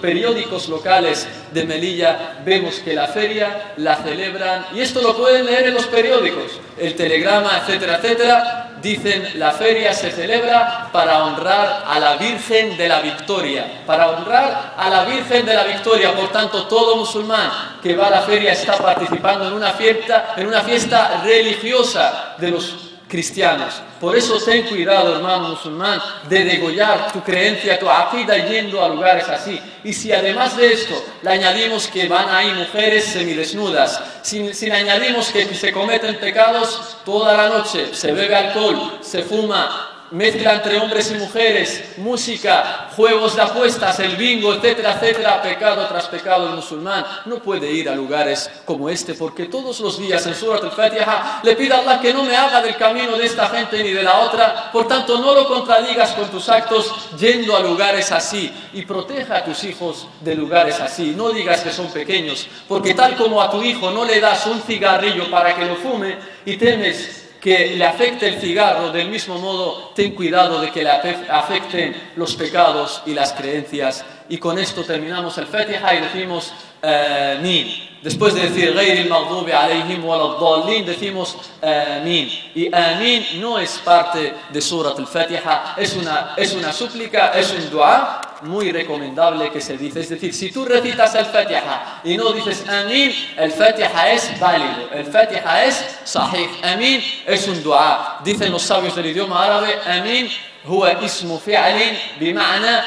periódicos 0.00 0.68
locales 0.68 1.26
de 1.52 1.64
Melilla, 1.64 2.38
vemos 2.44 2.76
que 2.76 2.94
la 2.94 3.08
feria 3.08 3.74
la 3.76 3.96
celebran, 3.96 4.66
y 4.74 4.80
esto 4.80 5.02
lo 5.02 5.16
pueden 5.16 5.46
leer 5.46 5.68
en 5.68 5.74
los 5.74 5.86
periódicos, 5.86 6.52
el 6.78 6.94
telegrama, 6.94 7.58
etcétera, 7.58 7.96
etcétera, 7.96 8.66
dicen 8.82 9.38
la 9.38 9.52
feria 9.52 9.92
se 9.92 10.10
celebra 10.10 10.90
para 10.92 11.24
honrar 11.24 11.84
a 11.86 11.98
la 11.98 12.16
Virgen 12.16 12.76
de 12.76 12.88
la 12.88 13.00
Victoria, 13.00 13.82
para 13.86 14.10
honrar 14.10 14.74
a 14.76 14.88
la 14.88 15.04
Virgen 15.04 15.46
de 15.46 15.54
la 15.54 15.64
Victoria, 15.64 16.14
por 16.14 16.30
tanto 16.30 16.66
todo 16.66 16.96
musulmán 16.96 17.78
que 17.82 17.96
va 17.96 18.08
a 18.08 18.10
la 18.10 18.22
feria 18.22 18.52
está 18.52 18.76
participando 18.76 19.48
en 19.48 19.54
una 19.54 19.72
fiesta, 19.72 20.34
en 20.36 20.46
una 20.46 20.62
fiesta 20.62 21.22
religiosa 21.24 22.36
de 22.38 22.50
los 22.50 22.95
cristianos. 23.08 23.80
Por 24.00 24.16
eso 24.16 24.38
ten 24.44 24.64
cuidado, 24.64 25.16
hermano 25.16 25.50
musulmán, 25.50 26.00
de 26.28 26.44
degollar 26.44 27.12
tu 27.12 27.22
creencia, 27.22 27.78
tu 27.78 27.88
akida 27.88 28.36
yendo 28.38 28.84
a 28.84 28.88
lugares 28.88 29.28
así. 29.28 29.60
Y 29.84 29.92
si 29.92 30.12
además 30.12 30.56
de 30.56 30.72
esto 30.72 31.02
le 31.22 31.30
añadimos 31.30 31.86
que 31.86 32.08
van 32.08 32.28
ahí 32.28 32.52
mujeres 32.52 33.04
semidesnudas, 33.04 34.02
si, 34.22 34.52
si 34.52 34.66
le 34.66 34.74
añadimos 34.74 35.30
que 35.30 35.54
se 35.54 35.72
cometen 35.72 36.16
pecados 36.16 36.98
toda 37.04 37.36
la 37.36 37.48
noche, 37.48 37.94
se 37.94 38.12
bebe 38.12 38.34
alcohol, 38.34 38.98
se 39.00 39.22
fuma, 39.22 39.95
mezcla 40.10 40.54
entre 40.54 40.78
hombres 40.78 41.10
y 41.10 41.14
mujeres, 41.14 41.94
música, 41.98 42.88
juegos 42.94 43.36
de 43.36 43.42
apuestas, 43.42 43.98
el 44.00 44.16
bingo, 44.16 44.54
etcétera, 44.54 44.94
etcétera, 44.94 45.42
pecado 45.42 45.86
tras 45.86 46.06
pecado, 46.06 46.48
el 46.48 46.54
musulmán 46.54 47.04
no 47.26 47.36
puede 47.36 47.70
ir 47.70 47.88
a 47.88 47.94
lugares 47.94 48.50
como 48.64 48.88
este 48.88 49.14
porque 49.14 49.46
todos 49.46 49.80
los 49.80 49.98
días 49.98 50.26
en 50.26 50.34
Surat 50.34 50.62
al-Fatiha 50.62 51.40
le 51.42 51.56
pide 51.56 51.74
a 51.74 51.78
Allah 51.78 52.00
que 52.00 52.12
no 52.12 52.22
me 52.22 52.36
haga 52.36 52.62
del 52.62 52.76
camino 52.76 53.16
de 53.16 53.26
esta 53.26 53.48
gente 53.48 53.82
ni 53.82 53.92
de 53.92 54.02
la 54.02 54.20
otra, 54.20 54.70
por 54.72 54.86
tanto 54.86 55.18
no 55.18 55.34
lo 55.34 55.46
contradigas 55.46 56.12
con 56.12 56.30
tus 56.30 56.48
actos 56.48 56.92
yendo 57.18 57.56
a 57.56 57.60
lugares 57.60 58.12
así 58.12 58.52
y 58.72 58.82
proteja 58.82 59.38
a 59.38 59.44
tus 59.44 59.64
hijos 59.64 60.08
de 60.20 60.34
lugares 60.34 60.80
así, 60.80 61.14
no 61.16 61.30
digas 61.30 61.60
que 61.60 61.72
son 61.72 61.88
pequeños, 61.90 62.46
porque 62.68 62.94
tal 62.94 63.16
como 63.16 63.40
a 63.40 63.50
tu 63.50 63.62
hijo 63.62 63.90
no 63.90 64.04
le 64.04 64.20
das 64.20 64.46
un 64.46 64.60
cigarrillo 64.60 65.30
para 65.30 65.54
que 65.54 65.64
lo 65.64 65.76
fume 65.76 66.16
y 66.44 66.56
temes 66.56 67.15
que 67.46 67.76
le 67.76 67.86
afecte 67.86 68.26
el 68.26 68.40
cigarro, 68.40 68.90
del 68.90 69.08
mismo 69.08 69.38
modo 69.38 69.92
ten 69.94 70.16
cuidado 70.16 70.60
de 70.60 70.72
que 70.72 70.82
le 70.82 70.90
afecten 70.90 71.94
los 72.16 72.34
pecados 72.34 73.02
y 73.06 73.14
las 73.14 73.34
creencias. 73.34 74.04
Y 74.28 74.38
con 74.38 74.58
esto 74.58 74.82
terminamos 74.82 75.38
el 75.38 75.46
Fatiha 75.46 75.94
y 75.94 76.00
decimos 76.00 76.52
eh, 76.82 77.36
Amin. 77.38 78.00
Después 78.02 78.34
de 78.34 78.48
decir 78.48 78.74
Ghairil 78.74 79.08
Maghdubi 79.08 79.52
alayhim 79.52 80.04
waladdallin, 80.04 80.84
decimos 80.84 81.36
eh, 81.62 82.00
Amin. 82.00 82.28
Y 82.52 82.64
eh, 82.64 82.70
Amin 82.72 83.24
no 83.40 83.60
es 83.60 83.78
parte 83.78 84.34
de 84.50 84.60
Surat 84.60 84.98
al-Fatiha, 84.98 85.76
es 85.76 85.94
una, 85.94 86.34
es 86.36 86.52
una 86.52 86.72
súplica, 86.72 87.28
es 87.28 87.52
un 87.52 87.70
dua 87.70 88.25
muy 88.42 88.72
recomendable 88.72 89.50
que 89.50 89.60
se 89.60 89.76
dice. 89.76 90.00
Es 90.00 90.08
decir, 90.08 90.34
si 90.34 90.50
tú 90.50 90.64
recitas 90.64 91.14
el 91.14 91.26
Fatiha 91.26 92.00
y 92.04 92.16
no 92.16 92.32
dices 92.32 92.68
Amin, 92.68 93.12
el 93.36 93.52
Fatiha 93.52 94.12
es 94.12 94.38
válido, 94.38 94.90
el 94.92 95.06
Fatiha 95.06 95.64
es 95.64 95.98
sahih. 96.04 96.48
Amin 96.62 97.02
es 97.26 97.48
un 97.48 97.62
dua. 97.62 98.20
Dicen 98.24 98.52
los 98.52 98.62
sabios 98.62 98.94
del 98.94 99.06
idioma 99.06 99.44
árabe, 99.44 99.78
Amin 99.86 100.28
هو 100.66 100.84
اسم 100.84 101.38
فعل 101.38 101.96
بمعنى 102.20 102.80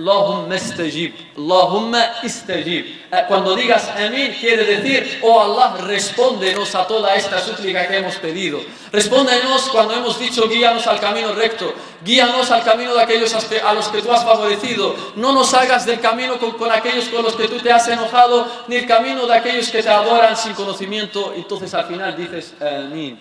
Allahumma 0.00 0.56
istajib. 0.56 1.14
Allahumma 1.36 2.02
istajib. 2.22 2.84
Eh, 3.12 3.24
cuando 3.28 3.54
digas 3.54 3.88
amén, 3.90 4.34
quiere 4.40 4.64
decir, 4.64 5.20
oh 5.22 5.40
Allah, 5.40 5.76
respóndenos 5.84 6.74
a 6.74 6.86
toda 6.86 7.14
esta 7.14 7.38
súplica 7.38 7.86
que 7.86 7.98
hemos 7.98 8.16
pedido. 8.16 8.60
Respóndenos 8.90 9.68
cuando 9.68 9.94
hemos 9.94 10.18
dicho, 10.18 10.48
guíanos 10.48 10.86
al 10.86 11.00
camino 11.00 11.32
recto. 11.32 11.72
Guíanos 12.02 12.50
al 12.50 12.64
camino 12.64 12.94
de 12.94 13.02
aquellos 13.02 13.34
a 13.34 13.74
los 13.74 13.88
que 13.88 14.00
tú 14.00 14.10
has 14.10 14.24
favorecido. 14.24 14.96
No 15.16 15.32
nos 15.32 15.52
hagas 15.52 15.84
del 15.84 16.00
camino 16.00 16.38
con, 16.38 16.52
con 16.52 16.72
aquellos 16.72 17.08
con 17.08 17.22
los 17.22 17.34
que 17.34 17.48
tú 17.48 17.58
te 17.58 17.70
has 17.70 17.86
enojado, 17.88 18.46
ni 18.68 18.76
el 18.76 18.86
camino 18.86 19.26
de 19.26 19.34
aquellos 19.34 19.68
que 19.68 19.82
te 19.82 19.90
adoran 19.90 20.36
sin 20.36 20.54
conocimiento. 20.54 21.34
Entonces 21.36 21.74
al 21.74 21.84
final 21.84 22.16
dices, 22.16 22.54
amén. 22.60 23.18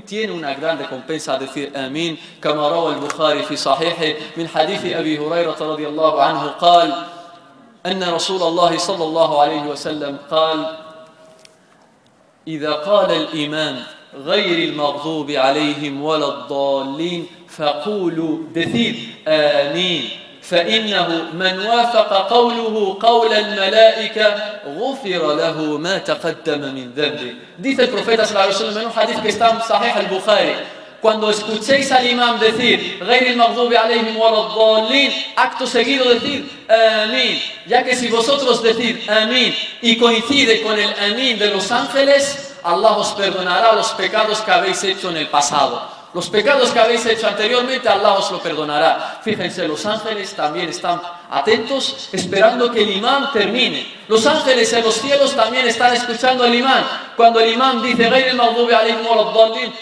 Tiene 0.00 0.32
una 0.32 0.54
gran 0.54 0.78
recompensa 0.78 1.38
decir 1.38 1.72
آمين. 1.76 2.16
كما 2.42 2.68
روى 2.68 2.94
البخاري 2.94 3.42
في 3.42 3.56
صحيحه 3.56 4.36
من 4.36 4.48
حديث 4.48 4.86
أبي 4.86 5.18
هريرة 5.18 5.56
رضي 5.60 5.88
الله 5.88 6.22
عنه 6.22 6.46
قال 6.46 6.94
أن 7.86 8.02
رسول 8.02 8.42
الله 8.42 8.78
صلى 8.78 9.04
الله 9.04 9.40
عليه 9.42 9.62
وسلم 9.62 10.18
قال 10.30 10.76
إذا 12.48 12.72
قال 12.72 13.10
الامام 13.10 13.82
غير 14.14 14.68
المغضوب 14.68 15.30
عليهم 15.30 16.02
ولا 16.02 16.28
الضالين 16.28 17.26
فقولوا 17.48 18.38
decid 18.54 18.96
آمين. 19.28 20.10
فإنه 20.52 21.08
من 21.32 21.66
وافق 21.66 22.28
قوله 22.32 22.98
قول 23.02 23.32
الملائكة 23.32 24.34
غفر 24.66 25.34
له 25.34 25.78
ما 25.78 25.98
تقدم 25.98 26.60
من 26.60 26.92
ذنبه 26.96 27.34
el 27.82 27.88
profeta 27.88 28.24
صلى 28.24 28.30
الله 28.30 28.40
عليه 28.40 29.16
وسلم 29.16 29.22
que 29.22 29.28
está 29.28 29.50
en 29.50 29.62
Sahih 29.62 29.94
al-Bukhari 29.96 30.52
cuando 31.00 31.30
escuchéis 31.30 31.90
al 31.90 32.06
imam 32.06 32.38
decir 32.38 33.02
غير 33.02 33.30
المغضوب 33.30 33.74
عليهم 33.74 34.16
ولا 34.16 34.40
الضالين 34.46 35.12
acto 35.36 35.66
seguido 35.66 36.04
decir 36.12 36.44
amén 36.68 37.40
ya 37.66 37.82
que 37.82 37.96
si 37.96 38.08
vosotros 38.08 38.62
decid 38.62 39.08
amén 39.08 39.54
y 39.80 39.96
coincide 39.96 40.60
con 40.60 40.78
el 40.78 40.92
amén 41.00 41.38
de 41.38 41.48
los 41.48 41.72
ángeles 41.72 42.56
Allah 42.62 42.92
os 42.98 43.12
perdonará 43.12 43.72
los 43.72 43.90
pecados 43.92 44.42
que 44.42 44.50
habéis 44.50 44.84
hecho 44.84 45.08
en 45.08 45.16
el 45.16 45.28
pasado 45.28 46.01
Los 46.14 46.28
pecados 46.28 46.70
que 46.70 46.78
habéis 46.78 47.06
hecho 47.06 47.26
anteriormente, 47.26 47.88
Allah 47.88 48.14
os 48.14 48.30
lo 48.30 48.42
perdonará. 48.42 49.20
Fíjense, 49.22 49.66
los 49.66 49.84
ángeles 49.86 50.34
también 50.34 50.68
están 50.68 51.00
atentos, 51.30 52.10
esperando 52.12 52.70
que 52.70 52.82
el 52.82 52.90
imán 52.90 53.32
termine. 53.32 54.02
Los 54.08 54.26
ángeles 54.26 54.70
en 54.74 54.84
los 54.84 54.94
cielos 54.94 55.34
también 55.34 55.66
están 55.66 55.94
escuchando 55.94 56.44
al 56.44 56.54
imán. 56.54 56.84
Cuando 57.16 57.40
el 57.40 57.52
imán 57.52 57.82
dice, 57.82 58.10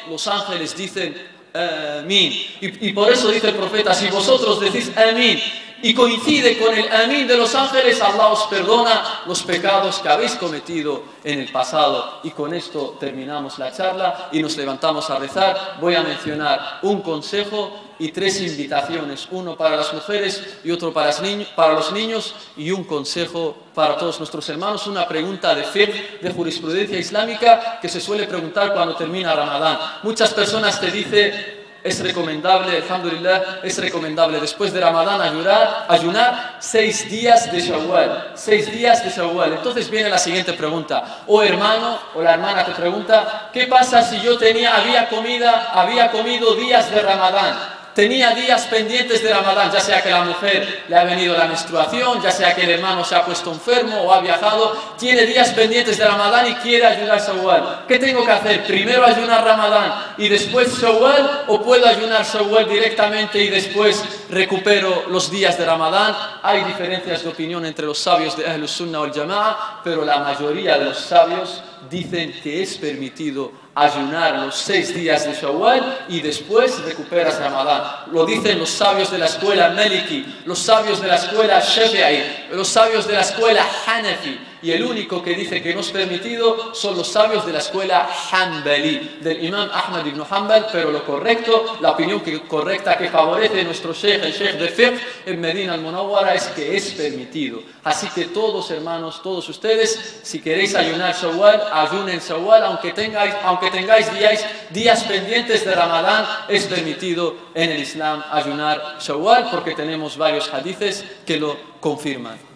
los 0.08 0.26
ángeles 0.28 0.76
dicen, 0.76 1.30
Amén. 1.52 2.32
Y, 2.60 2.92
por 2.92 3.10
eso 3.10 3.28
dice 3.28 3.48
el 3.48 3.56
profeta, 3.56 3.92
si 3.92 4.06
vosotros 4.06 4.60
decís 4.60 4.92
Amén 4.96 5.40
y 5.82 5.94
coincide 5.94 6.58
con 6.58 6.74
el 6.74 6.90
amén 6.92 7.26
de 7.26 7.36
los 7.36 7.54
ángeles, 7.54 8.00
Allah 8.00 8.28
os 8.28 8.44
perdona 8.44 9.22
los 9.26 9.42
pecados 9.42 9.98
que 9.98 10.08
habéis 10.08 10.34
cometido 10.34 11.02
en 11.24 11.40
el 11.40 11.50
pasado. 11.50 12.20
Y 12.22 12.30
con 12.30 12.52
esto 12.54 12.96
terminamos 13.00 13.58
la 13.58 13.72
charla 13.72 14.28
y 14.32 14.42
nos 14.42 14.56
levantamos 14.56 15.08
a 15.10 15.18
rezar. 15.18 15.78
Voy 15.80 15.94
a 15.94 16.02
mencionar 16.02 16.80
un 16.82 17.00
consejo 17.00 17.90
y 17.98 18.12
tres 18.12 18.40
invitaciones, 18.40 19.28
uno 19.30 19.56
para 19.56 19.76
las 19.76 19.92
mujeres 19.92 20.58
y 20.64 20.70
otro 20.70 20.92
para 20.92 21.72
los 21.72 21.92
niños 21.92 22.34
y 22.56 22.70
un 22.70 22.84
consejo 22.84 23.56
para 23.74 23.96
todos 23.98 24.18
nuestros 24.18 24.48
hermanos, 24.48 24.86
una 24.86 25.06
pregunta 25.06 25.54
de 25.54 25.64
fe, 25.64 26.18
de 26.20 26.30
jurisprudencia 26.32 26.98
islámica 26.98 27.78
que 27.80 27.90
se 27.90 28.00
suele 28.00 28.24
preguntar 28.24 28.72
cuando 28.72 28.96
termina 28.96 29.34
Ramadán. 29.34 29.78
Muchas 30.02 30.32
personas 30.32 30.80
te 30.80 30.90
dicen 30.90 31.59
es 31.82 32.00
recomendable, 32.00 32.76
alhamdulillah, 32.76 33.60
es 33.62 33.78
recomendable 33.78 34.40
después 34.40 34.72
de 34.72 34.80
Ramadán 34.80 35.20
ayunar, 35.20 35.86
ayunar 35.88 36.56
seis 36.60 37.10
días 37.10 37.50
de 37.50 37.60
Shawwal, 37.60 38.32
seis 38.34 38.70
días 38.70 39.02
de 39.04 39.10
Shawwal. 39.10 39.54
Entonces 39.54 39.90
viene 39.90 40.08
la 40.08 40.18
siguiente 40.18 40.52
pregunta, 40.52 41.22
o 41.26 41.42
hermano 41.42 41.98
o 42.14 42.22
la 42.22 42.34
hermana 42.34 42.64
te 42.64 42.72
pregunta, 42.72 43.50
¿qué 43.52 43.66
pasa 43.66 44.02
si 44.02 44.20
yo 44.20 44.36
tenía, 44.36 44.76
había 44.76 45.08
comida, 45.08 45.70
había 45.72 46.10
comido 46.10 46.54
días 46.54 46.90
de 46.90 47.00
Ramadán? 47.00 47.79
Tenía 47.94 48.30
días 48.30 48.66
pendientes 48.66 49.22
de 49.22 49.32
Ramadán, 49.32 49.70
ya 49.72 49.80
sea 49.80 50.02
que 50.02 50.10
la 50.10 50.22
mujer 50.22 50.84
le 50.88 50.96
ha 50.96 51.04
venido 51.04 51.36
la 51.36 51.46
menstruación, 51.46 52.22
ya 52.22 52.30
sea 52.30 52.54
que 52.54 52.62
el 52.62 52.70
hermano 52.70 53.04
se 53.04 53.14
ha 53.14 53.24
puesto 53.24 53.52
enfermo 53.52 54.02
o 54.02 54.12
ha 54.12 54.20
viajado, 54.20 54.76
tiene 54.98 55.26
días 55.26 55.50
pendientes 55.50 55.98
de 55.98 56.06
Ramadán 56.06 56.48
y 56.48 56.54
quiere 56.54 56.86
ayudar 56.86 57.18
a 57.18 57.26
Shawwal. 57.26 57.84
¿Qué 57.86 57.98
tengo 57.98 58.24
que 58.24 58.32
hacer? 58.32 58.64
¿Primero 58.64 59.04
ayunar 59.04 59.44
Ramadán 59.44 60.14
y 60.18 60.28
después 60.28 60.80
Shawwal 60.80 61.44
o 61.48 61.62
puedo 61.62 61.86
ayunar 61.86 62.24
Shawwal 62.24 62.68
directamente 62.68 63.42
y 63.42 63.48
después 63.48 64.02
recupero 64.30 65.04
los 65.08 65.30
días 65.30 65.58
de 65.58 65.64
Ramadán? 65.64 66.16
Hay 66.42 66.64
diferencias 66.64 67.22
de 67.22 67.28
opinión 67.28 67.64
entre 67.66 67.86
los 67.86 67.98
sabios 67.98 68.36
de 68.36 68.46
Ahlus 68.46 68.70
Sunnah 68.70 69.00
o 69.00 69.04
el 69.04 69.12
Jama'a, 69.12 69.80
pero 69.82 70.04
la 70.04 70.18
mayoría 70.18 70.78
de 70.78 70.86
los 70.86 70.98
sabios 70.98 71.62
dicen 71.88 72.40
que 72.42 72.62
es 72.62 72.76
permitido 72.76 73.52
ayunar 73.74 74.38
los 74.38 74.56
seis 74.56 74.94
días 74.94 75.24
de 75.24 75.32
Shawwal 75.32 76.06
y 76.08 76.20
después 76.20 76.82
recuperas 76.84 77.38
Ramadán. 77.38 77.82
Lo 78.12 78.26
dicen 78.26 78.58
los 78.58 78.70
sabios 78.70 79.10
de 79.10 79.18
la 79.18 79.26
escuela 79.26 79.70
Maliki, 79.70 80.42
los 80.44 80.58
sabios 80.58 81.00
de 81.00 81.08
la 81.08 81.16
escuela 81.16 81.60
Shafi'i, 81.60 82.48
los 82.52 82.68
sabios 82.68 83.06
de 83.06 83.14
la 83.14 83.20
escuela 83.20 83.64
Hanafi. 83.86 84.38
Y 84.62 84.72
el 84.72 84.82
único 84.84 85.22
que 85.22 85.34
dice 85.34 85.62
que 85.62 85.74
no 85.74 85.80
es 85.80 85.90
permitido 85.90 86.74
son 86.74 86.96
los 86.96 87.08
sabios 87.08 87.46
de 87.46 87.52
la 87.52 87.60
escuela 87.60 88.08
Hanbali, 88.30 89.18
del 89.22 89.42
imam 89.44 89.70
Ahmad 89.72 90.04
ibn 90.04 90.22
Hanbal, 90.28 90.66
pero 90.70 90.90
lo 90.90 91.04
correcto, 91.04 91.78
la 91.80 91.92
opinión 91.92 92.20
que, 92.20 92.42
correcta 92.42 92.98
que 92.98 93.08
favorece 93.08 93.64
nuestro 93.64 93.94
sheikh, 93.94 94.22
el 94.22 94.32
sheikh 94.32 94.58
de 94.58 94.68
fiqh 94.68 95.00
en 95.24 95.40
Medina 95.40 95.72
al-Munawwara, 95.74 96.34
es 96.34 96.48
que 96.48 96.76
es 96.76 96.90
permitido. 96.90 97.62
Así 97.84 98.08
que 98.08 98.26
todos 98.26 98.70
hermanos, 98.70 99.22
todos 99.22 99.48
ustedes, 99.48 100.20
si 100.22 100.40
queréis 100.40 100.74
ayunar 100.74 101.14
Shawwal, 101.14 101.62
ayunen 101.72 102.20
Shawwal, 102.20 102.62
aunque 102.64 102.92
tengáis, 102.92 103.34
aunque 103.42 103.70
tengáis 103.70 104.12
días, 104.12 104.44
días 104.68 105.04
pendientes 105.04 105.64
de 105.64 105.74
Ramadán, 105.74 106.26
es 106.48 106.66
permitido 106.66 107.34
en 107.54 107.70
el 107.70 107.80
Islam 107.80 108.22
ayunar 108.30 108.98
Shawwal, 109.00 109.48
porque 109.50 109.74
tenemos 109.74 110.18
varios 110.18 110.52
hadices 110.52 111.04
que 111.24 111.38
lo 111.38 111.56
confirman 111.80 112.49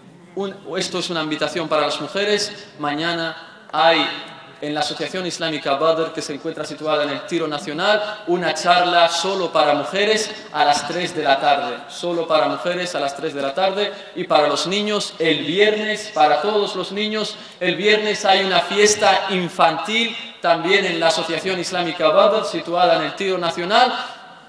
esto 0.77 0.99
es 0.99 1.11
una 1.11 1.23
invitación 1.23 1.69
para 1.69 1.83
las 1.83 2.01
mujeres. 2.01 2.53
Mañana 2.79 3.67
hay 3.73 4.05
en 4.61 4.75
la 4.75 4.81
Asociación 4.81 5.27
Islámica 5.27 5.75
Badr, 5.75 6.13
que 6.13 6.23
se 6.23 6.35
encuentra 6.35 6.65
situada 6.65 7.05
en 7.05 7.11
el 7.11 7.27
Tiro 7.27 7.47
Nacional, 7.47 8.23
una 8.29 8.55
charla 8.55 9.09
solo 9.09 9.53
para 9.53 9.75
mujeres 9.75 10.31
a 10.53 10.65
las 10.65 10.89
3 10.89 11.15
de 11.15 11.23
la 11.23 11.39
tarde. 11.39 11.77
Solo 11.89 12.27
para 12.27 12.49
mujeres 12.49 12.95
a 12.95 13.01
las 13.01 13.17
3 13.17 13.35
de 13.35 13.43
la 13.43 13.55
tarde. 13.55 13.93
Y 14.17 14.25
para 14.25 14.49
los 14.49 14.67
niños, 14.67 15.15
el 15.19 15.45
viernes, 15.45 16.11
para 16.15 16.41
todos 16.41 16.75
los 16.77 16.93
niños, 16.93 17.37
el 17.61 17.77
viernes 17.77 18.25
hay 18.25 18.45
una 18.45 18.61
fiesta 18.61 19.27
infantil 19.31 20.17
también 20.41 20.85
en 20.85 20.99
la 20.99 21.09
Asociación 21.09 21.61
Islámica 21.61 22.09
Badr, 22.09 22.45
situada 22.45 22.97
en 22.97 23.03
el 23.03 23.15
Tiro 23.15 23.39
Nacional 23.39 23.93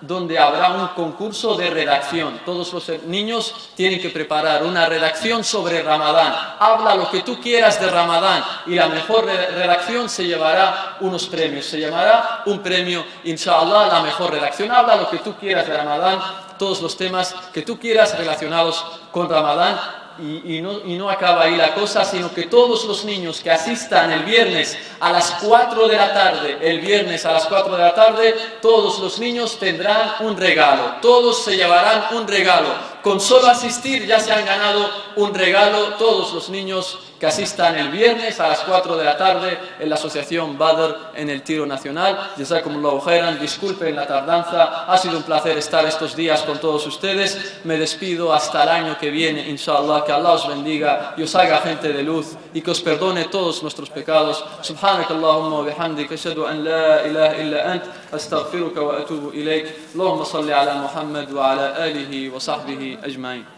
donde 0.01 0.37
habrá 0.37 0.71
un 0.71 0.87
concurso 0.89 1.55
de 1.55 1.69
redacción. 1.69 2.39
Todos 2.45 2.71
los 2.73 2.89
niños 3.05 3.71
tienen 3.75 4.01
que 4.01 4.09
preparar 4.09 4.63
una 4.63 4.85
redacción 4.85 5.43
sobre 5.43 5.81
Ramadán. 5.81 6.33
Habla 6.59 6.95
lo 6.95 7.09
que 7.09 7.21
tú 7.21 7.39
quieras 7.39 7.79
de 7.79 7.89
Ramadán 7.89 8.43
y 8.67 8.75
la 8.75 8.87
mejor 8.87 9.25
redacción 9.25 10.09
se 10.09 10.25
llevará 10.25 10.97
unos 11.01 11.27
premios. 11.27 11.65
Se 11.65 11.79
llamará 11.79 12.43
un 12.45 12.59
premio, 12.59 13.03
inshallah, 13.23 13.87
la 13.87 14.01
mejor 14.01 14.31
redacción. 14.31 14.71
Habla 14.71 14.95
lo 14.95 15.09
que 15.09 15.19
tú 15.19 15.35
quieras 15.35 15.67
de 15.67 15.75
Ramadán, 15.75 16.19
todos 16.59 16.81
los 16.81 16.95
temas 16.97 17.35
que 17.53 17.61
tú 17.61 17.79
quieras 17.79 18.17
relacionados 18.17 18.83
con 19.11 19.29
Ramadán 19.29 20.04
y, 20.19 20.61
no, 20.61 21.09
acaba 21.09 21.43
ahí 21.43 21.55
la 21.55 21.73
cosa, 21.73 22.05
sino 22.05 22.33
que 22.33 22.43
todos 22.43 22.85
los 22.85 23.05
niños 23.05 23.41
que 23.41 23.51
asistan 23.51 24.11
el 24.11 24.23
viernes 24.23 24.77
a 24.99 25.11
las 25.11 25.31
4 25.41 25.87
de 25.87 25.97
la 25.97 26.13
tarde, 26.13 26.57
el 26.61 26.79
viernes 26.79 27.25
a 27.25 27.33
las 27.33 27.45
4 27.45 27.75
de 27.75 27.83
la 27.83 27.93
tarde, 27.93 28.35
todos 28.61 28.99
los 28.99 29.19
niños 29.19 29.59
tendrán 29.59 30.15
un 30.21 30.37
regalo, 30.37 30.95
todos 31.01 31.43
se 31.43 31.55
llevarán 31.55 32.15
un 32.15 32.27
regalo. 32.27 32.69
Con 33.01 33.19
solo 33.19 33.47
asistir 33.47 34.05
ya 34.05 34.19
se 34.19 34.31
han 34.31 34.45
ganado 34.45 34.89
un 35.17 35.33
regalo 35.33 35.93
todos 35.95 36.33
los 36.33 36.49
niños 36.49 36.99
que 37.19 37.27
asistan 37.27 37.75
el 37.75 37.89
viernes 37.89 38.39
a 38.39 38.49
las 38.49 38.59
4 38.61 38.97
de 38.97 39.05
la 39.05 39.17
tarde 39.17 39.57
en 39.79 39.89
la 39.89 39.95
Asociación 39.95 40.57
Badr 40.57 41.11
en 41.15 41.29
el 41.29 41.43
Tiro 41.43 41.65
Nacional. 41.65 42.31
Jazakumullahu 42.37 42.99
khairan, 42.99 43.39
disculpen 43.39 43.95
la 43.95 44.05
tardanza, 44.05 44.85
ha 44.85 44.97
sido 44.97 45.17
un 45.17 45.23
placer 45.23 45.57
estar 45.57 45.85
estos 45.85 46.15
días 46.15 46.41
con 46.43 46.59
todos 46.59 46.85
ustedes. 46.87 47.59
Me 47.63 47.77
despido 47.77 48.33
hasta 48.33 48.63
el 48.63 48.69
año 48.69 48.97
que 48.99 49.09
viene, 49.09 49.47
inshallah, 49.49 50.03
que 50.03 50.11
Allah 50.11 50.31
os 50.31 50.47
bendiga 50.47 51.13
y 51.17 51.23
os 51.23 51.35
haga 51.35 51.59
gente 51.59 51.93
de 51.93 52.03
luz 52.03 52.35
y 52.53 52.61
que 52.61 52.71
os 52.71 52.81
perdone 52.81 53.25
todos 53.25 53.63
nuestros 53.63 53.89
pecados. 53.89 54.43
Subhanakallahumma 54.61 55.59
wa 55.59 55.63
bihamdik, 55.63 56.11
ashhadu 56.11 56.45
an 56.45 56.63
la 56.63 57.07
ilaha 57.07 57.35
illa 57.41 57.71
ant, 57.71 57.83
astaghfiruka 58.11 58.81
wa 58.81 58.97
atubu 58.97 59.31
ilayk. 59.33 59.93
Allahumma 59.93 60.25
salli 60.25 60.51
ala 60.51 60.75
Muhammad 60.75 61.31
wa 61.31 61.51
ala 61.51 61.75
alihi 61.83 62.29
wa 62.29 62.39
sahbihi 62.39 62.99
ajma'in. 63.03 63.54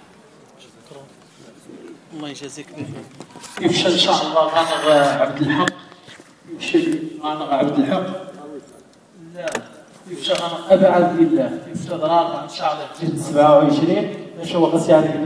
الله 2.18 2.30
يجازيك 2.30 2.68
يفشل 3.62 3.92
إن 3.92 3.98
شاء 3.98 4.22
الله 4.22 4.42
غانغ 4.42 5.22
عبد 5.22 5.42
الحق. 5.42 5.66
يفشل 6.56 7.00
غانغ 7.24 7.54
عبد 7.54 7.80
الحق. 7.80 8.08
لا 9.36 9.46
يفشل 10.08 10.34
غانغ 10.34 10.74
أبعد 10.74 11.22
لله. 11.22 11.60
يفشل 11.72 11.96
غانغ 11.96 12.44
إن 12.44 12.50
شاء 12.50 12.74
الله. 12.74 13.18
27 13.18 14.16
نشوف 14.42 14.74
قصيده 14.76 15.14